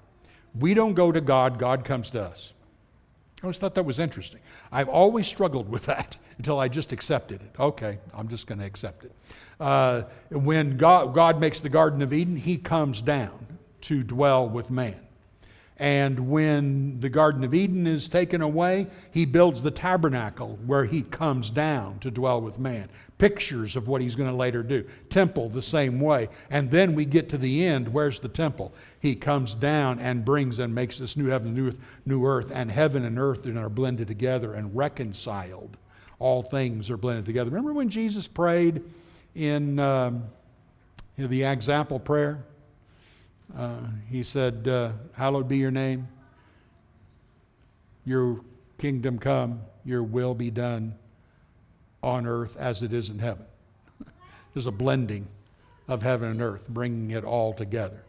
We 0.58 0.74
don't 0.74 0.93
go 0.93 1.12
to 1.12 1.21
God, 1.21 1.58
God 1.58 1.86
comes 1.86 2.12
to 2.12 2.21
us. 2.21 2.54
I 3.41 3.45
always 3.45 3.58
thought 3.58 3.74
that 3.76 3.86
was 3.86 4.00
interesting. 4.00 4.39
I've 4.71 4.89
always 4.89 5.26
struggled 5.26 5.69
with 5.69 5.86
that 5.86 6.17
until 6.41 6.60
I 6.60 6.69
just 6.69 6.91
accepted 6.91 7.39
it. 7.43 7.51
Okay, 7.60 7.99
I'm 8.15 8.27
just 8.27 8.47
going 8.47 8.58
to 8.58 8.65
accept 8.65 9.04
it. 9.04 9.12
Uh, 9.60 10.01
when 10.32 10.75
God, 10.75 11.13
God 11.13 11.39
makes 11.39 11.60
the 11.60 11.69
Garden 11.69 12.01
of 12.01 12.13
Eden, 12.13 12.36
He 12.36 12.58
comes 12.58 12.99
down 12.99 13.45
to 13.82 14.01
dwell 14.01 14.49
with 14.49 14.71
man. 14.71 14.95
And 15.77 16.32
when 16.32 16.99
the 16.99 17.10
Garden 17.10 17.43
of 17.43 17.54
Eden 17.54 17.86
is 17.86 18.08
taken 18.08 18.41
away, 18.41 18.88
he 19.12 19.25
builds 19.25 19.62
the 19.62 19.69
tabernacle 19.69 20.58
where 20.65 20.86
he 20.86 21.04
comes 21.04 21.51
down 21.51 21.99
to 21.99 22.10
dwell 22.10 22.41
with 22.41 22.58
man. 22.58 22.89
Pictures 23.19 23.75
of 23.75 23.88
what 23.88 24.01
he's 24.01 24.15
going 24.15 24.30
to 24.30 24.36
later 24.36 24.63
do. 24.63 24.84
Temple, 25.10 25.49
the 25.49 25.62
same 25.62 25.99
way. 25.99 26.30
And 26.49 26.71
then 26.71 26.95
we 26.95 27.06
get 27.06 27.30
to 27.30 27.38
the 27.38 27.65
end. 27.65 27.88
Where's 27.88 28.19
the 28.19 28.30
temple? 28.30 28.73
He 28.99 29.15
comes 29.15 29.54
down 29.54 29.99
and 29.99 30.25
brings 30.25 30.58
and 30.58 30.73
makes 30.73 30.97
this 30.97 31.15
new 31.15 31.27
heaven 31.27 31.54
new 31.54 31.67
earth, 31.67 31.77
new 32.06 32.25
earth. 32.25 32.51
And 32.51 32.71
heaven 32.71 33.06
and 33.06 33.19
earth 33.19 33.45
are 33.45 33.69
blended 33.69 34.08
together 34.08 34.54
and 34.56 34.75
reconciled. 34.75 35.77
All 36.22 36.44
things 36.44 36.92
are 36.92 36.98
blended 36.98 37.26
together. 37.26 37.50
Remember 37.50 37.74
when 37.74 37.90
Jesus 37.90 38.28
prayed 38.28 38.84
in 39.34 39.80
um, 39.80 40.26
the 41.18 41.44
example 41.44 42.00
prayer? 42.00 42.44
Uh, 43.58 43.80
he 44.08 44.22
said, 44.22 44.68
uh, 44.68 44.92
Hallowed 45.14 45.48
be 45.48 45.58
your 45.58 45.72
name. 45.72 46.08
Your 48.06 48.40
kingdom 48.78 49.18
come, 49.18 49.62
your 49.84 50.04
will 50.04 50.36
be 50.36 50.52
done 50.52 50.94
on 52.04 52.28
earth 52.28 52.56
as 52.56 52.84
it 52.84 52.94
is 52.94 53.10
in 53.10 53.18
heaven. 53.18 53.46
There's 54.54 54.68
a 54.68 54.72
blending 54.72 55.28
of 55.88 56.04
heaven 56.04 56.30
and 56.30 56.42
earth, 56.44 56.68
bringing 56.70 57.10
it 57.12 57.24
all 57.24 57.52
together. 57.52 58.04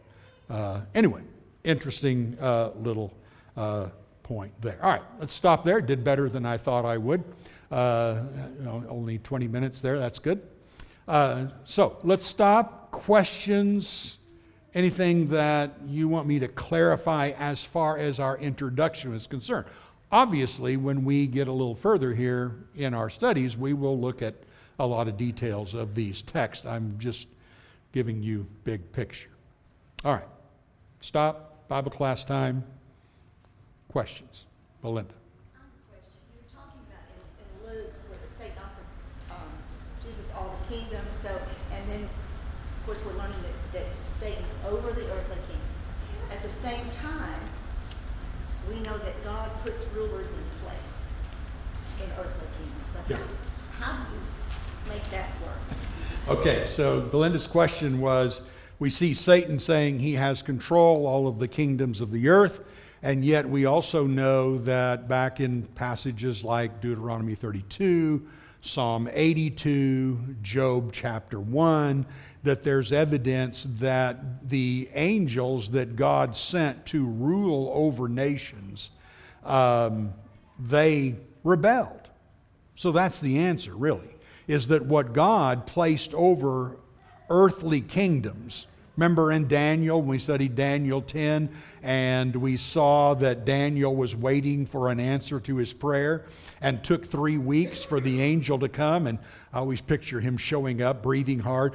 Uh, 0.51 0.81
anyway, 0.93 1.21
interesting 1.63 2.37
uh, 2.39 2.69
little 2.79 3.11
uh, 3.57 3.87
point 4.23 4.53
there. 4.61 4.79
All 4.81 4.89
right, 4.89 5.03
let's 5.19 5.33
stop 5.33 5.63
there. 5.63 5.81
Did 5.81 6.03
better 6.03 6.29
than 6.29 6.45
I 6.45 6.57
thought 6.57 6.85
I 6.85 6.97
would. 6.97 7.23
Uh, 7.71 8.21
you 8.57 8.65
know, 8.65 8.83
only 8.89 9.17
20 9.19 9.47
minutes 9.47 9.81
there, 9.81 9.99
that's 9.99 10.19
good. 10.19 10.41
so 11.07 11.97
let's 12.03 12.25
stop. 12.25 12.91
Questions? 12.91 14.17
anything 14.75 15.29
that 15.29 15.71
you 15.85 16.07
want 16.07 16.27
me 16.27 16.39
to 16.39 16.47
clarify 16.47 17.31
as 17.37 17.63
far 17.63 17.97
as 17.97 18.19
our 18.19 18.37
introduction 18.37 19.13
is 19.15 19.27
concerned. 19.27 19.65
Obviously, 20.11 20.77
when 20.77 21.05
we 21.05 21.27
get 21.27 21.47
a 21.47 21.51
little 21.51 21.75
further 21.75 22.13
here 22.13 22.55
in 22.75 22.93
our 22.93 23.09
studies, 23.09 23.57
we 23.57 23.73
will 23.73 23.99
look 23.99 24.21
at 24.21 24.35
a 24.79 24.85
lot 24.85 25.07
of 25.07 25.17
details 25.17 25.73
of 25.73 25.95
these 25.95 26.21
texts. 26.21 26.65
I'm 26.65 26.95
just 26.99 27.27
giving 27.91 28.21
you 28.21 28.45
big 28.63 28.91
picture. 28.91 29.29
All 30.03 30.13
right. 30.13 30.27
Stop. 31.01 31.67
Bible 31.67 31.91
class 31.91 32.23
time. 32.23 32.63
Questions. 33.93 34.45
Belinda. 34.81 35.13
You're 35.53 36.49
talking 36.49 36.81
about 36.89 37.05
in 37.37 37.77
Luke 37.77 37.93
where 38.09 38.17
Satan 38.39 38.57
offered 38.57 38.89
um 39.29 39.51
Jesus 40.03 40.31
all 40.35 40.57
the 40.57 40.75
kingdoms. 40.75 41.13
So, 41.13 41.29
and 41.71 41.87
then, 41.87 42.01
of 42.01 42.85
course, 42.87 43.05
we're 43.05 43.13
learning 43.13 43.37
that 43.71 43.85
Satan's 44.01 44.55
over 44.67 44.91
the 44.93 45.05
earthly 45.11 45.37
kingdoms. 45.45 45.87
At 46.31 46.41
the 46.41 46.49
same 46.49 46.89
time, 46.89 47.39
we 48.67 48.79
know 48.79 48.97
that 48.97 49.23
God 49.23 49.51
puts 49.61 49.85
rulers 49.93 50.29
in 50.29 50.43
place 50.65 51.05
in 52.03 52.09
earthly 52.17 52.47
kingdoms. 52.57 52.89
So 52.91 52.99
yeah. 53.07 53.17
how, 53.79 53.93
how 53.93 54.05
do 54.05 54.13
you 54.15 54.91
make 54.91 55.07
that 55.11 55.29
work? 55.43 56.39
Okay, 56.39 56.65
so 56.67 56.99
Belinda's 56.99 57.45
question 57.45 58.01
was 58.01 58.41
we 58.79 58.89
see 58.89 59.13
Satan 59.13 59.59
saying 59.59 59.99
he 59.99 60.13
has 60.13 60.41
control 60.41 61.05
all 61.05 61.27
of 61.27 61.37
the 61.37 61.47
kingdoms 61.47 62.01
of 62.01 62.11
the 62.11 62.27
earth, 62.27 62.61
and 63.03 63.23
yet 63.25 63.47
we 63.47 63.65
also 63.65 64.07
know 64.07 64.57
that 64.59 65.09
back 65.09 65.41
in 65.41 65.63
passages 65.63 66.45
like 66.45 66.79
Deuteronomy 66.79 67.35
32, 67.35 68.25
Psalm 68.61 69.09
82, 69.11 70.37
Job 70.41 70.93
chapter 70.93 71.37
1, 71.37 72.05
that 72.43 72.63
there's 72.63 72.93
evidence 72.93 73.67
that 73.77 74.49
the 74.49 74.89
angels 74.93 75.69
that 75.71 75.97
God 75.97 76.37
sent 76.37 76.85
to 76.87 77.05
rule 77.05 77.69
over 77.75 78.07
nations, 78.07 78.89
um, 79.43 80.13
they 80.57 81.15
rebelled. 81.43 82.07
So 82.77 82.93
that's 82.93 83.19
the 83.19 83.39
answer, 83.39 83.75
really, 83.75 84.15
is 84.47 84.67
that 84.67 84.85
what 84.85 85.11
God 85.11 85.67
placed 85.67 86.13
over 86.13 86.77
earthly 87.29 87.81
kingdoms 87.81 88.67
Remember 88.95 89.31
in 89.31 89.47
Daniel, 89.47 90.03
we 90.03 90.19
studied 90.19 90.53
Daniel 90.53 91.01
10, 91.01 91.49
and 91.81 92.35
we 92.35 92.57
saw 92.57 93.15
that 93.15 93.43
Daniel 93.43 93.95
was 93.95 94.15
waiting 94.15 94.67
for 94.67 94.89
an 94.89 94.99
answer 94.99 95.39
to 95.39 95.55
his 95.55 95.73
prayer 95.73 96.25
and 96.61 96.83
took 96.83 97.07
three 97.07 97.39
weeks 97.39 97.83
for 97.83 97.99
the 97.99 98.21
angel 98.21 98.59
to 98.59 98.69
come. 98.69 99.07
And 99.07 99.17
I 99.51 99.57
always 99.57 99.81
picture 99.81 100.19
him 100.19 100.37
showing 100.37 100.83
up, 100.83 101.01
breathing 101.01 101.39
hard. 101.39 101.73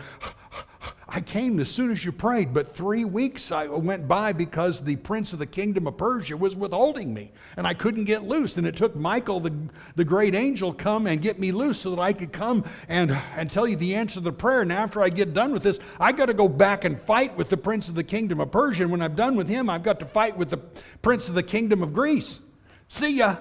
I 1.10 1.22
came 1.22 1.58
as 1.58 1.70
soon 1.70 1.90
as 1.90 2.04
you 2.04 2.12
prayed, 2.12 2.52
but 2.52 2.76
three 2.76 3.06
weeks 3.06 3.50
I 3.50 3.66
went 3.66 4.06
by 4.06 4.34
because 4.34 4.82
the 4.82 4.96
prince 4.96 5.32
of 5.32 5.38
the 5.38 5.46
kingdom 5.46 5.86
of 5.86 5.96
Persia 5.96 6.36
was 6.36 6.54
withholding 6.54 7.14
me, 7.14 7.32
and 7.56 7.66
I 7.66 7.72
couldn't 7.72 8.04
get 8.04 8.24
loose. 8.24 8.58
And 8.58 8.66
it 8.66 8.76
took 8.76 8.94
Michael, 8.94 9.40
the, 9.40 9.56
the 9.96 10.04
great 10.04 10.34
angel, 10.34 10.70
come 10.74 11.06
and 11.06 11.22
get 11.22 11.38
me 11.38 11.50
loose 11.50 11.80
so 11.80 11.90
that 11.94 11.98
I 11.98 12.12
could 12.12 12.30
come 12.30 12.62
and, 12.90 13.18
and 13.34 13.50
tell 13.50 13.66
you 13.66 13.76
the 13.76 13.94
answer 13.94 14.16
to 14.16 14.20
the 14.20 14.32
prayer. 14.32 14.60
And 14.60 14.70
after 14.70 15.02
I 15.02 15.08
get 15.08 15.32
done 15.32 15.54
with 15.54 15.62
this, 15.62 15.78
I 15.98 16.12
got 16.12 16.26
to 16.26 16.34
go 16.34 16.46
back 16.46 16.84
and 16.84 17.00
fight 17.00 17.34
with 17.38 17.48
the 17.48 17.56
prince 17.56 17.88
of 17.88 17.94
the 17.94 18.04
kingdom 18.04 18.38
of 18.38 18.50
Persia. 18.50 18.82
And 18.82 18.92
when 18.92 19.00
I'm 19.00 19.14
done 19.14 19.34
with 19.34 19.48
him, 19.48 19.70
I've 19.70 19.82
got 19.82 20.00
to 20.00 20.06
fight 20.06 20.36
with 20.36 20.50
the 20.50 20.58
prince 21.00 21.30
of 21.30 21.34
the 21.34 21.42
kingdom 21.42 21.82
of 21.82 21.94
Greece. 21.94 22.40
See 22.88 23.16
ya. 23.16 23.38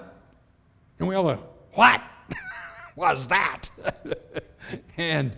And 0.99 1.07
we 1.09 1.15
all 1.15 1.23
go, 1.23 1.43
What 1.73 2.01
was 2.95 3.27
that? 3.27 3.69
and, 4.97 5.35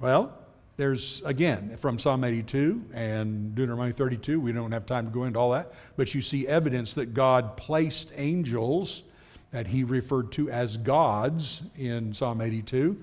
well, 0.00 0.41
there's, 0.76 1.22
again, 1.24 1.76
from 1.80 1.98
Psalm 1.98 2.24
82 2.24 2.82
and 2.94 3.54
Deuteronomy 3.54 3.92
32, 3.92 4.40
we 4.40 4.52
don't 4.52 4.72
have 4.72 4.86
time 4.86 5.06
to 5.06 5.12
go 5.12 5.24
into 5.24 5.38
all 5.38 5.50
that, 5.52 5.72
but 5.96 6.14
you 6.14 6.22
see 6.22 6.46
evidence 6.48 6.94
that 6.94 7.14
God 7.14 7.56
placed 7.56 8.10
angels 8.16 9.02
that 9.50 9.66
he 9.66 9.84
referred 9.84 10.32
to 10.32 10.50
as 10.50 10.78
gods 10.78 11.62
in 11.76 12.14
Psalm 12.14 12.40
82 12.40 12.96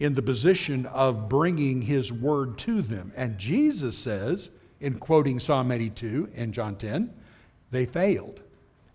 in 0.00 0.14
the 0.14 0.22
position 0.22 0.86
of 0.86 1.28
bringing 1.28 1.82
his 1.82 2.12
word 2.12 2.58
to 2.58 2.80
them. 2.80 3.12
And 3.16 3.38
Jesus 3.38 3.98
says, 3.98 4.50
in 4.80 4.98
quoting 4.98 5.40
Psalm 5.40 5.72
82 5.72 6.30
in 6.34 6.52
John 6.52 6.76
10, 6.76 7.12
they 7.70 7.86
failed. 7.86 8.40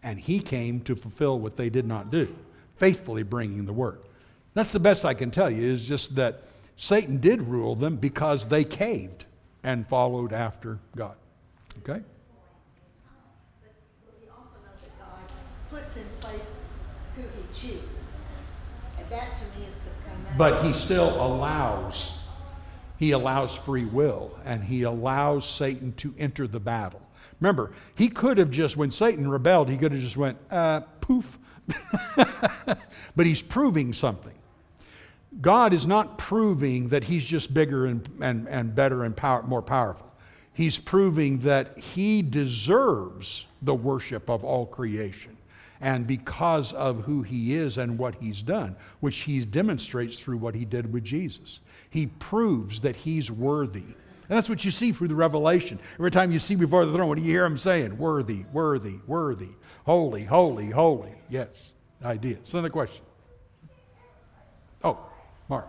And 0.04 0.20
he 0.20 0.40
came 0.40 0.80
to 0.82 0.96
fulfill 0.96 1.40
what 1.40 1.58
they 1.58 1.70
did 1.70 1.86
not 1.86 2.10
do, 2.10 2.34
faithfully 2.78 3.24
bringing 3.24 3.66
the 3.66 3.74
word. 3.74 4.00
That's 4.54 4.72
the 4.72 4.80
best 4.80 5.04
I 5.04 5.14
can 5.14 5.32
tell 5.32 5.50
you, 5.50 5.70
is 5.70 5.84
just 5.84 6.16
that 6.16 6.44
Satan 6.82 7.20
did 7.20 7.42
rule 7.42 7.76
them 7.76 7.98
because 7.98 8.46
they 8.46 8.63
caved 8.63 9.26
and 9.63 9.86
followed 9.86 10.32
after 10.32 10.80
God. 10.96 11.15
Okay? 11.80 12.02
puts 15.70 15.98
in 15.98 16.06
place 16.20 16.50
who 17.15 17.22
he 17.22 17.44
chooses. 17.54 18.24
And 18.98 19.08
that 19.10 19.36
to 19.36 19.44
me 19.60 19.68
is 19.68 19.76
the 19.76 20.38
But 20.38 20.63
he 20.63 20.72
still 20.72 21.10
allows, 21.22 22.13
he 22.98 23.12
allows 23.12 23.54
free 23.54 23.86
will, 23.86 24.39
and 24.46 24.63
he 24.63 24.84
allows 24.84 25.48
Satan 25.48 25.92
to 25.98 26.15
enter 26.18 26.48
the 26.48 26.62
battle. 26.62 27.02
Remember, 27.42 27.74
he 27.94 28.08
could 28.08 28.38
have 28.38 28.50
just, 28.50 28.78
when 28.78 28.89
Satan 28.89 29.30
rebelled, 29.30 29.70
he 29.70 29.78
could 29.78 29.92
have 29.92 30.02
just 30.02 30.18
went, 30.18 30.38
uh, 30.50 30.80
poof. 31.02 31.38
but 33.15 33.26
he's 33.26 33.42
proving 33.44 33.94
something. 33.94 34.34
God 35.41 35.73
is 35.73 35.86
not 35.86 36.17
proving 36.17 36.89
that 36.89 37.06
he's 37.06 37.23
just 37.23 37.54
bigger 37.54 37.86
and, 37.86 38.08
and, 38.21 38.47
and 38.49 38.75
better 38.75 39.04
and 39.04 39.15
power, 39.15 39.41
more 39.43 39.62
powerful. 39.62 40.12
He's 40.54 40.78
proving 40.78 41.39
that 41.39 41.78
he 41.78 42.21
deserves 42.21 43.45
the 43.62 43.73
worship 43.75 44.30
of 44.30 44.43
all 44.43 44.65
creation. 44.65 45.38
And 45.80 46.06
because 46.06 46.73
of 46.73 47.04
who 47.06 47.21
he 47.21 47.56
is 47.56 47.78
and 47.78 47.97
what 47.97 48.15
he's 48.15 48.41
done, 48.41 48.75
which 48.99 49.19
he 49.19 49.45
demonstrates 49.45 50.19
through 50.19 50.38
what 50.38 50.56
he 50.56 50.65
did 50.65 50.91
with 50.91 51.06
Jesus, 51.06 51.62
he 51.89 52.08
proves 52.08 52.82
that 52.82 52.97
he's 52.97 53.32
worthy 53.32 53.95
And 54.30 54.38
that's 54.38 54.49
what 54.49 54.63
you 54.63 54.69
see 54.69 54.91
through 54.91 55.08
the 55.08 55.15
revelation. 55.15 55.80
Every 55.95 56.12
time 56.12 56.32
you 56.32 56.38
see 56.38 56.56
before 56.56 56.86
the 56.86 56.93
throne, 56.93 57.08
what 57.08 57.17
do 57.17 57.23
you 57.23 57.32
hear 57.32 57.45
him 57.45 57.58
saying? 57.58 57.97
Worthy, 57.97 58.45
worthy, 58.54 58.99
worthy, 59.08 59.49
holy, 59.86 60.23
holy, 60.23 60.69
holy. 60.69 61.13
Yes, 61.30 61.71
idea. 62.04 62.36
It's 62.36 62.54
another 62.54 62.69
question. 62.69 63.04
Oh, 64.84 64.99
Mark. 65.50 65.68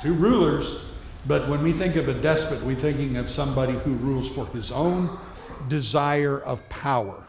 Two 0.00 0.14
rulers, 0.14 0.82
but 1.26 1.48
when 1.48 1.62
we 1.62 1.72
think 1.72 1.96
of 1.96 2.08
a 2.08 2.14
despot, 2.14 2.62
we're 2.62 2.76
thinking 2.76 3.16
of 3.16 3.28
somebody 3.28 3.72
who 3.72 3.94
rules 3.94 4.28
for 4.28 4.46
his 4.46 4.70
own 4.70 5.18
desire 5.68 6.38
of 6.38 6.66
power. 6.68 7.26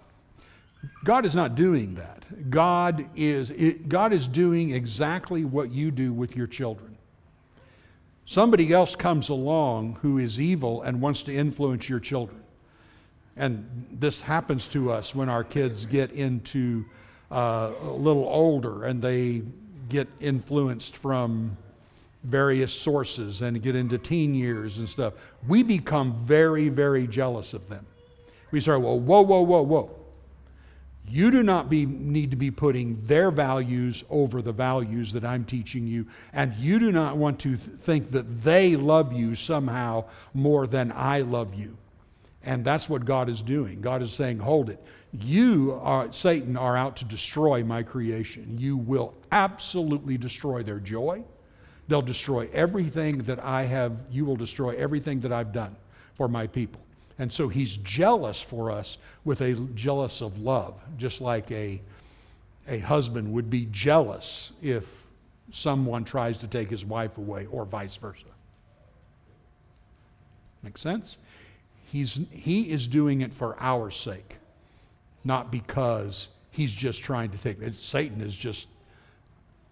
God 1.04 1.26
is 1.26 1.34
not 1.34 1.56
doing 1.56 1.96
that. 1.96 2.50
God 2.52 3.08
is, 3.15 3.50
it, 3.52 3.89
God 3.89 4.13
is 4.13 4.28
doing 4.28 4.72
exactly 4.72 5.43
what 5.43 5.72
you 5.72 5.89
do 5.89 6.13
with 6.13 6.36
your 6.36 6.46
children. 6.46 6.98
Somebody 8.26 8.74
else 8.74 8.96
comes 8.96 9.30
along 9.30 9.98
who 10.02 10.20
is 10.20 10.39
evil 10.39 10.84
and 10.84 11.02
wants 11.02 11.24
to 11.24 11.34
influence 11.34 11.89
your 11.89 12.00
children. 12.00 12.43
And 13.38 13.88
this 13.91 14.19
happens 14.21 14.67
to 14.69 14.91
us 14.91 15.13
when 15.13 15.30
our 15.30 15.43
kids 15.43 15.86
get 15.86 16.12
into 16.12 16.86
uh, 17.32 17.71
a 17.82 17.91
little 17.91 18.26
older 18.26 18.86
and 18.86 19.02
they 19.02 19.43
get 19.89 20.08
influenced 20.19 20.97
from 20.97 21.56
various 22.23 22.73
sources 22.73 23.41
and 23.41 23.62
get 23.62 23.76
into 23.76 23.97
teen 23.97 24.34
years 24.34 24.80
and 24.80 24.89
stuff. 24.89 25.13
We 25.47 25.63
become 25.63 26.26
very, 26.26 26.69
very 26.69 27.08
jealous 27.08 27.54
of 27.54 27.69
them. 27.69 27.86
We 28.52 28.60
start, 28.60 28.82
well, 28.82 29.00
whoa, 29.00 29.21
whoa, 29.21 29.41
whoa, 29.41 29.62
whoa. 29.62 29.91
You 31.10 31.32
do 31.32 31.41
not 31.41 31.69
be, 31.69 31.86
need 31.86 32.32
to 32.32 32.38
be 32.38 32.52
putting 32.52 33.06
their 33.06 33.32
values 33.32 34.04
over 34.10 34.41
the 34.41 34.52
values 34.52 35.13
that 35.13 35.23
I'm 35.23 35.45
teaching 35.45 35.88
you, 35.88 36.06
and 36.34 36.54
you 36.56 36.80
do 36.80 36.91
not 36.91 37.15
want 37.15 37.39
to 37.41 37.56
th- 37.56 37.80
think 37.82 38.12
that 38.12 38.43
they 38.43 38.76
love 38.76 39.13
you 39.13 39.36
somehow 39.36 40.04
more 40.34 40.67
than 40.67 40.91
I 40.91 41.21
love 41.21 41.54
you. 41.54 41.78
And 42.47 42.63
that's 42.63 42.88
what 42.88 43.03
God 43.03 43.27
is 43.27 43.41
doing. 43.41 43.81
God 43.81 44.01
is 44.01 44.13
saying, 44.13 44.39
hold 44.39 44.69
it. 44.69 44.81
You 45.12 45.77
are, 45.83 46.13
Satan, 46.13 46.55
are 46.55 46.77
out 46.77 46.95
to 46.95 47.05
destroy 47.05 47.62
my 47.62 47.83
creation. 47.83 48.55
You 48.57 48.77
will 48.77 49.13
absolutely 49.33 50.17
destroy 50.17 50.63
their 50.63 50.79
joy. 50.79 51.25
They'll 51.89 52.01
destroy 52.01 52.47
everything 52.53 53.17
that 53.23 53.43
I 53.43 53.63
have, 53.63 53.97
you 54.10 54.23
will 54.23 54.38
destroy 54.38 54.77
everything 54.77 55.19
that 55.21 55.33
I've 55.33 55.51
done 55.51 55.75
for 56.15 56.29
my 56.29 56.47
people. 56.47 56.79
And 57.19 57.29
so 57.29 57.49
he's 57.49 57.75
jealous 57.77 58.41
for 58.41 58.71
us 58.71 58.97
with 59.25 59.41
a 59.41 59.55
jealous 59.75 60.21
of 60.21 60.39
love, 60.39 60.75
just 60.97 61.19
like 61.19 61.51
a, 61.51 61.81
a 62.65 62.79
husband 62.79 63.33
would 63.33 63.49
be 63.49 63.67
jealous 63.71 64.51
if 64.62 64.86
someone 65.51 66.05
tries 66.05 66.38
to 66.38 66.47
take 66.47 66.69
his 66.69 66.86
wife 66.86 67.17
away, 67.17 67.45
or 67.51 67.65
vice 67.65 67.97
versa. 67.97 68.23
Make 70.63 70.77
sense? 70.77 71.17
He's, 71.91 72.19
he 72.32 72.69
is 72.69 72.86
doing 72.88 73.21
it 73.21 73.34
for 73.34 73.56
our 73.60 73.89
sake, 73.89 74.36
not 75.23 75.52
because 75.52 76.28
he's 76.52 76.73
just 76.73 77.02
trying 77.02 77.32
to 77.32 77.38
take 77.38 77.62
it. 77.62 77.78
Satan 77.78 78.21
is 78.21 78.36
just, 78.36 78.67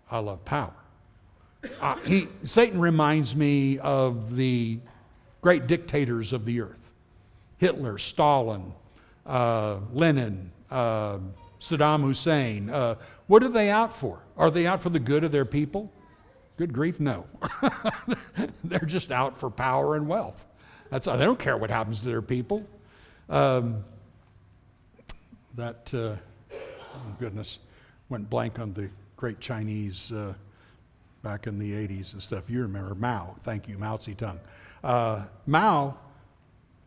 I 0.09 0.19
love 0.19 0.43
power. 0.45 0.73
Uh, 1.81 1.95
he, 2.05 2.27
Satan 2.43 2.79
reminds 2.79 3.35
me 3.35 3.79
of 3.79 4.35
the 4.35 4.79
great 5.41 5.67
dictators 5.67 6.31
of 6.33 6.45
the 6.45 6.61
earth 6.61 6.91
Hitler, 7.57 7.97
Stalin, 7.97 8.73
uh, 9.25 9.77
Lenin, 9.93 10.51
uh, 10.69 11.17
Saddam 11.59 12.01
Hussein. 12.01 12.69
Uh, 12.69 12.95
what 13.27 13.43
are 13.43 13.49
they 13.49 13.69
out 13.69 13.95
for? 13.95 14.19
Are 14.37 14.51
they 14.51 14.67
out 14.67 14.81
for 14.81 14.89
the 14.89 14.99
good 14.99 15.23
of 15.23 15.31
their 15.31 15.45
people? 15.45 15.91
Good 16.57 16.73
grief, 16.73 16.99
no. 16.99 17.25
They're 18.63 18.79
just 18.79 19.11
out 19.11 19.39
for 19.39 19.49
power 19.49 19.95
and 19.95 20.07
wealth. 20.07 20.45
That's, 20.89 21.05
they 21.05 21.17
don't 21.17 21.39
care 21.39 21.57
what 21.57 21.69
happens 21.69 21.99
to 22.01 22.05
their 22.05 22.21
people. 22.21 22.65
Um, 23.29 23.83
that, 25.55 25.91
uh, 25.93 26.15
oh 26.51 27.15
goodness, 27.19 27.59
went 28.09 28.29
blank 28.29 28.59
on 28.59 28.73
the 28.73 28.89
great 29.17 29.39
Chinese 29.39 30.11
uh, 30.11 30.33
back 31.23 31.47
in 31.47 31.57
the 31.57 31.71
80s 31.71 32.13
and 32.13 32.21
stuff. 32.21 32.43
You 32.49 32.61
remember 32.61 32.93
Mao. 32.93 33.35
Thank 33.43 33.67
you, 33.67 33.77
Mao 33.77 33.97
Zedong. 33.97 34.37
Uh, 34.83 35.23
Mao 35.47 35.97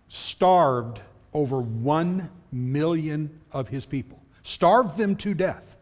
starved 0.09 1.01
over 1.35 1.61
one 1.61 2.31
million 2.53 3.41
of 3.53 3.69
his 3.69 3.85
people, 3.85 4.21
starved 4.43 4.97
them 4.97 5.17
to 5.17 5.35
death 5.35 5.77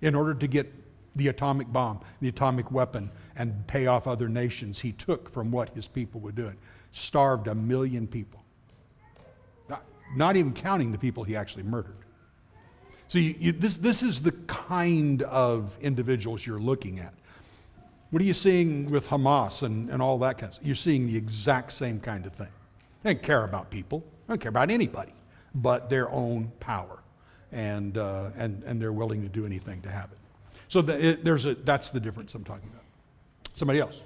in 0.00 0.14
order 0.14 0.34
to 0.34 0.46
get 0.46 0.72
the 1.16 1.28
atomic 1.28 1.70
bomb, 1.72 2.00
the 2.20 2.28
atomic 2.28 2.70
weapon, 2.70 3.10
and 3.36 3.66
pay 3.66 3.86
off 3.86 4.06
other 4.06 4.28
nations 4.28 4.80
he 4.80 4.92
took 4.92 5.32
from 5.32 5.50
what 5.50 5.68
his 5.70 5.88
people 5.88 6.20
were 6.20 6.32
doing. 6.32 6.56
Starved 6.92 7.48
a 7.48 7.54
million 7.54 8.06
people. 8.06 8.42
Not, 9.68 9.82
not 10.14 10.36
even 10.36 10.52
counting 10.52 10.92
the 10.92 10.98
people 10.98 11.24
he 11.24 11.36
actually 11.36 11.64
murdered. 11.64 11.96
So 13.08 13.18
you, 13.18 13.34
you, 13.38 13.52
this, 13.52 13.76
this 13.76 14.02
is 14.02 14.20
the 14.20 14.32
kind 14.46 15.22
of 15.22 15.76
individuals 15.80 16.46
you're 16.46 16.60
looking 16.60 16.98
at. 16.98 17.12
What 18.10 18.22
are 18.22 18.24
you 18.24 18.34
seeing 18.34 18.90
with 18.90 19.08
Hamas 19.08 19.62
and, 19.62 19.90
and 19.90 20.02
all 20.02 20.18
that 20.18 20.38
kind 20.38 20.48
of 20.48 20.54
stuff? 20.54 20.66
You're 20.66 20.74
seeing 20.74 21.06
the 21.06 21.16
exact 21.16 21.72
same 21.72 22.00
kind 22.00 22.26
of 22.26 22.32
thing. 22.34 22.48
They 23.02 23.14
don't 23.14 23.22
care 23.22 23.44
about 23.44 23.70
people. 23.70 24.00
They 24.26 24.32
don't 24.32 24.40
care 24.40 24.50
about 24.50 24.70
anybody 24.70 25.12
but 25.54 25.90
their 25.90 26.10
own 26.10 26.52
power. 26.60 26.98
And, 27.52 27.98
uh, 27.98 28.30
and, 28.36 28.62
and 28.64 28.80
they're 28.80 28.92
willing 28.92 29.22
to 29.22 29.28
do 29.28 29.44
anything 29.44 29.82
to 29.82 29.90
have 29.90 30.10
it. 30.12 30.18
So 30.68 30.80
the, 30.80 31.08
it, 31.08 31.24
there's 31.24 31.44
a, 31.44 31.54
that's 31.54 31.90
the 31.90 32.00
difference 32.00 32.34
I'm 32.34 32.44
talking 32.44 32.68
about. 32.70 32.84
Somebody 33.52 33.80
else? 33.80 34.00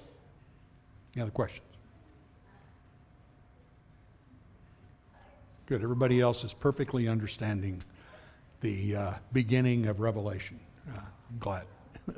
Any 1.14 1.22
other 1.22 1.30
questions? 1.30 1.62
Good. 5.66 5.82
Everybody 5.82 6.20
else 6.20 6.44
is 6.44 6.54
perfectly 6.54 7.08
understanding 7.08 7.82
the 8.60 8.94
uh, 8.94 9.12
beginning 9.32 9.86
of 9.86 9.98
Revelation. 9.98 10.60
Uh, 10.88 11.00
I'm 11.00 11.38
glad. 11.38 11.64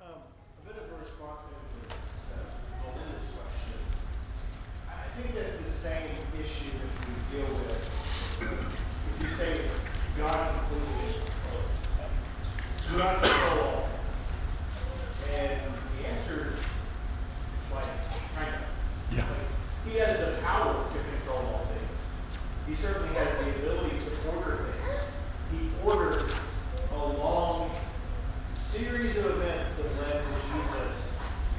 Um, 0.00 0.16
a 0.64 0.66
bit 0.66 0.82
of 0.82 0.90
a 0.90 0.96
response 1.02 1.40
maybe 1.52 1.88
to 1.90 1.94
uh, 1.94 2.92
Melinda's 2.96 3.36
question. 3.36 3.78
I 4.88 4.90
I 5.04 5.22
think 5.22 5.34
that's 5.34 5.58
the 5.60 5.70
same 5.70 6.16
issue 6.42 6.72
that 6.80 6.92
we 7.06 7.36
deal 7.36 7.54
with. 7.56 7.80
If 8.40 9.22
you 9.22 9.36
say 9.36 9.52
it's 9.58 9.68
God 10.16 10.48
completely, 10.70 11.20
God 12.96 13.22
control 13.22 13.60
all 13.60 13.88
things. 15.20 15.30
And 15.38 15.60
the 15.98 16.08
answer 16.08 16.54
is 16.54 17.74
like, 17.74 17.84
kind 18.34 18.54
of. 18.54 19.14
Yeah. 19.14 19.26
He 19.86 19.98
has 19.98 20.18
the 20.20 20.40
power 20.40 20.72
to 20.72 20.98
control 21.16 21.38
all 21.38 21.66
things. 21.66 21.90
He 22.66 22.74
certainly 22.74 23.14
has 23.14 23.44
the 23.44 23.50
ability 23.56 23.96
to 23.98 24.28
order 24.30 24.56
things. 24.56 25.00
He 25.52 25.68
ordered 25.84 26.32
a 26.92 26.96
long 26.96 27.70
series 28.64 29.16
of 29.16 29.26
events 29.26 29.70
that 29.76 29.86
led 30.00 30.22
to 30.22 30.28
Jesus 30.52 30.96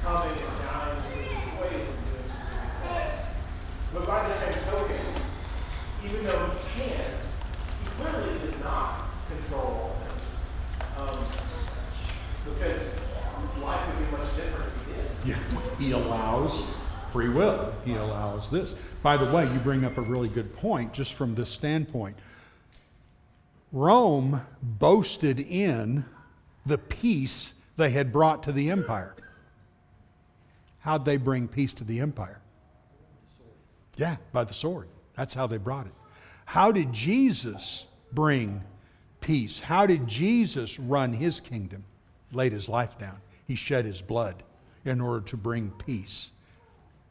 coming 0.02 0.30
and 0.32 0.56
dying 0.58 0.96
in 0.96 1.02
specific 1.04 1.60
ways 1.60 1.72
and 1.74 1.98
doing 2.08 2.28
specific 2.32 2.72
things. 2.82 3.20
But 3.92 4.06
by 4.06 4.28
the 4.28 4.34
same 4.40 4.64
token, 4.64 5.06
even 6.04 6.24
though 6.24 6.50
he 6.74 6.80
can, 6.80 7.10
he 7.82 7.88
clearly 8.00 8.38
does 8.38 8.58
not 8.60 9.10
control 9.28 9.62
all 9.62 9.96
things. 10.08 11.10
Um, 11.10 11.18
because 12.46 12.82
life 13.62 13.86
would 13.86 13.98
be 14.10 14.16
much 14.16 14.34
different 14.36 14.72
if 14.76 14.86
he 14.86 14.92
did. 14.94 15.36
Yeah, 15.36 15.58
he 15.82 15.90
allows 15.90 16.70
free 17.12 17.28
will. 17.28 17.74
He 17.84 17.94
allows 17.94 18.48
this. 18.48 18.74
By 19.02 19.16
the 19.16 19.30
way, 19.32 19.52
you 19.52 19.58
bring 19.58 19.84
up 19.84 19.98
a 19.98 20.00
really 20.00 20.28
good 20.28 20.54
point 20.56 20.92
just 20.92 21.14
from 21.14 21.34
this 21.34 21.50
standpoint. 21.50 22.16
Rome 23.72 24.42
boasted 24.62 25.40
in 25.40 26.04
the 26.64 26.78
peace 26.78 27.54
they 27.76 27.90
had 27.90 28.12
brought 28.12 28.44
to 28.44 28.52
the 28.52 28.70
empire. 28.70 29.16
How'd 30.80 31.04
they 31.04 31.16
bring 31.16 31.48
peace 31.48 31.74
to 31.74 31.84
the 31.84 32.00
empire? 32.00 32.40
Yeah, 33.96 34.16
by 34.32 34.44
the 34.44 34.54
sword. 34.54 34.88
That's 35.16 35.34
how 35.34 35.46
they 35.48 35.58
brought 35.58 35.86
it. 35.86 35.92
How 36.44 36.70
did 36.70 36.92
Jesus 36.92 37.86
bring 38.12 38.62
peace? 39.20 39.60
How 39.60 39.86
did 39.86 40.06
Jesus 40.06 40.78
run 40.78 41.12
his 41.12 41.40
kingdom? 41.40 41.84
Laid 42.32 42.52
his 42.52 42.68
life 42.68 42.98
down. 42.98 43.20
He 43.46 43.56
shed 43.56 43.84
his 43.84 44.00
blood 44.00 44.42
in 44.84 45.00
order 45.00 45.20
to 45.26 45.36
bring 45.36 45.70
peace. 45.70 46.30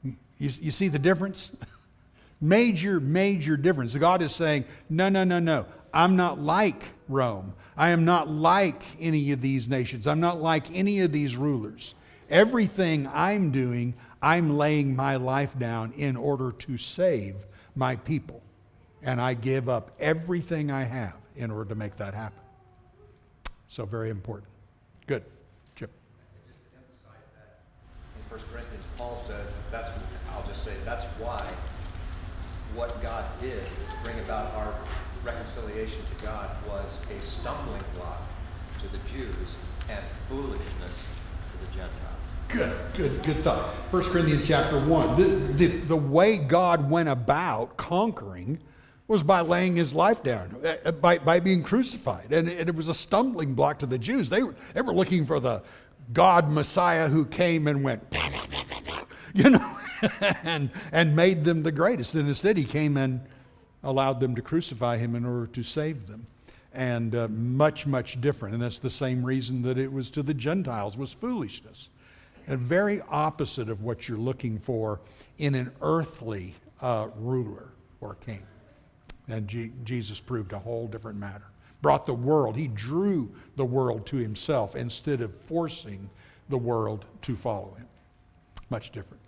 You, 0.04 0.16
you 0.38 0.72
see 0.72 0.88
the 0.88 1.00
difference? 1.00 1.52
major, 2.42 3.00
major 3.00 3.56
difference. 3.56 3.96
God 3.96 4.22
is 4.22 4.34
saying, 4.34 4.66
no, 4.90 5.10
no, 5.10 5.24
no, 5.24 5.40
no. 5.40 5.66
I'm 5.94 6.16
not 6.16 6.40
like 6.40 6.84
Rome. 7.08 7.54
I 7.78 7.90
am 7.90 8.06
not 8.06 8.30
like 8.30 8.82
any 9.00 9.32
of 9.32 9.42
these 9.42 9.68
nations. 9.68 10.08
I'm 10.08 10.20
not 10.20 10.42
like 10.42 10.74
any 10.74 11.02
of 11.02 11.12
these 11.12 11.36
rulers. 11.36 11.94
Everything 12.30 13.08
I'm 13.08 13.52
doing, 13.52 13.94
I'm 14.22 14.58
laying 14.58 14.96
my 14.96 15.18
life 15.18 15.58
down 15.58 15.94
in 15.94 16.16
order 16.16 16.52
to 16.52 16.78
save 16.78 17.36
my 17.76 17.96
people. 17.96 18.42
And 19.04 19.20
I 19.20 19.34
give 19.34 19.68
up 19.68 19.92
everything 20.00 20.72
I 20.72 20.84
have 20.84 21.16
in 21.36 21.52
order 21.52 21.70
to 21.70 21.76
make 21.76 21.98
that 21.98 22.14
happen. 22.14 22.40
So, 23.68 23.86
very 23.86 24.10
important. 24.10 24.50
Good. 25.08 25.24
Chip. 25.76 25.92
just 26.46 26.60
to 26.60 26.78
emphasize 26.78 27.26
that, 27.36 27.60
in 28.18 28.21
First 28.32 28.50
Corinthians, 28.50 28.86
Paul 28.98 29.18
says, 29.18 29.58
that's, 29.72 29.90
I'll 30.32 30.48
just 30.48 30.64
say, 30.64 30.72
that's 30.86 31.04
why 31.20 31.46
what 32.74 33.04
God 33.04 33.26
did 33.42 33.62
to 33.62 34.04
bring 34.06 34.18
about 34.20 34.54
our 34.56 34.74
reconciliation 35.26 36.00
to 36.06 36.24
God 36.24 36.50
was 36.66 37.02
a 37.12 37.22
stumbling 37.22 37.84
block 37.98 38.22
to 38.80 38.88
the 38.88 39.00
Jews 39.00 39.58
and 39.90 40.00
foolishness 40.30 40.98
to 41.52 41.66
the 41.66 41.76
Gentiles. 41.76 42.22
Good, 42.48 42.78
good, 42.96 43.22
good 43.22 43.44
thought. 43.44 43.74
1 43.92 44.04
Corinthians 44.04 44.48
chapter 44.48 44.80
1. 44.80 45.18
The, 45.18 45.54
the, 45.54 45.68
the 45.80 45.98
way 45.98 46.38
God 46.38 46.90
went 46.90 47.10
about 47.10 47.76
conquering 47.76 48.60
was 49.10 49.24
by 49.24 49.42
laying 49.42 49.76
his 49.76 49.94
life 49.94 50.24
down, 50.24 50.56
uh, 50.86 50.92
by, 50.94 51.18
by 51.18 51.42
being 51.42 51.62
crucified. 51.62 52.32
And, 52.32 52.48
and 52.48 52.70
it 52.70 52.76
was 52.76 52.88
a 52.88 52.94
stumbling 52.94 53.56
block 53.56 53.80
to 53.80 53.86
the 53.86 53.98
Jews. 53.98 54.30
They, 54.30 54.42
they 54.74 54.82
were 54.82 54.94
looking 54.94 55.26
for 55.26 55.42
the 55.42 55.62
God 56.14 56.50
Messiah 56.50 57.08
who 57.08 57.26
came 57.26 57.68
and 57.68 57.84
went, 57.84 58.04
you 59.34 59.50
know, 59.50 59.78
and, 60.44 60.70
and 60.92 61.16
made 61.16 61.44
them 61.44 61.64
the 61.64 61.72
greatest. 61.72 62.16
And 62.16 62.28
instead, 62.28 62.58
he 62.58 62.66
came 62.66 62.98
and 62.98 63.22
allowed 63.84 64.20
them 64.20 64.36
to 64.36 64.42
crucify 64.42 64.98
him 64.98 65.16
in 65.16 65.26
order 65.26 65.48
to 65.48 65.64
save 65.64 66.08
them. 66.08 66.28
And 66.74 67.16
uh, 67.16 67.28
much, 67.28 67.86
much 67.86 68.20
different. 68.22 68.54
And 68.56 68.64
that's 68.64 68.80
the 68.80 68.90
same 68.90 69.24
reason 69.24 69.62
that 69.64 69.78
it 69.78 69.92
was 69.92 70.10
to 70.12 70.24
the 70.24 70.34
Gentiles 70.34 70.98
was 70.98 71.12
foolishness. 71.12 71.90
And 72.48 72.60
very 72.60 73.02
opposite 73.10 73.70
of 73.70 73.84
what 73.84 74.08
you're 74.08 74.18
looking 74.18 74.58
for 74.58 75.00
in 75.38 75.54
an 75.56 75.72
earthly 75.82 76.56
uh, 76.82 77.08
ruler 77.18 77.70
or 78.00 78.16
king. 78.16 78.42
And 79.28 79.48
Je- 79.48 79.72
Jesus 79.84 80.20
proved 80.20 80.54
a 80.54 80.60
whole 80.60 80.88
different 80.88 81.20
matter. 81.20 81.51
Brought 81.82 82.06
the 82.06 82.14
world, 82.14 82.56
he 82.56 82.68
drew 82.68 83.32
the 83.56 83.66
world 83.66 84.06
to 84.08 84.18
himself 84.18 84.76
instead 84.76 85.22
of 85.22 85.36
forcing 85.42 86.10
the 86.50 86.58
world 86.58 87.06
to 87.24 87.36
follow 87.36 87.74
him. 87.78 87.88
Much 88.70 88.92
different. 88.92 89.22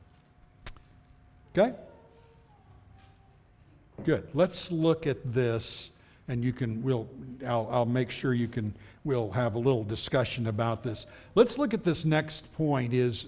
Okay? 1.56 1.76
Good. 4.06 4.28
Let's 4.34 4.72
look 4.72 5.08
at 5.08 5.34
this, 5.34 5.92
and 6.28 6.44
you 6.44 6.54
can, 6.54 6.84
we'll, 6.84 7.08
I'll, 7.46 7.68
I'll 7.72 7.86
make 7.86 8.12
sure 8.12 8.34
you 8.34 8.48
can, 8.48 8.74
we'll 9.04 9.32
have 9.32 9.56
a 9.56 9.60
little 9.60 9.84
discussion 9.84 10.48
about 10.48 10.84
this. 10.84 11.06
Let's 11.36 11.58
look 11.58 11.74
at 11.74 11.84
this 11.84 12.06
next 12.06 12.52
point 12.54 12.94
is, 12.94 13.28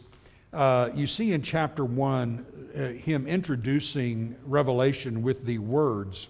uh, 0.53 0.89
you 0.93 1.07
see 1.07 1.33
in 1.33 1.41
chapter 1.41 1.83
one, 1.83 2.45
uh, 2.75 2.89
him 2.89 3.27
introducing 3.27 4.35
Revelation 4.45 5.21
with 5.21 5.45
the 5.45 5.57
words, 5.59 6.27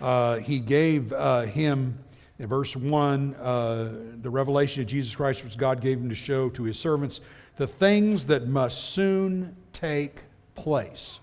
uh, 0.00 0.36
he 0.36 0.60
gave 0.60 1.12
uh, 1.12 1.42
him, 1.42 1.98
in 2.38 2.46
verse 2.46 2.76
1, 2.76 3.34
uh, 3.34 3.92
the 4.20 4.30
revelation 4.30 4.82
of 4.82 4.88
Jesus 4.88 5.14
Christ, 5.14 5.44
which 5.44 5.56
God 5.56 5.80
gave 5.80 5.98
him 5.98 6.08
to 6.08 6.14
show 6.14 6.48
to 6.50 6.62
his 6.64 6.78
servants, 6.78 7.20
the 7.56 7.66
things 7.66 8.26
that 8.26 8.46
must 8.46 8.90
soon 8.90 9.56
take 9.72 10.20
place. 10.54 11.20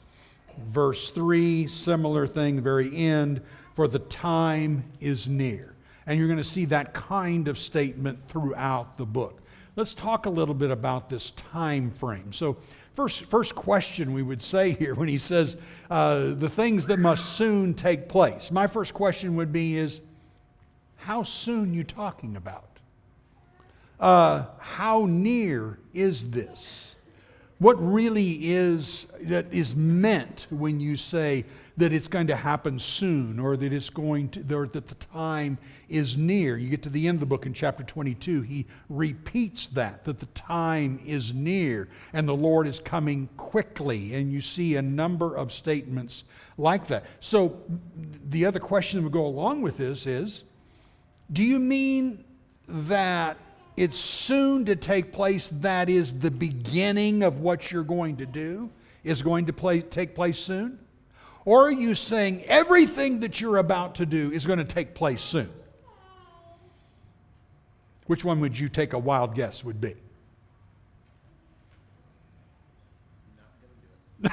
Verse 0.69 1.11
3, 1.11 1.67
similar 1.67 2.27
thing, 2.27 2.61
very 2.61 2.95
end, 2.95 3.41
for 3.75 3.87
the 3.87 3.99
time 3.99 4.83
is 4.99 5.27
near. 5.27 5.75
And 6.05 6.17
you're 6.17 6.27
going 6.27 6.37
to 6.37 6.43
see 6.43 6.65
that 6.65 6.93
kind 6.93 7.47
of 7.47 7.57
statement 7.57 8.19
throughout 8.27 8.97
the 8.97 9.05
book. 9.05 9.41
Let's 9.75 9.95
talk 9.95 10.25
a 10.27 10.29
little 10.29 10.53
bit 10.53 10.69
about 10.69 11.09
this 11.09 11.31
time 11.31 11.89
frame. 11.91 12.31
So, 12.31 12.57
first, 12.95 13.25
first 13.25 13.55
question 13.55 14.13
we 14.13 14.21
would 14.21 14.41
say 14.41 14.71
here 14.71 14.95
when 14.95 15.07
he 15.07 15.17
says 15.17 15.57
uh, 15.89 16.33
the 16.33 16.49
things 16.49 16.87
that 16.87 16.99
must 16.99 17.37
soon 17.37 17.73
take 17.73 18.07
place. 18.07 18.51
My 18.51 18.67
first 18.67 18.93
question 18.93 19.35
would 19.35 19.51
be 19.51 19.77
is, 19.77 20.01
how 20.95 21.23
soon 21.23 21.73
you 21.73 21.83
talking 21.83 22.35
about? 22.35 22.79
Uh, 23.99 24.45
how 24.59 25.05
near 25.05 25.79
is 25.93 26.29
this? 26.31 26.92
What 27.63 27.81
really 27.81 28.51
is 28.51 29.07
that 29.21 29.45
is 29.53 29.73
meant 29.73 30.47
when 30.49 30.81
you 30.81 30.97
say 30.97 31.45
that 31.77 31.93
it's 31.93 32.09
going 32.09 32.27
to 32.27 32.35
happen 32.35 32.77
soon 32.77 33.39
or 33.39 33.55
that 33.55 33.71
it's 33.71 33.89
going 33.89 34.27
to 34.31 34.53
or 34.53 34.67
that 34.67 34.89
the 34.89 34.95
time 34.95 35.57
is 35.87 36.17
near? 36.17 36.57
You 36.57 36.67
get 36.67 36.83
to 36.83 36.89
the 36.89 37.07
end 37.07 37.15
of 37.15 37.19
the 37.21 37.25
book 37.25 37.45
in 37.45 37.53
chapter 37.53 37.85
22, 37.85 38.41
he 38.41 38.65
repeats 38.89 39.67
that 39.67 40.03
that 40.03 40.19
the 40.19 40.25
time 40.25 40.99
is 41.05 41.33
near 41.33 41.87
and 42.11 42.27
the 42.27 42.35
Lord 42.35 42.67
is 42.67 42.81
coming 42.81 43.29
quickly 43.37 44.13
and 44.13 44.29
you 44.29 44.41
see 44.41 44.75
a 44.75 44.81
number 44.81 45.33
of 45.33 45.53
statements 45.53 46.25
like 46.57 46.87
that. 46.87 47.05
So 47.21 47.61
the 48.27 48.45
other 48.45 48.59
question 48.59 48.99
that 48.99 49.03
would 49.03 49.13
go 49.13 49.25
along 49.25 49.61
with 49.61 49.77
this 49.77 50.05
is 50.05 50.43
do 51.31 51.45
you 51.45 51.59
mean 51.59 52.25
that 52.67 53.37
it's 53.75 53.97
soon 53.97 54.65
to 54.65 54.75
take 54.75 55.11
place, 55.11 55.49
that 55.61 55.89
is 55.89 56.19
the 56.19 56.31
beginning 56.31 57.23
of 57.23 57.39
what 57.39 57.71
you're 57.71 57.83
going 57.83 58.17
to 58.17 58.25
do, 58.25 58.69
is 59.03 59.21
going 59.21 59.47
to 59.47 59.53
play, 59.53 59.81
take 59.81 60.15
place 60.15 60.39
soon? 60.39 60.79
Or 61.45 61.67
are 61.67 61.71
you 61.71 61.95
saying 61.95 62.43
everything 62.45 63.19
that 63.21 63.41
you're 63.41 63.57
about 63.57 63.95
to 63.95 64.05
do 64.05 64.31
is 64.31 64.45
going 64.45 64.59
to 64.59 64.65
take 64.65 64.93
place 64.93 65.21
soon? 65.21 65.49
Which 68.07 68.23
one 68.23 68.39
would 68.41 68.57
you 68.57 68.69
take 68.69 68.93
a 68.93 68.99
wild 68.99 69.35
guess 69.35 69.63
would 69.63 69.81
be? 69.81 69.95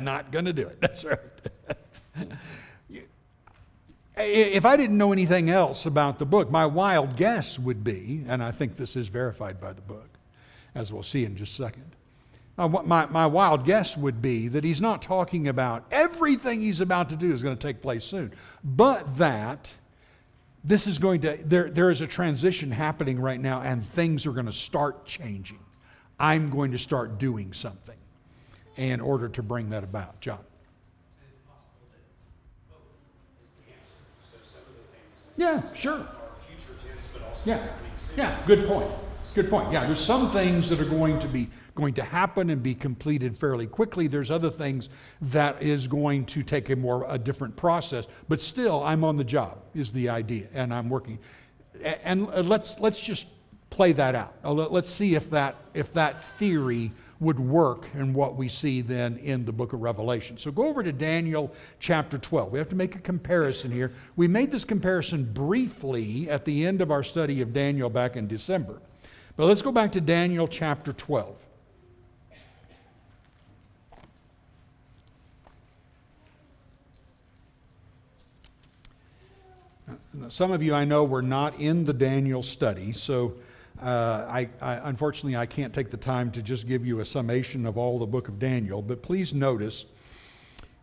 Not 0.00 0.32
going 0.32 0.46
to 0.46 0.52
do 0.54 0.66
it. 0.66 0.80
That's 0.80 1.04
right. 1.04 1.20
if 4.18 4.64
I 4.64 4.76
didn't 4.76 4.98
know 4.98 5.12
anything 5.12 5.50
else 5.50 5.86
about 5.86 6.18
the 6.18 6.26
book, 6.26 6.50
my 6.50 6.66
wild 6.66 7.16
guess 7.16 7.58
would 7.58 7.84
be, 7.84 8.24
and 8.28 8.42
I 8.42 8.50
think 8.50 8.76
this 8.76 8.96
is 8.96 9.08
verified 9.08 9.60
by 9.60 9.72
the 9.72 9.80
book, 9.80 10.08
as 10.74 10.92
we'll 10.92 11.02
see 11.02 11.24
in 11.24 11.36
just 11.36 11.52
a 11.52 11.62
second. 11.62 11.96
Uh, 12.58 12.66
my, 12.66 13.06
my 13.06 13.26
wild 13.26 13.64
guess 13.64 13.96
would 13.96 14.20
be 14.20 14.48
that 14.48 14.64
he's 14.64 14.80
not 14.80 15.00
talking 15.00 15.46
about 15.46 15.84
everything 15.92 16.60
he's 16.60 16.80
about 16.80 17.08
to 17.10 17.16
do 17.16 17.32
is 17.32 17.42
going 17.42 17.56
to 17.56 17.66
take 17.66 17.80
place 17.80 18.04
soon, 18.04 18.32
but 18.64 19.16
that 19.16 19.72
this 20.64 20.88
is 20.88 20.98
going 20.98 21.20
to, 21.20 21.38
there, 21.44 21.70
there 21.70 21.90
is 21.90 22.00
a 22.00 22.06
transition 22.06 22.72
happening 22.72 23.20
right 23.20 23.40
now 23.40 23.62
and 23.62 23.84
things 23.84 24.26
are 24.26 24.32
going 24.32 24.46
to 24.46 24.52
start 24.52 25.06
changing. 25.06 25.60
I'm 26.18 26.50
going 26.50 26.72
to 26.72 26.78
start 26.78 27.18
doing 27.18 27.52
something 27.52 27.96
in 28.76 29.00
order 29.00 29.28
to 29.28 29.42
bring 29.42 29.70
that 29.70 29.84
about. 29.84 30.20
John. 30.20 30.40
Yeah, 35.38 35.62
sure. 35.72 36.04
Yeah, 37.44 37.68
yeah, 38.16 38.44
good 38.44 38.66
point. 38.66 38.90
Good 39.34 39.48
point. 39.48 39.72
Yeah, 39.72 39.86
there's 39.86 40.04
some 40.04 40.32
things 40.32 40.68
that 40.68 40.80
are 40.80 40.84
going 40.84 41.20
to 41.20 41.28
be 41.28 41.48
going 41.76 41.94
to 41.94 42.02
happen 42.02 42.50
and 42.50 42.60
be 42.60 42.74
completed 42.74 43.38
fairly 43.38 43.68
quickly. 43.68 44.08
There's 44.08 44.32
other 44.32 44.50
things 44.50 44.88
that 45.20 45.62
is 45.62 45.86
going 45.86 46.24
to 46.26 46.42
take 46.42 46.70
a 46.70 46.76
more 46.76 47.06
a 47.08 47.16
different 47.16 47.54
process. 47.54 48.06
But 48.28 48.40
still, 48.40 48.82
I'm 48.82 49.04
on 49.04 49.16
the 49.16 49.22
job 49.22 49.58
is 49.76 49.92
the 49.92 50.08
idea, 50.08 50.48
and 50.52 50.74
I'm 50.74 50.88
working. 50.88 51.20
And 52.02 52.28
uh, 52.30 52.40
let's 52.40 52.80
let's 52.80 52.98
just 52.98 53.26
play 53.70 53.92
that 53.92 54.16
out. 54.16 54.34
Uh, 54.44 54.52
Let's 54.52 54.90
see 54.90 55.14
if 55.14 55.30
that 55.30 55.54
if 55.72 55.92
that 55.92 56.24
theory 56.38 56.90
would 57.20 57.40
work 57.40 57.86
in 57.94 58.14
what 58.14 58.36
we 58.36 58.48
see 58.48 58.80
then 58.80 59.16
in 59.18 59.44
the 59.44 59.52
book 59.52 59.72
of 59.72 59.80
Revelation. 59.80 60.38
So 60.38 60.52
go 60.52 60.66
over 60.66 60.82
to 60.82 60.92
Daniel 60.92 61.52
chapter 61.80 62.16
12. 62.16 62.52
We 62.52 62.58
have 62.58 62.68
to 62.68 62.76
make 62.76 62.94
a 62.94 63.00
comparison 63.00 63.72
here. 63.72 63.92
We 64.16 64.28
made 64.28 64.52
this 64.52 64.64
comparison 64.64 65.24
briefly 65.24 66.30
at 66.30 66.44
the 66.44 66.64
end 66.64 66.80
of 66.80 66.90
our 66.90 67.02
study 67.02 67.40
of 67.40 67.52
Daniel 67.52 67.90
back 67.90 68.16
in 68.16 68.28
December. 68.28 68.80
But 69.36 69.46
let's 69.46 69.62
go 69.62 69.72
back 69.72 69.92
to 69.92 70.00
Daniel 70.00 70.46
chapter 70.46 70.92
12. 70.92 71.34
Now, 80.14 80.28
Some 80.28 80.52
of 80.52 80.62
you 80.62 80.74
I 80.74 80.84
know 80.84 81.04
were 81.04 81.22
not 81.22 81.58
in 81.60 81.84
the 81.84 81.92
Daniel 81.92 82.42
study, 82.42 82.92
so 82.92 83.34
uh, 83.82 84.26
I, 84.28 84.48
I, 84.60 84.88
unfortunately 84.88 85.36
I 85.36 85.46
can't 85.46 85.72
take 85.72 85.90
the 85.90 85.96
time 85.96 86.30
to 86.32 86.42
just 86.42 86.66
give 86.66 86.86
you 86.86 87.00
a 87.00 87.04
summation 87.04 87.66
of 87.66 87.78
all 87.78 87.98
the 87.98 88.06
book 88.06 88.28
of 88.28 88.38
Daniel. 88.38 88.82
But 88.82 89.02
please 89.02 89.32
notice 89.32 89.84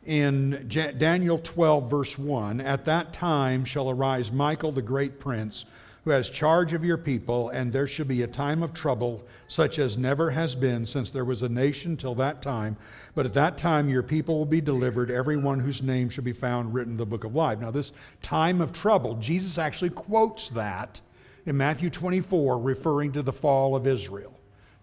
in 0.05 0.67
Daniel 0.69 1.39
12, 1.39 1.89
verse 1.89 2.17
1 2.17 2.61
At 2.61 2.85
that 2.85 3.11
time 3.11 3.65
shall 3.65 3.89
arise 3.89 4.31
Michael 4.31 4.71
the 4.71 4.81
great 4.81 5.19
prince, 5.19 5.65
who 6.03 6.11
has 6.11 6.29
charge 6.29 6.73
of 6.73 6.85
your 6.85 6.97
people, 6.97 7.49
and 7.49 7.73
there 7.73 7.87
shall 7.87 8.05
be 8.05 8.21
a 8.21 8.27
time 8.27 8.61
of 8.61 8.71
trouble 8.73 9.23
such 9.47 9.79
as 9.79 9.97
never 9.97 10.29
has 10.29 10.53
been 10.53 10.85
since 10.85 11.09
there 11.09 11.25
was 11.25 11.41
a 11.41 11.49
nation 11.49 11.97
till 11.97 12.13
that 12.13 12.43
time. 12.43 12.77
But 13.15 13.25
at 13.25 13.33
that 13.33 13.57
time 13.57 13.89
your 13.89 14.03
people 14.03 14.37
will 14.37 14.45
be 14.45 14.61
delivered, 14.61 15.09
every 15.09 15.37
one 15.37 15.59
whose 15.59 15.81
name 15.81 16.09
shall 16.09 16.23
be 16.23 16.33
found 16.33 16.75
written 16.75 16.93
in 16.93 16.97
the 16.97 17.05
book 17.07 17.23
of 17.23 17.33
life. 17.33 17.59
Now, 17.59 17.71
this 17.71 17.91
time 18.21 18.61
of 18.61 18.71
trouble, 18.71 19.15
Jesus 19.15 19.57
actually 19.57 19.89
quotes 19.89 20.49
that 20.49 21.01
in 21.45 21.57
Matthew 21.57 21.89
24, 21.89 22.59
referring 22.59 23.11
to 23.13 23.21
the 23.21 23.33
fall 23.33 23.75
of 23.75 23.87
Israel 23.87 24.35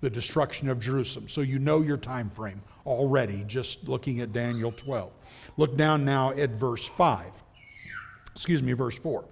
the 0.02 0.10
destruction 0.10 0.68
of 0.68 0.80
Jerusalem. 0.80 1.28
So 1.28 1.40
you 1.40 1.58
know 1.58 1.80
your 1.80 1.96
time 1.96 2.28
frame 2.28 2.60
already 2.84 3.44
just 3.46 3.88
looking 3.88 4.20
at 4.20 4.32
Daniel 4.32 4.72
12. 4.72 5.12
Look 5.56 5.76
down 5.76 6.04
now 6.04 6.32
at 6.32 6.50
verse 6.50 6.84
5. 6.84 7.26
Excuse 8.34 8.62
me, 8.62 8.72
verse 8.72 8.98
4. 8.98 9.24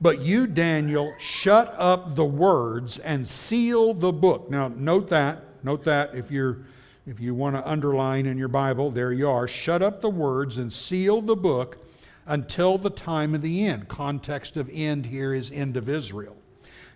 But 0.00 0.20
you, 0.20 0.46
Daniel, 0.46 1.12
shut 1.18 1.74
up 1.76 2.14
the 2.14 2.24
words 2.24 3.00
and 3.00 3.26
seal 3.26 3.94
the 3.94 4.12
book. 4.12 4.48
Now, 4.48 4.68
note 4.68 5.08
that. 5.08 5.42
Note 5.64 5.84
that 5.84 6.14
if 6.14 6.30
you're 6.30 6.58
if 7.06 7.20
you 7.20 7.34
want 7.36 7.54
to 7.54 7.68
underline 7.68 8.26
in 8.26 8.36
your 8.36 8.48
Bible, 8.48 8.90
there 8.90 9.12
you 9.12 9.28
are. 9.28 9.46
Shut 9.46 9.80
up 9.80 10.00
the 10.00 10.10
words 10.10 10.58
and 10.58 10.72
seal 10.72 11.22
the 11.22 11.36
book 11.36 11.78
until 12.26 12.78
the 12.78 12.90
time 12.90 13.32
of 13.34 13.42
the 13.42 13.64
end. 13.64 13.88
Context 13.88 14.56
of 14.56 14.68
end 14.72 15.06
here 15.06 15.32
is 15.32 15.52
end 15.52 15.76
of 15.76 15.88
Israel. 15.88 16.36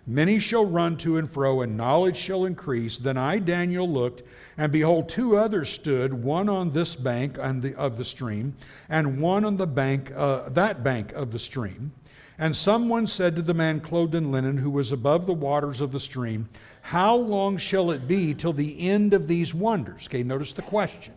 Many 0.07 0.39
shall 0.39 0.65
run 0.65 0.97
to 0.97 1.17
and 1.17 1.31
fro, 1.31 1.61
and 1.61 1.77
knowledge 1.77 2.17
shall 2.17 2.45
increase. 2.45 2.97
Then 2.97 3.17
I, 3.17 3.37
Daniel, 3.37 3.89
looked, 3.89 4.23
and 4.57 4.71
behold, 4.71 5.09
two 5.09 5.37
others 5.37 5.69
stood, 5.69 6.13
one 6.13 6.49
on 6.49 6.71
this 6.71 6.95
bank 6.95 7.37
of 7.37 7.97
the 7.97 8.05
stream, 8.05 8.55
and 8.89 9.21
one 9.21 9.45
on 9.45 9.57
the 9.57 9.67
bank, 9.67 10.11
uh, 10.15 10.49
that 10.49 10.83
bank 10.83 11.13
of 11.13 11.31
the 11.31 11.39
stream. 11.39 11.91
And 12.39 12.55
someone 12.55 13.05
said 13.05 13.35
to 13.35 13.43
the 13.43 13.53
man 13.53 13.79
clothed 13.79 14.15
in 14.15 14.31
linen, 14.31 14.57
who 14.57 14.71
was 14.71 14.91
above 14.91 15.27
the 15.27 15.33
waters 15.33 15.79
of 15.79 15.91
the 15.91 15.99
stream, 15.99 16.49
How 16.81 17.15
long 17.15 17.57
shall 17.57 17.91
it 17.91 18.07
be 18.07 18.33
till 18.33 18.53
the 18.53 18.89
end 18.89 19.13
of 19.13 19.27
these 19.27 19.53
wonders? 19.53 20.07
Okay, 20.07 20.23
notice 20.23 20.51
the 20.51 20.63
question. 20.63 21.13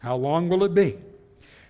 How 0.00 0.16
long 0.16 0.50
will 0.50 0.62
it 0.64 0.74
be? 0.74 0.98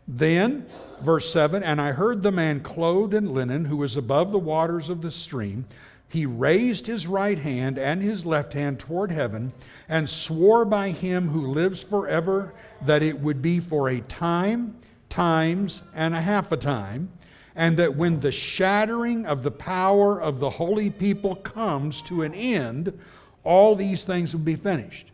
Then, 0.08 0.66
verse 1.02 1.32
7 1.32 1.62
And 1.62 1.80
I 1.80 1.92
heard 1.92 2.22
the 2.22 2.32
man 2.32 2.60
clothed 2.60 3.14
in 3.14 3.32
linen, 3.32 3.64
who 3.64 3.76
was 3.76 3.96
above 3.96 4.32
the 4.32 4.38
waters 4.38 4.88
of 4.88 5.02
the 5.02 5.10
stream, 5.12 5.66
he 6.08 6.26
raised 6.26 6.86
his 6.86 7.06
right 7.06 7.38
hand 7.38 7.78
and 7.78 8.00
his 8.00 8.24
left 8.24 8.52
hand 8.52 8.78
toward 8.78 9.10
heaven 9.10 9.52
and 9.88 10.08
swore 10.08 10.64
by 10.64 10.90
him 10.90 11.28
who 11.28 11.52
lives 11.52 11.82
forever 11.82 12.54
that 12.82 13.02
it 13.02 13.20
would 13.20 13.42
be 13.42 13.60
for 13.60 13.88
a 13.88 14.00
time, 14.00 14.76
times, 15.08 15.82
and 15.94 16.14
a 16.14 16.20
half 16.20 16.52
a 16.52 16.56
time 16.56 17.10
and 17.56 17.78
that 17.78 17.96
when 17.96 18.20
the 18.20 18.30
shattering 18.30 19.24
of 19.24 19.42
the 19.42 19.50
power 19.50 20.20
of 20.20 20.38
the 20.38 20.50
holy 20.50 20.90
people 20.90 21.34
comes 21.36 22.02
to 22.02 22.22
an 22.22 22.34
end, 22.34 22.96
all 23.42 23.74
these 23.74 24.04
things 24.04 24.34
will 24.34 24.42
be 24.42 24.56
finished. 24.56 25.10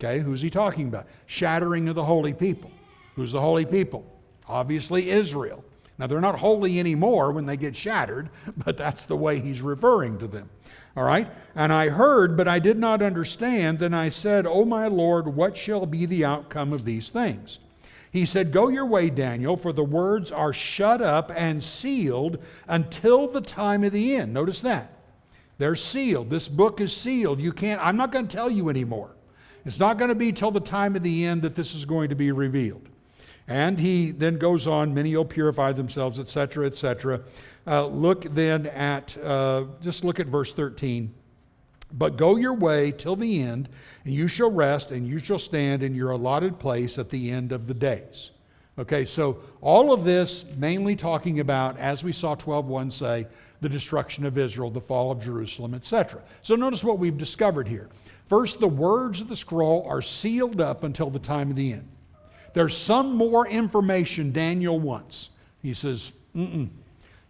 Okay, 0.00 0.20
who's 0.20 0.40
he 0.40 0.48
talking 0.48 0.88
about? 0.88 1.06
Shattering 1.26 1.88
of 1.88 1.94
the 1.94 2.04
holy 2.04 2.32
people. 2.32 2.70
Who's 3.14 3.32
the 3.32 3.40
holy 3.40 3.66
people? 3.66 4.04
Obviously, 4.48 5.10
Israel. 5.10 5.62
Now, 5.98 6.06
they're 6.08 6.20
not 6.20 6.38
holy 6.38 6.80
anymore 6.80 7.30
when 7.30 7.46
they 7.46 7.56
get 7.56 7.76
shattered, 7.76 8.30
but 8.56 8.76
that's 8.76 9.04
the 9.04 9.16
way 9.16 9.40
he's 9.40 9.62
referring 9.62 10.18
to 10.18 10.26
them. 10.26 10.50
All 10.96 11.04
right? 11.04 11.28
And 11.54 11.72
I 11.72 11.88
heard, 11.88 12.36
but 12.36 12.48
I 12.48 12.58
did 12.58 12.78
not 12.78 13.02
understand. 13.02 13.78
Then 13.78 13.94
I 13.94 14.08
said, 14.08 14.46
O 14.46 14.64
my 14.64 14.86
Lord, 14.86 15.26
what 15.28 15.56
shall 15.56 15.86
be 15.86 16.06
the 16.06 16.24
outcome 16.24 16.72
of 16.72 16.84
these 16.84 17.10
things? 17.10 17.58
He 18.12 18.24
said, 18.24 18.52
Go 18.52 18.68
your 18.68 18.86
way, 18.86 19.10
Daniel, 19.10 19.56
for 19.56 19.72
the 19.72 19.82
words 19.82 20.30
are 20.30 20.52
shut 20.52 21.02
up 21.02 21.32
and 21.34 21.62
sealed 21.62 22.38
until 22.68 23.26
the 23.26 23.40
time 23.40 23.82
of 23.82 23.92
the 23.92 24.14
end. 24.16 24.32
Notice 24.32 24.60
that. 24.60 24.92
They're 25.58 25.74
sealed. 25.74 26.30
This 26.30 26.48
book 26.48 26.80
is 26.80 26.96
sealed. 26.96 27.40
You 27.40 27.52
can't, 27.52 27.84
I'm 27.84 27.96
not 27.96 28.12
going 28.12 28.28
to 28.28 28.36
tell 28.36 28.50
you 28.50 28.68
anymore. 28.68 29.10
It's 29.64 29.80
not 29.80 29.98
going 29.98 30.10
to 30.10 30.14
be 30.14 30.32
till 30.32 30.50
the 30.50 30.60
time 30.60 30.94
of 30.94 31.02
the 31.02 31.24
end 31.24 31.42
that 31.42 31.54
this 31.54 31.74
is 31.74 31.84
going 31.84 32.10
to 32.10 32.14
be 32.14 32.30
revealed. 32.30 32.88
And 33.46 33.78
he 33.78 34.10
then 34.10 34.38
goes 34.38 34.66
on, 34.66 34.94
many 34.94 35.14
will 35.14 35.24
purify 35.24 35.72
themselves, 35.72 36.18
etc., 36.18 36.66
etc. 36.66 37.20
Uh, 37.66 37.86
look 37.86 38.24
then 38.34 38.66
at, 38.66 39.16
uh, 39.22 39.64
just 39.82 40.04
look 40.04 40.18
at 40.18 40.26
verse 40.26 40.52
13. 40.52 41.12
But 41.92 42.16
go 42.16 42.36
your 42.36 42.54
way 42.54 42.90
till 42.90 43.16
the 43.16 43.42
end, 43.42 43.68
and 44.04 44.14
you 44.14 44.28
shall 44.28 44.50
rest, 44.50 44.90
and 44.90 45.06
you 45.06 45.18
shall 45.18 45.38
stand 45.38 45.82
in 45.82 45.94
your 45.94 46.10
allotted 46.10 46.58
place 46.58 46.98
at 46.98 47.10
the 47.10 47.30
end 47.30 47.52
of 47.52 47.66
the 47.66 47.74
days. 47.74 48.30
Okay, 48.78 49.04
so 49.04 49.38
all 49.60 49.92
of 49.92 50.04
this 50.04 50.44
mainly 50.56 50.96
talking 50.96 51.38
about, 51.38 51.78
as 51.78 52.02
we 52.02 52.12
saw 52.12 52.34
12.1 52.34 52.92
say, 52.92 53.26
the 53.60 53.68
destruction 53.68 54.26
of 54.26 54.36
Israel, 54.36 54.70
the 54.70 54.80
fall 54.80 55.12
of 55.12 55.22
Jerusalem, 55.22 55.74
etc. 55.74 56.20
So 56.42 56.56
notice 56.56 56.82
what 56.82 56.98
we've 56.98 57.16
discovered 57.16 57.68
here. 57.68 57.88
First, 58.28 58.58
the 58.58 58.68
words 58.68 59.20
of 59.20 59.28
the 59.28 59.36
scroll 59.36 59.86
are 59.88 60.02
sealed 60.02 60.60
up 60.60 60.82
until 60.82 61.08
the 61.08 61.20
time 61.20 61.50
of 61.50 61.56
the 61.56 61.72
end. 61.74 61.88
There's 62.54 62.76
some 62.76 63.16
more 63.16 63.46
information 63.46 64.32
Daniel 64.32 64.78
wants. 64.80 65.30
He 65.60 65.74
says, 65.74 66.12
Mm-mm, 66.34 66.70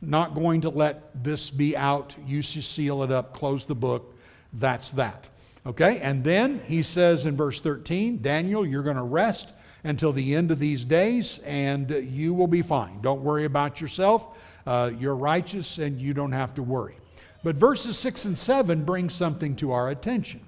not 0.00 0.34
going 0.34 0.60
to 0.60 0.68
let 0.68 1.24
this 1.24 1.50
be 1.50 1.76
out. 1.76 2.14
You 2.26 2.42
seal 2.42 3.02
it 3.02 3.10
up, 3.10 3.34
close 3.34 3.64
the 3.64 3.74
book, 3.74 4.14
that's 4.52 4.90
that. 4.92 5.24
Okay? 5.66 5.98
And 6.00 6.22
then 6.22 6.60
he 6.66 6.82
says 6.82 7.26
in 7.26 7.36
verse 7.36 7.60
13, 7.60 8.20
Daniel, 8.20 8.66
you're 8.66 8.82
going 8.82 8.96
to 8.96 9.02
rest 9.02 9.52
until 9.82 10.12
the 10.12 10.34
end 10.34 10.50
of 10.50 10.58
these 10.58 10.84
days 10.84 11.40
and 11.44 11.90
you 11.90 12.34
will 12.34 12.46
be 12.46 12.62
fine. 12.62 13.00
Don't 13.00 13.22
worry 13.22 13.46
about 13.46 13.80
yourself. 13.80 14.26
Uh, 14.66 14.90
you're 14.98 15.16
righteous 15.16 15.78
and 15.78 16.00
you 16.00 16.14
don't 16.14 16.32
have 16.32 16.54
to 16.54 16.62
worry. 16.62 16.96
But 17.42 17.56
verses 17.56 17.98
6 17.98 18.24
and 18.26 18.38
7 18.38 18.84
bring 18.84 19.10
something 19.10 19.56
to 19.56 19.72
our 19.72 19.90
attention. 19.90 20.40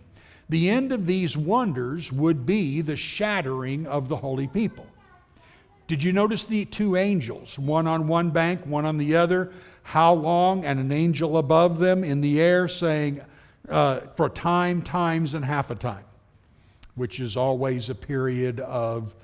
The 0.48 0.70
end 0.70 0.92
of 0.92 1.06
these 1.06 1.36
wonders 1.36 2.12
would 2.12 2.46
be 2.46 2.80
the 2.80 2.96
shattering 2.96 3.86
of 3.86 4.08
the 4.08 4.16
holy 4.16 4.46
people. 4.46 4.86
Did 5.88 6.02
you 6.02 6.12
notice 6.12 6.44
the 6.44 6.64
two 6.64 6.96
angels, 6.96 7.58
one 7.58 7.86
on 7.86 8.08
one 8.08 8.30
bank, 8.30 8.64
one 8.64 8.84
on 8.84 8.96
the 8.96 9.16
other? 9.16 9.52
How 9.82 10.14
long? 10.14 10.64
And 10.64 10.80
an 10.80 10.92
angel 10.92 11.38
above 11.38 11.78
them 11.78 12.02
in 12.02 12.20
the 12.20 12.40
air 12.40 12.66
saying, 12.66 13.20
uh, 13.68 14.00
for 14.14 14.28
time, 14.28 14.82
times, 14.82 15.34
and 15.34 15.44
half 15.44 15.70
a 15.70 15.74
time, 15.74 16.04
which 16.94 17.20
is 17.20 17.36
always 17.36 17.90
a 17.90 17.94
period 17.94 18.60
of 18.60 19.14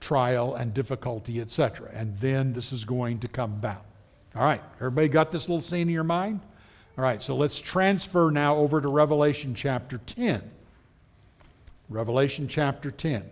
trial 0.00 0.54
and 0.54 0.74
difficulty, 0.74 1.40
etc. 1.40 1.90
And 1.92 2.18
then 2.20 2.52
this 2.52 2.72
is 2.72 2.84
going 2.84 3.20
to 3.20 3.28
come 3.28 3.52
about. 3.52 3.84
All 4.36 4.44
right, 4.44 4.62
everybody 4.76 5.08
got 5.08 5.30
this 5.30 5.48
little 5.48 5.62
scene 5.62 5.82
in 5.82 5.94
your 5.94 6.04
mind? 6.04 6.40
All 6.98 7.04
right, 7.04 7.22
so 7.22 7.36
let's 7.36 7.58
transfer 7.58 8.30
now 8.30 8.56
over 8.56 8.80
to 8.80 8.88
Revelation 8.88 9.54
chapter 9.54 9.98
10. 9.98 10.42
Revelation 11.94 12.48
chapter 12.48 12.90
10. 12.90 13.22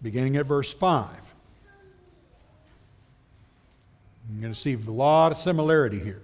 Beginning 0.00 0.36
at 0.36 0.46
verse 0.46 0.72
5. 0.72 1.08
You're 4.30 4.40
going 4.40 4.54
to 4.54 4.58
see 4.58 4.74
a 4.74 4.90
lot 4.92 5.32
of 5.32 5.38
similarity 5.38 5.98
here. 5.98 6.22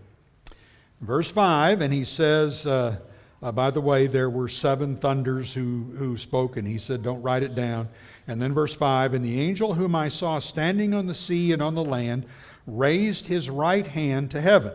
Verse 1.01 1.29
5, 1.29 1.81
and 1.81 1.93
he 1.93 2.05
says, 2.05 2.67
uh, 2.67 2.99
uh, 3.43 3.51
by 3.51 3.73
the 3.73 3.81
way, 3.81 4.07
there 4.07 4.31
were 4.31 4.47
seven 4.47 4.97
thunders 4.97 5.53
who, 5.53 5.85
who 5.99 6.17
spoke, 6.17 6.57
and 6.57 6.69
he 6.69 6.79
said, 6.79 7.03
Don't 7.03 7.23
write 7.23 7.43
it 7.43 7.57
down. 7.57 7.89
And 8.29 8.41
then 8.41 8.55
verse 8.55 8.73
5, 8.73 9.15
and 9.15 9.25
the 9.25 9.41
angel 9.41 9.75
whom 9.75 9.97
I 9.97 10.09
saw 10.09 10.39
standing 10.39 10.95
on 10.95 11.09
the 11.09 11.15
sea 11.15 11.51
and 11.51 11.61
on 11.61 11.75
the 11.75 11.83
land 11.83 12.25
raised 12.69 13.27
his 13.27 13.51
right 13.51 13.89
hand 13.89 14.31
to 14.31 14.41
heaven 14.41 14.73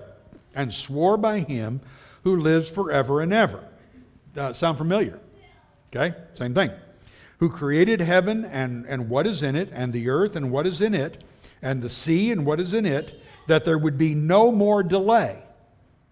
and 0.55 0.73
swore 0.73 1.15
by 1.15 1.39
him 1.39 1.79
who 2.23 2.37
lives 2.37 2.69
forever 2.69 3.21
and 3.21 3.33
ever. 3.33 3.63
Uh, 4.35 4.53
sound 4.53 4.77
familiar? 4.77 5.19
Okay, 5.93 6.15
same 6.33 6.53
thing. 6.53 6.71
Who 7.39 7.49
created 7.49 7.99
heaven 7.99 8.45
and, 8.45 8.85
and 8.85 9.09
what 9.09 9.27
is 9.27 9.43
in 9.43 9.55
it, 9.55 9.69
and 9.73 9.91
the 9.91 10.09
earth 10.09 10.35
and 10.35 10.51
what 10.51 10.65
is 10.67 10.81
in 10.81 10.93
it, 10.93 11.23
and 11.61 11.81
the 11.81 11.89
sea 11.89 12.31
and 12.31 12.45
what 12.45 12.59
is 12.59 12.73
in 12.73 12.85
it, 12.85 13.21
that 13.47 13.65
there 13.65 13.77
would 13.77 13.97
be 13.97 14.15
no 14.15 14.51
more 14.51 14.83
delay. 14.83 15.41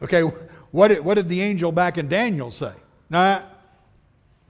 Okay, 0.02 0.22
what 0.72 0.90
did, 0.90 1.04
what 1.04 1.16
did 1.16 1.30
the 1.30 1.42
angel 1.42 1.72
back 1.72 1.98
in 1.98 2.08
Daniel 2.08 2.52
say? 2.52 2.74
Nah, 3.10 3.42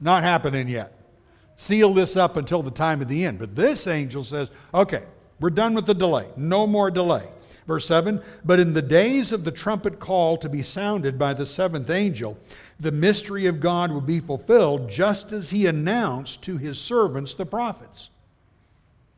not 0.02 0.24
happening 0.24 0.68
yet. 0.68 0.94
Seal 1.58 1.94
this 1.94 2.16
up 2.16 2.38
until 2.38 2.64
the 2.64 2.72
time 2.72 3.02
of 3.02 3.08
the 3.10 3.26
end. 3.26 3.38
But 3.38 3.56
this 3.56 3.86
angel 3.86 4.24
says, 4.24 4.50
okay, 4.74 5.04
we're 5.40 5.50
done 5.50 5.74
with 5.74 5.86
the 5.86 5.94
delay. 5.94 6.28
No 6.38 6.66
more 6.66 6.90
delay. 6.90 7.28
Verse 7.70 7.86
7 7.86 8.20
But 8.44 8.60
in 8.60 8.74
the 8.74 8.82
days 8.82 9.32
of 9.32 9.44
the 9.44 9.52
trumpet 9.52 10.00
call 10.00 10.38
to 10.38 10.50
be 10.50 10.64
sounded 10.64 11.20
by 11.20 11.36
the 11.36 11.46
seventh 11.46 11.92
angel, 11.92 12.36
the 12.80 12.92
mystery 12.92 13.46
of 13.46 13.60
God 13.60 13.92
will 13.92 14.02
be 14.02 14.20
fulfilled, 14.20 14.90
just 14.90 15.32
as 15.32 15.52
he 15.52 15.68
announced 15.68 16.42
to 16.42 16.58
his 16.58 16.80
servants, 16.80 17.36
the 17.36 17.46
prophets. 17.46 18.10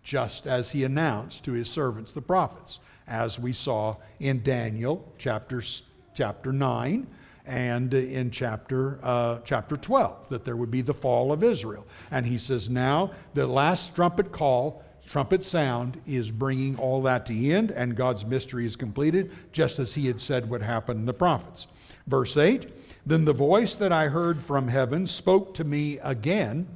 Just 0.03 0.47
as 0.47 0.69
he 0.69 0.83
announced 0.83 1.45
to 1.45 1.53
his 1.53 1.69
servants, 1.69 2.11
the 2.11 2.21
prophets, 2.21 2.79
as 3.07 3.39
we 3.39 3.53
saw 3.53 3.95
in 4.19 4.43
Daniel 4.43 5.09
chapters 5.17 5.83
chapter 6.13 6.51
9 6.51 7.07
and 7.45 7.93
in 7.93 8.31
chapter, 8.31 8.99
uh, 9.01 9.39
chapter 9.45 9.77
12, 9.77 10.27
that 10.27 10.43
there 10.43 10.57
would 10.57 10.71
be 10.71 10.81
the 10.81 10.93
fall 10.93 11.31
of 11.31 11.41
Israel. 11.41 11.87
And 12.11 12.25
he 12.25 12.37
says, 12.37 12.69
now 12.69 13.11
the 13.33 13.47
last 13.47 13.95
trumpet 13.95 14.33
call, 14.33 14.83
trumpet 15.05 15.43
sound, 15.43 15.99
is 16.07 16.31
bringing 16.31 16.77
all 16.77 17.01
that 17.03 17.25
to 17.25 17.33
the 17.33 17.53
end, 17.53 17.71
and 17.71 17.95
God's 17.95 18.25
mystery 18.25 18.65
is 18.65 18.75
completed, 18.75 19.31
just 19.51 19.79
as 19.79 19.93
he 19.93 20.07
had 20.07 20.21
said 20.21 20.49
would 20.49 20.61
happen 20.61 20.97
in 20.97 21.05
the 21.05 21.13
prophets. 21.13 21.67
Verse 22.07 22.37
8 22.37 22.71
Then 23.05 23.25
the 23.25 23.33
voice 23.33 23.75
that 23.75 23.91
I 23.91 24.07
heard 24.07 24.41
from 24.41 24.67
heaven 24.67 25.07
spoke 25.07 25.53
to 25.55 25.63
me 25.63 25.99
again 25.99 26.67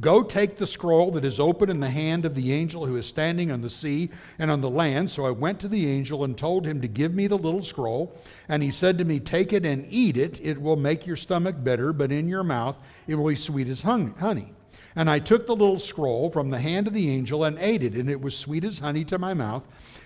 Go 0.00 0.22
take 0.22 0.56
the 0.56 0.66
scroll 0.66 1.10
that 1.10 1.26
is 1.26 1.38
open 1.38 1.68
in 1.68 1.80
the 1.80 1.90
hand 1.90 2.24
of 2.24 2.34
the 2.34 2.52
angel 2.52 2.86
who 2.86 2.96
is 2.96 3.06
standing 3.06 3.50
on 3.50 3.60
the 3.60 3.68
sea 3.68 4.08
and 4.38 4.50
on 4.50 4.62
the 4.62 4.70
land. 4.70 5.10
So 5.10 5.26
I 5.26 5.30
went 5.30 5.60
to 5.60 5.68
the 5.68 5.86
angel 5.90 6.24
and 6.24 6.38
told 6.38 6.64
him 6.64 6.80
to 6.80 6.88
give 6.88 7.12
me 7.12 7.26
the 7.26 7.36
little 7.36 7.62
scroll. 7.62 8.16
And 8.48 8.62
he 8.62 8.70
said 8.70 8.96
to 8.98 9.04
me, 9.04 9.20
Take 9.20 9.52
it 9.52 9.66
and 9.66 9.86
eat 9.90 10.16
it. 10.16 10.40
It 10.42 10.60
will 10.60 10.76
make 10.76 11.06
your 11.06 11.16
stomach 11.16 11.56
bitter, 11.62 11.92
but 11.92 12.12
in 12.12 12.28
your 12.28 12.44
mouth 12.44 12.76
it 13.06 13.16
will 13.16 13.28
be 13.28 13.36
sweet 13.36 13.68
as 13.68 13.82
honey. 13.82 14.54
And 14.96 15.08
I 15.08 15.18
took 15.20 15.46
the 15.46 15.54
little 15.54 15.78
scroll 15.78 16.30
from 16.30 16.50
the 16.50 16.58
hand 16.58 16.86
of 16.86 16.92
the 16.92 17.10
angel 17.10 17.44
and 17.44 17.58
ate 17.58 17.82
it, 17.82 17.94
and 17.94 18.10
it 18.10 18.20
was 18.20 18.36
sweet 18.36 18.64
as 18.64 18.80
honey 18.80 19.04
to 19.04 19.18
my 19.18 19.34
mouth. 19.34 19.62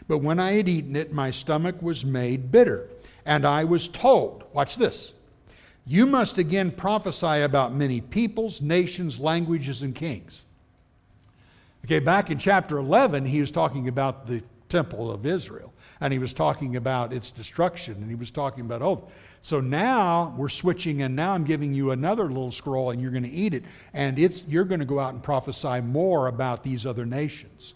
But 0.06 0.18
when 0.18 0.38
I 0.38 0.52
had 0.52 0.68
eaten 0.68 0.94
it, 0.96 1.12
my 1.12 1.30
stomach 1.30 1.80
was 1.80 2.04
made 2.04 2.52
bitter. 2.52 2.88
And 3.24 3.46
I 3.46 3.64
was 3.64 3.88
told, 3.88 4.44
watch 4.52 4.76
this, 4.76 5.12
you 5.86 6.06
must 6.06 6.38
again 6.38 6.70
prophesy 6.70 7.42
about 7.42 7.74
many 7.74 8.00
peoples, 8.00 8.60
nations, 8.60 9.18
languages, 9.18 9.82
and 9.82 9.94
kings. 9.94 10.44
Okay, 11.84 11.98
back 11.98 12.30
in 12.30 12.38
chapter 12.38 12.78
11, 12.78 13.26
he 13.26 13.40
was 13.40 13.50
talking 13.50 13.88
about 13.88 14.26
the 14.26 14.42
temple 14.70 15.10
of 15.10 15.26
Israel, 15.26 15.72
and 16.00 16.12
he 16.12 16.18
was 16.18 16.32
talking 16.32 16.76
about 16.76 17.12
its 17.12 17.30
destruction, 17.30 17.94
and 17.96 18.08
he 18.08 18.14
was 18.14 18.30
talking 18.30 18.64
about, 18.64 18.80
oh, 18.80 19.08
so 19.44 19.60
now 19.60 20.34
we're 20.38 20.48
switching, 20.48 21.02
and 21.02 21.14
now 21.14 21.34
I'm 21.34 21.44
giving 21.44 21.74
you 21.74 21.90
another 21.90 22.28
little 22.28 22.50
scroll, 22.50 22.92
and 22.92 22.98
you're 23.02 23.10
going 23.10 23.24
to 23.24 23.30
eat 23.30 23.52
it, 23.52 23.62
and 23.92 24.18
it's, 24.18 24.42
you're 24.48 24.64
going 24.64 24.80
to 24.80 24.86
go 24.86 24.98
out 24.98 25.12
and 25.12 25.22
prophesy 25.22 25.82
more 25.82 26.28
about 26.28 26.64
these 26.64 26.86
other 26.86 27.04
nations. 27.04 27.74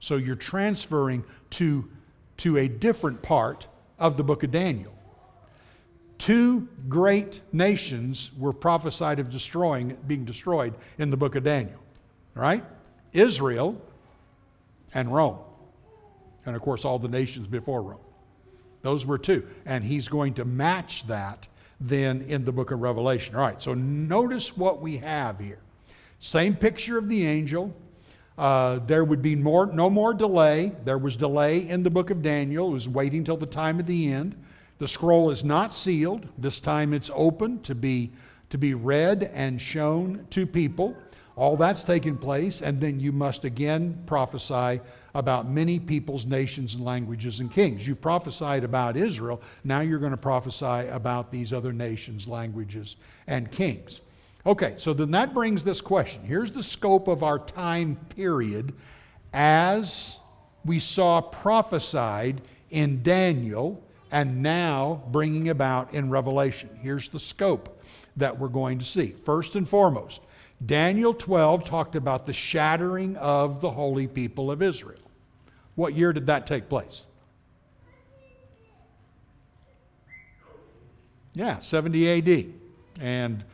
So 0.00 0.16
you're 0.16 0.34
transferring 0.34 1.22
to, 1.50 1.88
to 2.38 2.56
a 2.56 2.66
different 2.66 3.22
part 3.22 3.68
of 3.96 4.16
the 4.16 4.24
book 4.24 4.42
of 4.42 4.50
Daniel. 4.50 4.92
Two 6.18 6.66
great 6.88 7.42
nations 7.52 8.32
were 8.36 8.52
prophesied 8.52 9.20
of 9.20 9.30
destroying, 9.30 9.96
being 10.08 10.24
destroyed 10.24 10.74
in 10.98 11.10
the 11.10 11.16
book 11.16 11.36
of 11.36 11.44
Daniel, 11.44 11.78
right? 12.34 12.64
Israel 13.12 13.80
and 14.92 15.14
Rome. 15.14 15.38
And 16.44 16.56
of 16.56 16.62
course, 16.62 16.84
all 16.84 16.98
the 16.98 17.06
nations 17.06 17.46
before 17.46 17.82
Rome. 17.82 18.00
Those 18.84 19.06
were 19.06 19.16
two. 19.18 19.44
And 19.64 19.82
he's 19.82 20.06
going 20.08 20.34
to 20.34 20.44
match 20.44 21.06
that 21.06 21.48
then 21.80 22.20
in 22.28 22.44
the 22.44 22.52
book 22.52 22.70
of 22.70 22.80
Revelation. 22.80 23.34
All 23.34 23.40
right, 23.40 23.60
so 23.60 23.72
notice 23.74 24.56
what 24.56 24.80
we 24.80 24.98
have 24.98 25.40
here. 25.40 25.58
Same 26.20 26.54
picture 26.54 26.98
of 26.98 27.08
the 27.08 27.26
angel. 27.26 27.74
Uh, 28.36 28.80
there 28.86 29.02
would 29.02 29.22
be 29.22 29.34
more, 29.36 29.66
no 29.66 29.88
more 29.88 30.12
delay. 30.12 30.72
There 30.84 30.98
was 30.98 31.16
delay 31.16 31.66
in 31.66 31.82
the 31.82 31.90
book 31.90 32.10
of 32.10 32.20
Daniel. 32.20 32.68
It 32.68 32.72
was 32.72 32.88
waiting 32.88 33.24
till 33.24 33.38
the 33.38 33.46
time 33.46 33.80
of 33.80 33.86
the 33.86 34.12
end. 34.12 34.36
The 34.78 34.88
scroll 34.88 35.30
is 35.30 35.44
not 35.44 35.72
sealed. 35.72 36.28
This 36.36 36.60
time 36.60 36.92
it's 36.92 37.10
open 37.14 37.62
to 37.62 37.74
be, 37.74 38.12
to 38.50 38.58
be 38.58 38.74
read 38.74 39.30
and 39.32 39.60
shown 39.60 40.26
to 40.30 40.46
people. 40.46 40.94
All 41.36 41.56
that's 41.56 41.82
taken 41.82 42.16
place, 42.16 42.62
and 42.62 42.80
then 42.80 43.00
you 43.00 43.10
must 43.10 43.44
again 43.44 44.00
prophesy 44.06 44.80
about 45.14 45.48
many 45.48 45.80
peoples, 45.80 46.26
nations, 46.26 46.74
and 46.74 46.84
languages 46.84 47.40
and 47.40 47.50
kings. 47.50 47.86
You 47.86 47.96
prophesied 47.96 48.62
about 48.62 48.96
Israel, 48.96 49.42
now 49.64 49.80
you're 49.80 49.98
going 49.98 50.12
to 50.12 50.16
prophesy 50.16 50.88
about 50.88 51.32
these 51.32 51.52
other 51.52 51.72
nations, 51.72 52.28
languages, 52.28 52.96
and 53.26 53.50
kings. 53.50 54.00
Okay, 54.46 54.74
so 54.76 54.92
then 54.92 55.10
that 55.12 55.34
brings 55.34 55.64
this 55.64 55.80
question. 55.80 56.22
Here's 56.22 56.52
the 56.52 56.62
scope 56.62 57.08
of 57.08 57.22
our 57.22 57.38
time 57.38 57.96
period 58.10 58.72
as 59.32 60.18
we 60.64 60.78
saw 60.78 61.20
prophesied 61.20 62.42
in 62.70 63.02
Daniel 63.02 63.82
and 64.12 64.42
now 64.42 65.02
bringing 65.10 65.48
about 65.48 65.92
in 65.92 66.10
Revelation. 66.10 66.70
Here's 66.80 67.08
the 67.08 67.18
scope 67.18 67.82
that 68.16 68.38
we're 68.38 68.48
going 68.48 68.78
to 68.78 68.84
see. 68.84 69.14
First 69.24 69.56
and 69.56 69.68
foremost, 69.68 70.20
Daniel 70.64 71.14
12 71.14 71.64
talked 71.64 71.96
about 71.96 72.26
the 72.26 72.32
shattering 72.32 73.16
of 73.16 73.60
the 73.60 73.70
holy 73.70 74.06
people 74.06 74.50
of 74.50 74.62
Israel. 74.62 74.98
What 75.74 75.94
year 75.94 76.12
did 76.12 76.26
that 76.26 76.46
take 76.46 76.68
place? 76.68 77.04
Yeah, 81.34 81.58
70 81.58 82.08
AD. 82.08 82.46
And 83.00 83.44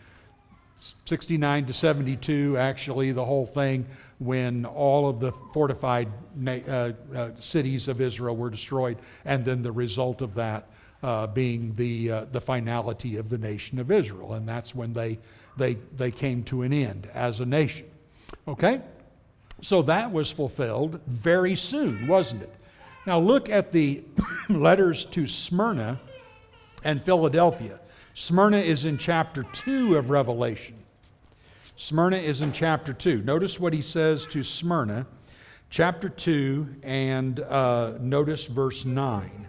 69 1.06 1.66
to 1.66 1.72
72, 1.72 2.56
actually, 2.58 3.12
the 3.12 3.24
whole 3.24 3.46
thing, 3.46 3.86
when 4.18 4.66
all 4.66 5.08
of 5.08 5.20
the 5.20 5.32
fortified 5.52 6.08
uh, 6.46 6.50
uh, 7.14 7.30
cities 7.40 7.88
of 7.88 8.00
Israel 8.00 8.36
were 8.36 8.50
destroyed, 8.50 8.98
and 9.24 9.44
then 9.44 9.62
the 9.62 9.72
result 9.72 10.20
of 10.20 10.34
that 10.34 10.68
uh, 11.02 11.26
being 11.26 11.74
the, 11.76 12.10
uh, 12.10 12.24
the 12.32 12.40
finality 12.40 13.16
of 13.16 13.30
the 13.30 13.38
nation 13.38 13.78
of 13.78 13.90
Israel. 13.90 14.34
And 14.34 14.46
that's 14.46 14.74
when 14.74 14.92
they 14.92 15.18
they, 15.60 15.74
they 15.96 16.10
came 16.10 16.42
to 16.44 16.62
an 16.62 16.72
end 16.72 17.08
as 17.14 17.38
a 17.38 17.46
nation. 17.46 17.86
Okay? 18.48 18.80
So 19.62 19.82
that 19.82 20.10
was 20.10 20.32
fulfilled 20.32 21.00
very 21.06 21.54
soon, 21.54 22.08
wasn't 22.08 22.42
it? 22.42 22.54
Now 23.06 23.18
look 23.18 23.50
at 23.50 23.70
the 23.70 24.02
letters 24.48 25.04
to 25.06 25.26
Smyrna 25.26 26.00
and 26.82 27.02
Philadelphia. 27.02 27.78
Smyrna 28.14 28.56
is 28.56 28.86
in 28.86 28.96
chapter 28.96 29.42
2 29.42 29.96
of 29.96 30.10
Revelation. 30.10 30.76
Smyrna 31.76 32.16
is 32.16 32.40
in 32.40 32.52
chapter 32.52 32.92
2. 32.92 33.22
Notice 33.22 33.60
what 33.60 33.72
he 33.72 33.82
says 33.82 34.26
to 34.26 34.42
Smyrna, 34.42 35.06
chapter 35.68 36.08
2, 36.08 36.76
and 36.82 37.40
uh, 37.40 37.94
notice 38.00 38.46
verse 38.46 38.84
9. 38.84 39.48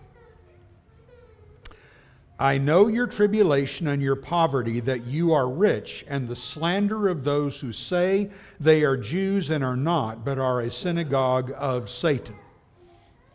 I 2.41 2.57
know 2.57 2.87
your 2.87 3.05
tribulation 3.05 3.87
and 3.89 4.01
your 4.01 4.15
poverty, 4.15 4.79
that 4.79 5.05
you 5.05 5.31
are 5.31 5.47
rich, 5.47 6.03
and 6.07 6.27
the 6.27 6.35
slander 6.35 7.07
of 7.07 7.23
those 7.23 7.59
who 7.59 7.71
say 7.71 8.31
they 8.59 8.83
are 8.83 8.97
Jews 8.97 9.51
and 9.51 9.63
are 9.63 9.75
not, 9.75 10.25
but 10.25 10.39
are 10.39 10.61
a 10.61 10.71
synagogue 10.71 11.53
of 11.55 11.87
Satan. 11.87 12.33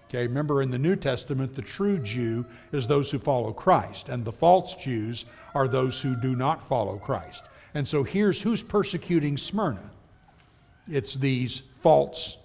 Okay, 0.09 0.23
remember 0.23 0.61
in 0.61 0.73
the 0.73 0.79
New 0.79 0.97
Testament, 0.97 1.55
the 1.55 1.63
true 1.63 1.99
Jew 2.01 2.45
is 2.73 2.89
those 2.89 3.09
who 3.09 3.21
follow 3.21 3.53
Christ, 3.53 4.09
and 4.09 4.25
the 4.25 4.33
false 4.33 4.75
Jews 4.75 5.25
are 5.55 5.69
those 5.69 6.01
who 6.01 6.17
do 6.17 6.35
not 6.35 6.69
follow 6.69 6.99
Christ. 6.99 7.45
And 7.75 7.87
so 7.87 8.03
here's 8.03 8.43
who's 8.43 8.65
persecuting 8.65 9.39
Smyrna 9.39 9.89
it's 10.91 11.15
these 11.15 11.63
false 11.81 12.39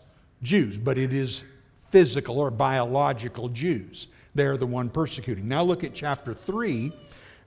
Jews, 0.43 0.77
but 0.77 0.99
it 0.99 1.11
is 1.11 1.43
physical 1.89 2.37
or 2.37 2.51
biological 2.51 3.49
Jews. 3.49 4.09
They're 4.35 4.57
the 4.57 4.67
one 4.67 4.89
persecuting. 4.89 5.47
Now 5.47 5.63
look 5.63 5.83
at 5.83 5.93
chapter 5.93 6.33
3 6.33 6.91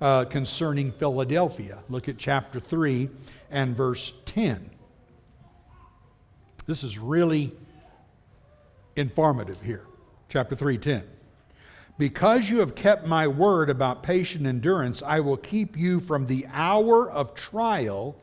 uh, 0.00 0.24
concerning 0.26 0.92
Philadelphia. 0.92 1.78
Look 1.88 2.08
at 2.08 2.18
chapter 2.18 2.60
3 2.60 3.08
and 3.50 3.76
verse 3.76 4.12
10. 4.26 4.70
This 6.66 6.82
is 6.82 6.98
really 6.98 7.52
informative 8.96 9.60
here. 9.60 9.84
Chapter 10.28 10.56
3:10. 10.56 11.02
Because 11.96 12.50
you 12.50 12.58
have 12.58 12.74
kept 12.74 13.06
my 13.06 13.28
word 13.28 13.70
about 13.70 14.02
patient 14.02 14.46
endurance, 14.46 15.02
I 15.02 15.20
will 15.20 15.36
keep 15.36 15.76
you 15.76 16.00
from 16.00 16.26
the 16.26 16.46
hour 16.52 17.08
of 17.08 17.34
trial 17.34 18.16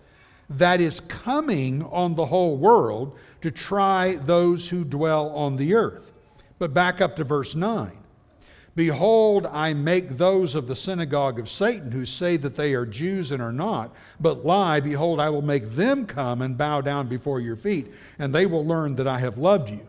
that 0.49 0.81
is 0.81 0.99
coming 1.01 1.83
on 1.83 2.15
the 2.15 2.25
whole 2.25 2.57
world 2.57 3.17
to 3.41 3.49
try 3.49 4.15
those 4.15 4.67
who 4.67 4.83
dwell 4.83 5.29
on 5.29 5.55
the 5.55 5.73
earth. 5.73 6.11
But 6.59 6.73
back 6.73 6.99
up 6.99 7.15
to 7.15 7.23
verse 7.23 7.55
9. 7.55 7.91
Behold, 8.75 9.45
I 9.47 9.73
make 9.73 10.17
those 10.17 10.55
of 10.55 10.67
the 10.67 10.75
synagogue 10.75 11.39
of 11.39 11.49
Satan 11.49 11.91
who 11.91 12.05
say 12.05 12.37
that 12.37 12.55
they 12.55 12.73
are 12.73 12.85
Jews 12.85 13.31
and 13.31 13.41
are 13.41 13.51
not, 13.51 13.93
but 14.19 14.45
lie. 14.45 14.79
Behold, 14.79 15.19
I 15.19 15.29
will 15.29 15.41
make 15.41 15.71
them 15.71 16.05
come 16.05 16.41
and 16.41 16.57
bow 16.57 16.79
down 16.79 17.09
before 17.09 17.41
your 17.41 17.57
feet, 17.57 17.91
and 18.17 18.33
they 18.33 18.45
will 18.45 18.65
learn 18.65 18.95
that 18.95 19.07
I 19.07 19.19
have 19.19 19.37
loved 19.37 19.69
you. 19.69 19.85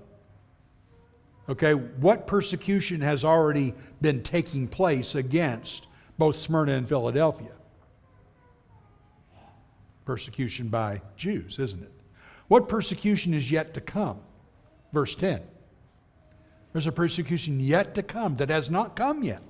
Okay, 1.49 1.75
what 1.75 2.27
persecution 2.27 3.01
has 3.01 3.25
already 3.25 3.75
been 4.01 4.23
taking 4.23 4.67
place 4.67 5.15
against 5.15 5.87
both 6.19 6.37
Smyrna 6.37 6.73
and 6.73 6.89
Philadelphia? 6.89 7.53
Persecution 10.05 10.69
by 10.69 11.01
Jews, 11.17 11.59
isn't 11.61 11.83
it? 11.83 11.93
What 12.49 12.69
persecution 12.69 13.33
is 13.33 13.51
yet 13.51 13.75
to 13.75 13.81
come? 13.81 14.19
Verse 14.93 15.15
10. 15.15 15.41
There's 16.73 16.87
a 16.87 16.93
persecution 16.93 17.61
yet 17.61 17.95
to 17.97 18.03
come 18.03 18.37
that 18.37 18.49
has 18.49 18.71
not 18.71 18.97
come 18.97 19.23
yet 19.23 19.43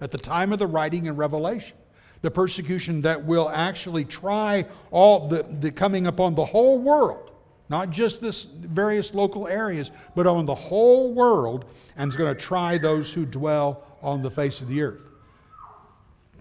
at 0.00 0.10
the 0.10 0.18
time 0.18 0.52
of 0.52 0.58
the 0.58 0.66
writing 0.66 1.08
and 1.08 1.18
revelation. 1.18 1.76
The 2.22 2.30
persecution 2.30 3.02
that 3.02 3.24
will 3.24 3.48
actually 3.48 4.04
try 4.04 4.66
all 4.90 5.28
the, 5.28 5.44
the 5.60 5.70
coming 5.70 6.06
upon 6.06 6.34
the 6.34 6.44
whole 6.44 6.78
world, 6.78 7.30
not 7.68 7.90
just 7.90 8.20
this 8.20 8.44
various 8.44 9.14
local 9.14 9.46
areas, 9.46 9.90
but 10.14 10.26
on 10.26 10.44
the 10.46 10.54
whole 10.54 11.12
world, 11.12 11.64
and 11.96 12.10
is 12.10 12.16
going 12.16 12.34
to 12.34 12.40
try 12.40 12.78
those 12.78 13.12
who 13.12 13.24
dwell 13.24 13.84
on 14.02 14.22
the 14.22 14.30
face 14.30 14.60
of 14.60 14.68
the 14.68 14.82
earth. 14.82 15.00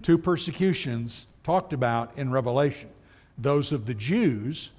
Two 0.01 0.17
persecutions 0.17 1.25
talked 1.43 1.73
about 1.73 2.17
in 2.17 2.31
Revelation. 2.31 2.89
Those 3.37 3.71
of 3.71 3.85
the 3.85 3.93
Jews, 3.93 4.71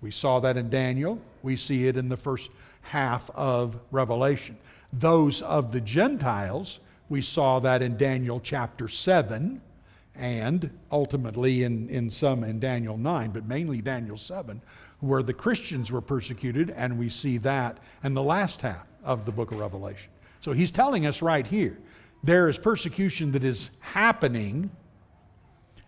we 0.00 0.10
saw 0.10 0.40
that 0.40 0.56
in 0.56 0.68
Daniel, 0.68 1.18
we 1.42 1.56
see 1.56 1.86
it 1.86 1.96
in 1.96 2.08
the 2.08 2.16
first 2.16 2.50
half 2.82 3.30
of 3.30 3.78
Revelation 3.90 4.56
those 4.92 5.42
of 5.42 5.72
the 5.72 5.80
Gentiles. 5.80 6.80
We 7.08 7.22
saw 7.22 7.60
that 7.60 7.82
in 7.82 7.96
Daniel 7.96 8.40
chapter 8.40 8.88
7 8.88 9.60
and 10.14 10.70
ultimately 10.90 11.62
in, 11.62 11.88
in 11.88 12.10
some 12.10 12.44
in 12.44 12.60
Daniel 12.60 12.96
9, 12.96 13.30
but 13.30 13.46
mainly 13.46 13.80
Daniel 13.80 14.18
7, 14.18 14.60
where 15.00 15.22
the 15.22 15.32
Christians 15.32 15.90
were 15.90 16.00
persecuted, 16.00 16.70
and 16.70 16.98
we 16.98 17.08
see 17.08 17.38
that 17.38 17.78
in 18.04 18.14
the 18.14 18.22
last 18.22 18.60
half 18.60 18.86
of 19.02 19.24
the 19.24 19.32
book 19.32 19.52
of 19.52 19.58
Revelation. 19.58 20.10
So 20.40 20.52
he's 20.52 20.70
telling 20.70 21.06
us 21.06 21.22
right 21.22 21.46
here 21.46 21.78
there 22.22 22.48
is 22.48 22.58
persecution 22.58 23.32
that 23.32 23.44
is 23.44 23.70
happening, 23.80 24.70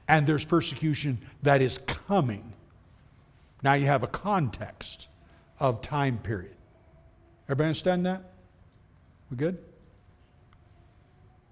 and 0.08 0.26
there's 0.26 0.44
persecution 0.44 1.18
that 1.42 1.62
is 1.62 1.78
coming. 1.78 2.52
Now 3.62 3.74
you 3.74 3.86
have 3.86 4.02
a 4.02 4.08
context 4.08 5.08
of 5.60 5.80
time 5.80 6.18
period. 6.18 6.56
Everybody 7.46 7.68
understand 7.68 8.06
that? 8.06 8.33
We 9.34 9.38
good? 9.38 9.58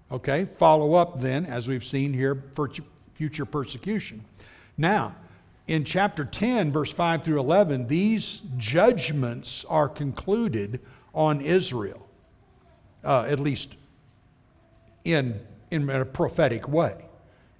Okay, 0.09 0.45
follow 0.45 0.93
up 0.93 1.19
then, 1.19 1.45
as 1.45 1.67
we've 1.67 1.83
seen 1.83 2.13
here, 2.13 2.41
for 2.53 2.71
future 3.13 3.43
persecution. 3.43 4.23
Now, 4.77 5.15
in 5.67 5.83
chapter 5.83 6.23
10, 6.23 6.71
verse 6.71 6.93
5 6.93 7.25
through 7.25 7.41
11, 7.41 7.87
these 7.87 8.39
judgments 8.55 9.65
are 9.67 9.89
concluded 9.89 10.79
on 11.13 11.41
Israel, 11.41 12.07
uh, 13.03 13.25
at 13.27 13.41
least 13.41 13.75
in, 15.03 15.41
in 15.69 15.89
a 15.89 16.05
prophetic 16.05 16.69
way. 16.69 17.03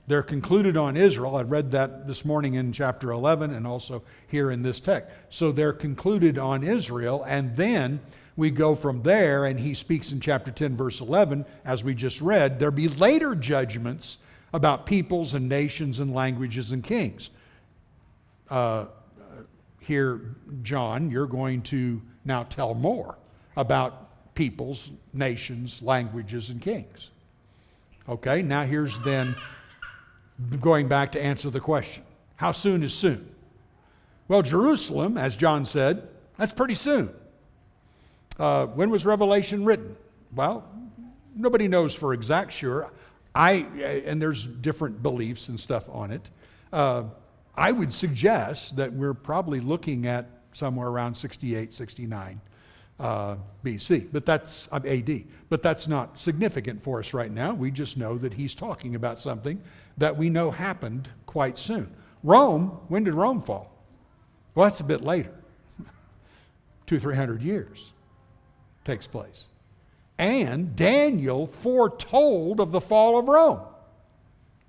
They're 0.05 0.23
concluded 0.23 0.75
on 0.75 0.97
Israel. 0.97 1.37
I 1.37 1.43
read 1.43 1.71
that 1.71 2.07
this 2.07 2.25
morning 2.25 2.55
in 2.55 2.73
chapter 2.73 3.11
11 3.11 3.53
and 3.53 3.65
also 3.65 4.03
here 4.27 4.51
in 4.51 4.61
this 4.61 4.79
text. 4.79 5.09
So 5.29 5.51
they're 5.51 5.73
concluded 5.73 6.37
on 6.37 6.63
Israel, 6.63 7.23
and 7.25 7.55
then 7.55 8.01
we 8.35 8.49
go 8.49 8.75
from 8.75 9.01
there, 9.03 9.45
and 9.45 9.59
he 9.59 9.73
speaks 9.73 10.11
in 10.11 10.19
chapter 10.19 10.51
10, 10.51 10.75
verse 10.75 10.99
11, 10.99 11.45
as 11.63 11.83
we 11.83 11.93
just 11.93 12.19
read, 12.19 12.59
there 12.59 12.71
be 12.71 12.89
later 12.89 13.35
judgments 13.35 14.17
about 14.53 14.85
peoples 14.85 15.33
and 15.33 15.47
nations 15.47 15.99
and 15.99 16.13
languages 16.13 16.71
and 16.71 16.83
kings. 16.83 17.29
Uh, 18.49 18.85
here, 19.79 20.21
John, 20.63 21.09
you're 21.11 21.27
going 21.27 21.61
to 21.63 22.01
now 22.25 22.43
tell 22.43 22.73
more 22.73 23.15
about 23.55 24.33
peoples, 24.35 24.89
nations, 25.13 25.81
languages, 25.81 26.49
and 26.49 26.61
kings. 26.61 27.09
Okay, 28.09 28.41
now 28.41 28.63
here's 28.63 28.97
then 28.99 29.35
going 30.59 30.87
back 30.87 31.11
to 31.13 31.21
answer 31.21 31.49
the 31.49 31.59
question 31.59 32.03
How 32.35 32.51
soon 32.51 32.83
is 32.83 32.93
soon? 32.93 33.29
Well, 34.27 34.41
Jerusalem, 34.41 35.17
as 35.17 35.35
John 35.35 35.65
said, 35.65 36.07
that's 36.37 36.53
pretty 36.53 36.75
soon. 36.75 37.09
Uh, 38.39 38.65
when 38.67 38.89
was 38.89 39.05
Revelation 39.05 39.65
written? 39.65 39.95
Well, 40.33 40.67
nobody 41.35 41.67
knows 41.67 41.93
for 41.93 42.13
exact 42.13 42.51
sure. 42.53 42.89
I, 43.35 43.51
and 44.05 44.21
there's 44.21 44.45
different 44.45 45.01
beliefs 45.03 45.49
and 45.49 45.59
stuff 45.59 45.83
on 45.89 46.11
it. 46.11 46.21
Uh, 46.71 47.03
I 47.55 47.71
would 47.71 47.93
suggest 47.93 48.75
that 48.77 48.93
we're 48.93 49.13
probably 49.13 49.59
looking 49.59 50.07
at 50.07 50.27
somewhere 50.53 50.87
around 50.87 51.15
68, 51.15 51.73
69 51.73 52.41
uh, 52.99 53.35
BC, 53.63 54.07
but 54.11 54.25
that's 54.25 54.67
uh, 54.71 54.79
AD. 54.85 55.23
But 55.49 55.61
that's 55.61 55.87
not 55.87 56.19
significant 56.19 56.83
for 56.83 56.99
us 56.99 57.13
right 57.13 57.31
now. 57.31 57.53
We 57.53 57.71
just 57.71 57.97
know 57.97 58.17
that 58.19 58.33
he's 58.33 58.55
talking 58.55 58.95
about 58.95 59.19
something 59.19 59.61
that 59.97 60.17
we 60.17 60.29
know 60.29 60.51
happened 60.51 61.09
quite 61.25 61.57
soon. 61.57 61.93
Rome, 62.23 62.79
when 62.87 63.03
did 63.03 63.13
Rome 63.13 63.41
fall? 63.41 63.71
Well, 64.55 64.69
that's 64.69 64.79
a 64.79 64.85
bit 64.85 65.01
later, 65.01 65.33
two, 66.85 66.99
three 66.99 67.15
hundred 67.15 67.41
years 67.41 67.91
takes 68.85 69.07
place. 69.07 69.47
And 70.17 70.75
Daniel 70.75 71.47
foretold 71.47 72.59
of 72.59 72.71
the 72.71 72.81
fall 72.81 73.17
of 73.17 73.27
Rome 73.27 73.61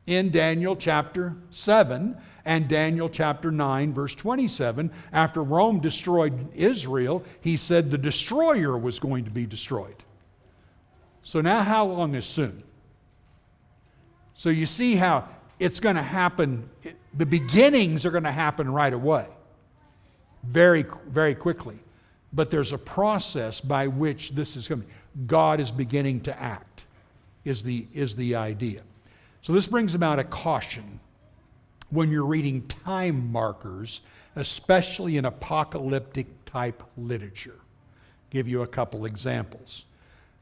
in 0.07 0.31
Daniel 0.31 0.77
chapter 0.77 1.35
7 1.51 2.17
and 2.45 2.69
Daniel 2.69 3.09
chapter 3.09 3.51
9, 3.51 3.93
verse 3.93 4.15
27. 4.15 4.91
After 5.13 5.43
Rome 5.43 5.81
destroyed 5.81 6.49
Israel, 6.55 7.25
he 7.41 7.57
said 7.57 7.91
the 7.91 7.99
destroyer 7.99 8.77
was 8.77 8.99
going 8.99 9.25
to 9.25 9.31
be 9.31 9.47
destroyed. 9.47 9.97
So 11.23 11.41
now, 11.41 11.63
how 11.63 11.87
long 11.87 12.15
is 12.15 12.27
soon? 12.27 12.63
So 14.37 14.51
you 14.51 14.67
see 14.67 14.97
how 14.97 15.29
it's 15.59 15.81
going 15.81 15.97
to 15.97 16.03
happen, 16.03 16.69
the 17.13 17.27
beginnings 17.27 18.05
are 18.05 18.11
going 18.11 18.25
to 18.25 18.33
happen 18.33 18.71
right 18.71 18.93
away, 18.93 19.27
very, 20.43 20.85
very 21.09 21.35
quickly. 21.35 21.79
But 22.33 22.51
there's 22.51 22.73
a 22.73 22.79
process 22.79 23.61
by 23.61 23.87
which 23.87 24.31
this 24.31 24.57
is 24.57 24.67
coming. 24.67 24.89
God 25.27 25.61
is 25.61 25.71
beginning 25.71 26.23
to 26.23 26.41
act, 26.41 26.85
is 27.45 27.63
the, 27.63 27.87
is 27.95 28.17
the 28.17 28.35
idea. 28.35 28.83
So 29.43 29.53
this 29.53 29.69
brings 29.69 29.95
about 29.95 30.19
a 30.19 30.25
caution 30.25 30.99
when 31.91 32.11
you're 32.11 32.25
reading 32.25 32.67
time 32.67 33.31
markers, 33.31 34.01
especially 34.35 35.17
in 35.17 35.27
apocalyptic 35.27 36.27
type 36.45 36.83
literature. 36.97 37.61
Give 38.31 38.49
you 38.49 38.63
a 38.63 38.67
couple 38.67 39.05
examples. 39.05 39.85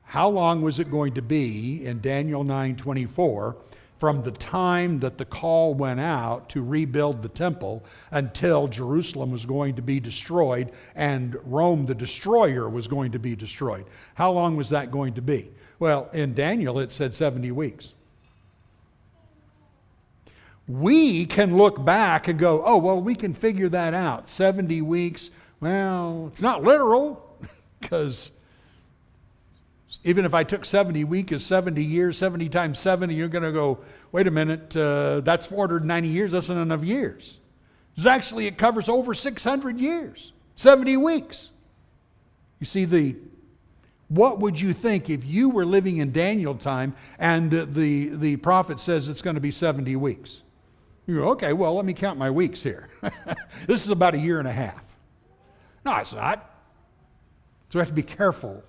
How 0.05 0.29
long 0.29 0.63
was 0.63 0.79
it 0.79 0.91
going 0.91 1.15
to 1.15 1.23
be 1.23 1.85
in 1.85 2.01
Daniel 2.01 2.45
9:24 2.45 3.57
from 4.03 4.21
the 4.25 4.33
time 4.33 4.99
that 4.99 5.17
the 5.17 5.25
call 5.25 5.75
went 5.75 6.01
out 6.01 6.49
to 6.49 6.61
rebuild 6.61 7.23
the 7.23 7.29
temple 7.29 7.85
until 8.11 8.67
Jerusalem 8.67 9.31
was 9.31 9.47
going 9.47 9.77
to 9.77 9.81
be 9.81 10.01
destroyed 10.01 10.73
and 10.97 11.37
Rome 11.45 11.87
the 11.87 11.95
destroyer 11.95 12.69
was 12.69 12.89
going 12.89 13.13
to 13.13 13.21
be 13.21 13.37
destroyed? 13.37 13.85
How 14.17 14.33
long 14.33 14.57
was 14.57 14.71
that 14.71 14.91
going 14.91 15.15
to 15.15 15.23
be? 15.23 15.53
Well, 15.79 16.11
in 16.13 16.35
Daniel 16.35 16.81
it 16.81 16.91
said 16.91 17.15
70 17.15 17.53
weeks 17.53 17.95
we 20.67 21.25
can 21.25 21.57
look 21.57 21.85
back 21.85 22.27
and 22.27 22.41
go, 22.41 22.65
oh, 22.67 22.79
well, 22.79 23.01
we 23.01 23.15
can 23.15 23.33
figure 23.33 23.69
that 23.69 23.95
out. 23.95 24.29
70 24.29 24.83
weeks, 24.83 25.31
well, 25.61 26.27
it's 26.27 26.43
not 26.43 26.65
literal 26.65 27.25
because 27.81 28.33
even 30.05 30.25
if 30.25 30.35
I 30.35 30.45
took 30.45 30.65
70 30.65 31.05
weeks 31.05 31.33
as 31.33 31.45
70 31.45 31.83
years, 31.83 32.19
70 32.19 32.49
times 32.49 32.79
70, 32.79 33.15
you're 33.15 33.29
going 33.29 33.45
to 33.45 33.53
go, 33.53 33.79
wait 34.11 34.27
a 34.27 34.31
minute, 34.31 34.77
uh, 34.77 35.21
that's 35.21 35.47
490 35.47 36.09
years, 36.09 36.33
that's 36.33 36.49
not 36.49 36.61
enough 36.61 36.85
years. 36.85 37.39
It's 37.97 38.07
actually, 38.07 38.47
it 38.47 38.57
covers 38.57 38.89
over 38.89 39.15
600 39.15 39.81
years, 39.81 40.33
70 40.57 40.97
weeks. 40.97 41.51
You 42.59 42.67
see, 42.67 42.85
the 42.85 43.17
what 44.13 44.41
would 44.41 44.61
you 44.61 44.75
think 44.75 45.09
if 45.09 45.25
you 45.25 45.49
were 45.49 45.65
living 45.65 45.97
in 45.97 46.13
Daniel 46.13 46.55
time 46.55 46.95
and 47.19 47.51
the, 47.51 48.11
the 48.11 48.37
prophet 48.37 48.79
says 48.79 49.09
it's 49.09 49.23
going 49.23 49.37
to 49.37 49.41
be 49.41 49.51
70 49.51 49.97
weeks? 49.97 50.43
You 51.07 51.17
go, 51.17 51.29
okay, 51.31 51.55
well, 51.55 51.75
let 51.75 51.87
me 51.87 51.95
count 51.95 52.19
my 52.19 52.31
weeks 52.31 52.63
here. 52.63 52.91
this 53.67 53.83
is 53.83 53.89
about 53.89 54.15
a 54.15 54.19
year 54.19 54.39
and 54.39 54.47
a 54.47 54.53
half. 54.53 54.85
No, 55.87 55.97
it's 55.97 56.13
not. 56.13 56.49
So 57.71 57.79
we 57.79 57.81
have 57.81 57.89
to 57.89 57.95
be 57.95 58.03
careful 58.03 58.63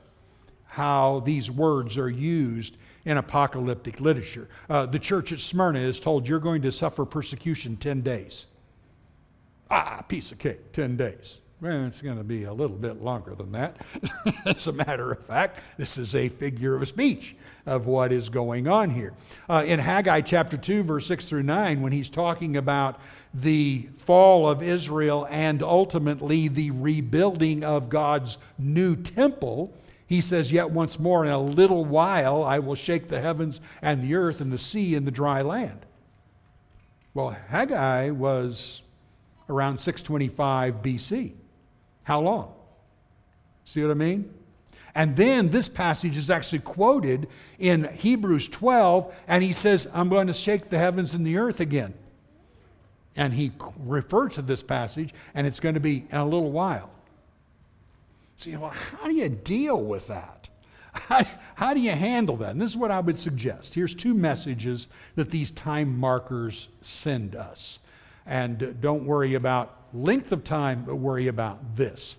how 0.73 1.21
these 1.23 1.51
words 1.51 1.99
are 1.99 2.09
used 2.09 2.77
in 3.05 3.17
apocalyptic 3.17 3.99
literature. 3.99 4.47
Uh, 4.67 4.87
the 4.87 4.97
church 4.97 5.31
at 5.31 5.39
Smyrna 5.39 5.77
is 5.77 5.99
told 5.99 6.27
you're 6.27 6.39
going 6.39 6.63
to 6.63 6.71
suffer 6.71 7.05
persecution 7.05 7.77
10 7.77 8.01
days. 8.01 8.47
Ah, 9.69 10.03
piece 10.07 10.31
of 10.31 10.39
cake, 10.39 10.71
10 10.71 10.97
days. 10.97 11.37
Well, 11.61 11.85
it's 11.85 12.01
going 12.01 12.17
to 12.17 12.23
be 12.23 12.45
a 12.45 12.53
little 12.53 12.75
bit 12.75 13.03
longer 13.03 13.35
than 13.35 13.51
that. 13.51 13.77
As 14.47 14.65
a 14.65 14.71
matter 14.71 15.11
of 15.11 15.23
fact, 15.27 15.59
this 15.77 15.99
is 15.99 16.15
a 16.15 16.27
figure 16.27 16.75
of 16.75 16.87
speech 16.87 17.35
of 17.67 17.85
what 17.85 18.11
is 18.11 18.29
going 18.29 18.67
on 18.67 18.89
here. 18.89 19.13
Uh, 19.47 19.63
in 19.67 19.77
Haggai 19.79 20.21
chapter 20.21 20.57
2, 20.57 20.81
verse 20.81 21.05
6 21.05 21.25
through 21.25 21.43
9, 21.43 21.83
when 21.83 21.91
he's 21.91 22.09
talking 22.09 22.57
about 22.57 22.99
the 23.31 23.87
fall 23.99 24.49
of 24.49 24.63
Israel 24.63 25.27
and 25.29 25.61
ultimately 25.61 26.47
the 26.47 26.71
rebuilding 26.71 27.63
of 27.63 27.89
God's 27.89 28.39
new 28.57 28.95
temple, 28.95 29.71
he 30.13 30.21
says, 30.21 30.51
Yet 30.51 30.69
once 30.69 30.99
more, 30.99 31.25
in 31.25 31.31
a 31.31 31.39
little 31.39 31.83
while, 31.83 32.43
I 32.43 32.59
will 32.59 32.75
shake 32.75 33.07
the 33.07 33.19
heavens 33.19 33.59
and 33.81 34.03
the 34.03 34.13
earth 34.13 34.41
and 34.41 34.53
the 34.53 34.59
sea 34.59 34.93
and 34.93 35.07
the 35.07 35.11
dry 35.11 35.41
land. 35.41 35.87
Well, 37.15 37.35
Haggai 37.47 38.11
was 38.11 38.83
around 39.49 39.79
625 39.79 40.83
BC. 40.83 41.31
How 42.03 42.21
long? 42.21 42.53
See 43.65 43.81
what 43.81 43.89
I 43.89 43.95
mean? 43.95 44.31
And 44.93 45.15
then 45.15 45.49
this 45.49 45.67
passage 45.67 46.15
is 46.15 46.29
actually 46.29 46.59
quoted 46.59 47.27
in 47.57 47.85
Hebrews 47.85 48.47
12, 48.49 49.11
and 49.27 49.43
he 49.43 49.51
says, 49.51 49.87
I'm 49.95 50.09
going 50.09 50.27
to 50.27 50.33
shake 50.33 50.69
the 50.69 50.77
heavens 50.77 51.15
and 51.15 51.25
the 51.25 51.37
earth 51.37 51.59
again. 51.59 51.95
And 53.15 53.33
he 53.33 53.51
refers 53.79 54.33
to 54.33 54.43
this 54.43 54.61
passage, 54.61 55.11
and 55.33 55.47
it's 55.47 55.59
going 55.59 55.73
to 55.73 55.81
be 55.81 56.05
in 56.11 56.17
a 56.17 56.25
little 56.25 56.51
while. 56.51 56.91
So, 58.43 58.49
you 58.49 58.57
know, 58.57 58.67
how 58.67 59.07
do 59.07 59.13
you 59.13 59.29
deal 59.29 59.81
with 59.81 60.07
that? 60.07 60.49
How, 60.91 61.25
how 61.55 61.73
do 61.73 61.79
you 61.79 61.91
handle 61.91 62.35
that? 62.37 62.49
And 62.49 62.59
this 62.59 62.71
is 62.71 62.75
what 62.75 62.91
I 62.91 62.99
would 62.99 63.17
suggest. 63.17 63.73
Here's 63.73 63.95
two 63.95 64.13
messages 64.13 64.87
that 65.15 65.29
these 65.29 65.49
time 65.51 65.97
markers 65.97 66.67
send 66.81 67.37
us. 67.37 67.79
And 68.25 68.81
don't 68.81 69.05
worry 69.05 69.35
about 69.35 69.77
length 69.93 70.33
of 70.33 70.43
time, 70.43 70.83
but 70.85 70.95
worry 70.95 71.27
about 71.27 71.77
this. 71.77 72.17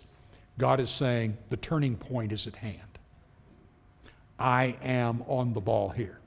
God 0.57 0.81
is 0.81 0.89
saying 0.89 1.37
the 1.51 1.59
turning 1.59 1.95
point 1.95 2.33
is 2.33 2.47
at 2.47 2.57
hand. 2.57 2.81
I 4.39 4.77
am 4.83 5.25
on 5.29 5.53
the 5.53 5.61
ball 5.61 5.91
here, 5.91 6.21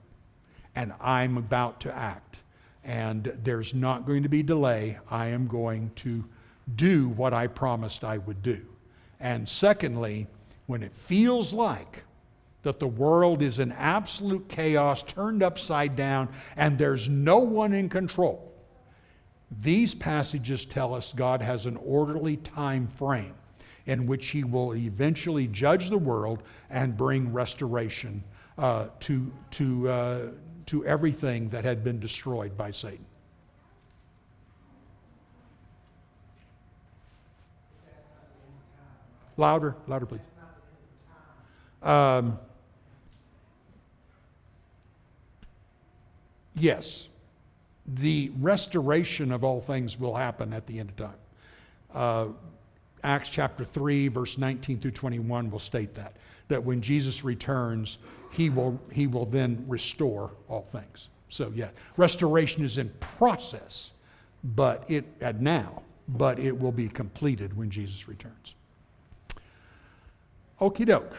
and 0.75 0.93
I'm 1.01 1.37
about 1.37 1.79
to 1.81 1.93
act. 1.93 2.37
And 2.83 3.35
there's 3.43 3.73
not 3.73 4.05
going 4.05 4.21
to 4.23 4.29
be 4.29 4.43
delay. 4.43 4.99
I 5.09 5.27
am 5.27 5.47
going 5.47 5.89
to 5.95 6.23
do 6.75 7.09
what 7.09 7.33
I 7.33 7.47
promised 7.47 8.03
I 8.03 8.19
would 8.19 8.43
do. 8.43 8.63
And 9.19 9.47
secondly, 9.47 10.27
when 10.67 10.83
it 10.83 10.93
feels 10.93 11.53
like 11.53 12.03
that 12.63 12.79
the 12.79 12.87
world 12.87 13.41
is 13.41 13.59
in 13.59 13.71
absolute 13.71 14.47
chaos, 14.49 15.01
turned 15.03 15.41
upside 15.41 15.95
down, 15.95 16.29
and 16.55 16.77
there's 16.77 17.07
no 17.07 17.37
one 17.39 17.73
in 17.73 17.89
control, 17.89 18.51
These 19.61 19.95
passages 19.95 20.65
tell 20.65 20.93
us 20.93 21.13
God 21.13 21.41
has 21.41 21.65
an 21.65 21.77
orderly 21.77 22.37
time 22.37 22.87
frame 22.87 23.33
in 23.85 24.05
which 24.05 24.27
He 24.27 24.43
will 24.43 24.75
eventually 24.75 25.47
judge 25.47 25.89
the 25.89 25.97
world 25.97 26.43
and 26.69 26.97
bring 26.97 27.31
restoration 27.31 28.23
uh, 28.57 28.87
to, 28.99 29.31
to, 29.51 29.89
uh, 29.89 30.21
to 30.65 30.85
everything 30.85 31.47
that 31.49 31.63
had 31.63 31.83
been 31.83 31.99
destroyed 31.99 32.57
by 32.57 32.71
Satan. 32.71 33.06
Louder, 39.37 39.75
louder, 39.87 40.05
please. 40.07 40.21
Um, 41.83 42.39
yes, 46.55 47.07
the 47.85 48.31
restoration 48.39 49.31
of 49.31 49.43
all 49.43 49.61
things 49.61 49.99
will 49.99 50.15
happen 50.15 50.53
at 50.53 50.65
the 50.65 50.79
end 50.79 50.89
of 50.89 50.95
time. 50.95 51.13
Uh, 51.93 52.27
Acts 53.03 53.29
chapter 53.29 53.63
3, 53.63 54.07
verse 54.07 54.37
19 54.37 54.79
through 54.79 54.91
21 54.91 55.51
will 55.51 55.59
state 55.59 55.93
that. 55.93 56.17
That 56.47 56.63
when 56.63 56.81
Jesus 56.81 57.23
returns, 57.23 57.99
he 58.31 58.49
will, 58.49 58.79
he 58.91 59.05
will 59.05 59.25
then 59.25 59.63
restore 59.67 60.31
all 60.49 60.67
things. 60.71 61.09
So, 61.29 61.51
yeah, 61.55 61.69
restoration 61.95 62.65
is 62.65 62.77
in 62.77 62.89
process, 62.99 63.91
but 64.43 64.83
it, 64.87 65.05
at 65.21 65.41
now, 65.41 65.83
but 66.07 66.39
it 66.39 66.57
will 66.57 66.71
be 66.71 66.87
completed 66.87 67.55
when 67.55 67.69
Jesus 67.69 68.07
returns. 68.07 68.55
Okie 70.59 70.85
doke. 70.85 71.13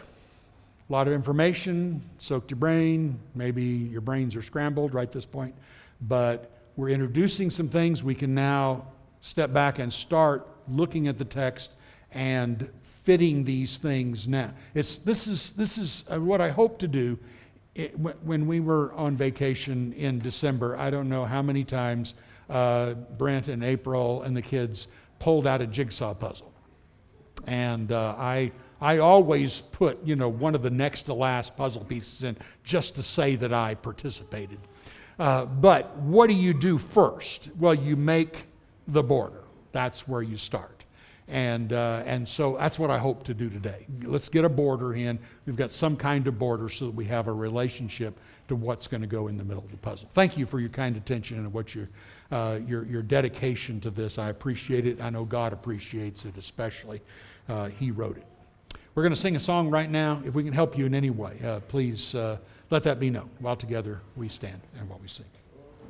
A 0.89 0.91
lot 0.91 1.07
of 1.07 1.13
information, 1.13 2.01
soaked 2.17 2.51
your 2.51 2.57
brain. 2.57 3.19
Maybe 3.35 3.63
your 3.63 4.01
brains 4.01 4.35
are 4.35 4.41
scrambled 4.41 4.93
right 4.93 5.11
this 5.11 5.25
point. 5.25 5.55
But 6.01 6.51
we're 6.75 6.89
introducing 6.89 7.49
some 7.49 7.69
things. 7.69 8.03
We 8.03 8.15
can 8.15 8.33
now 8.33 8.85
step 9.21 9.53
back 9.53 9.79
and 9.79 9.93
start 9.93 10.47
looking 10.67 11.07
at 11.07 11.17
the 11.17 11.25
text 11.25 11.71
and 12.11 12.69
fitting 13.03 13.43
these 13.43 13.77
things 13.77 14.27
now. 14.27 14.51
It's, 14.73 14.97
this 14.97 15.27
is, 15.27 15.51
this 15.51 15.77
is 15.77 16.03
uh, 16.11 16.19
what 16.19 16.41
I 16.41 16.49
hope 16.49 16.79
to 16.79 16.87
do. 16.87 17.17
It, 17.75 17.97
when, 17.97 18.15
when 18.23 18.47
we 18.47 18.59
were 18.59 18.91
on 18.93 19.15
vacation 19.15 19.93
in 19.93 20.19
December, 20.19 20.75
I 20.75 20.89
don't 20.89 21.07
know 21.07 21.23
how 21.23 21.41
many 21.41 21.63
times 21.63 22.13
uh, 22.49 22.93
Brent 22.93 23.47
and 23.47 23.63
April 23.63 24.23
and 24.23 24.35
the 24.35 24.41
kids 24.41 24.87
pulled 25.19 25.47
out 25.47 25.61
a 25.61 25.67
jigsaw 25.67 26.13
puzzle. 26.13 26.51
And 27.47 27.91
uh, 27.91 28.15
I, 28.17 28.51
I 28.81 28.99
always 28.99 29.61
put, 29.71 30.05
you 30.05 30.15
know, 30.15 30.29
one 30.29 30.55
of 30.55 30.61
the 30.61 30.69
next 30.69 31.03
to 31.03 31.13
last 31.13 31.55
puzzle 31.57 31.83
pieces 31.83 32.23
in 32.23 32.37
just 32.63 32.95
to 32.95 33.03
say 33.03 33.35
that 33.35 33.53
I 33.53 33.75
participated. 33.75 34.59
Uh, 35.17 35.45
but 35.45 35.97
what 35.97 36.27
do 36.27 36.33
you 36.33 36.53
do 36.53 36.77
first? 36.77 37.49
Well, 37.59 37.75
you 37.75 37.95
make 37.95 38.45
the 38.87 39.03
border. 39.03 39.43
That's 39.73 40.07
where 40.07 40.21
you 40.21 40.37
start. 40.37 40.79
And, 41.27 41.73
uh, 41.73 42.01
and 42.07 42.27
so 42.27 42.57
that's 42.57 42.79
what 42.79 42.89
I 42.89 42.97
hope 42.97 43.23
to 43.25 43.35
do 43.35 43.49
today. 43.49 43.85
Let's 44.01 44.29
get 44.29 44.45
a 44.45 44.49
border 44.49 44.95
in. 44.95 45.19
We've 45.45 45.55
got 45.55 45.71
some 45.71 45.95
kind 45.95 46.25
of 46.25 46.39
border 46.39 46.69
so 46.69 46.85
that 46.85 46.95
we 46.95 47.05
have 47.05 47.27
a 47.27 47.33
relationship 47.33 48.17
to 48.47 48.55
what's 48.55 48.87
going 48.87 49.01
to 49.01 49.07
go 49.07 49.27
in 49.27 49.37
the 49.37 49.43
middle 49.43 49.63
of 49.63 49.69
the 49.69 49.77
puzzle. 49.77 50.09
Thank 50.15 50.37
you 50.37 50.47
for 50.47 50.59
your 50.59 50.69
kind 50.69 50.97
attention 50.97 51.37
and 51.37 51.53
what 51.53 51.75
your, 51.75 51.87
uh, 52.31 52.59
your, 52.65 52.83
your 52.85 53.03
dedication 53.03 53.79
to 53.81 53.91
this. 53.91 54.17
I 54.17 54.29
appreciate 54.29 54.87
it. 54.87 54.99
I 55.01 55.11
know 55.11 55.23
God 55.23 55.53
appreciates 55.53 56.25
it, 56.25 56.35
especially. 56.35 56.99
Uh, 57.47 57.67
he 57.67 57.91
wrote 57.91 58.17
it. 58.17 58.25
We're 58.99 59.03
going 59.03 59.15
to 59.15 59.21
sing 59.21 59.37
a 59.37 59.39
song 59.39 59.69
right 59.69 59.89
now. 59.89 60.21
If 60.25 60.33
we 60.33 60.43
can 60.43 60.51
help 60.51 60.77
you 60.77 60.85
in 60.85 60.93
any 60.93 61.09
way, 61.09 61.39
uh, 61.41 61.61
please 61.61 62.13
uh, 62.15 62.35
let 62.69 62.83
that 62.83 62.99
be 62.99 63.09
known 63.09 63.29
while 63.39 63.55
together 63.55 64.01
we 64.17 64.27
stand 64.27 64.59
and 64.77 64.89
while 64.89 64.99
we 65.01 65.07
sing. 65.07 65.23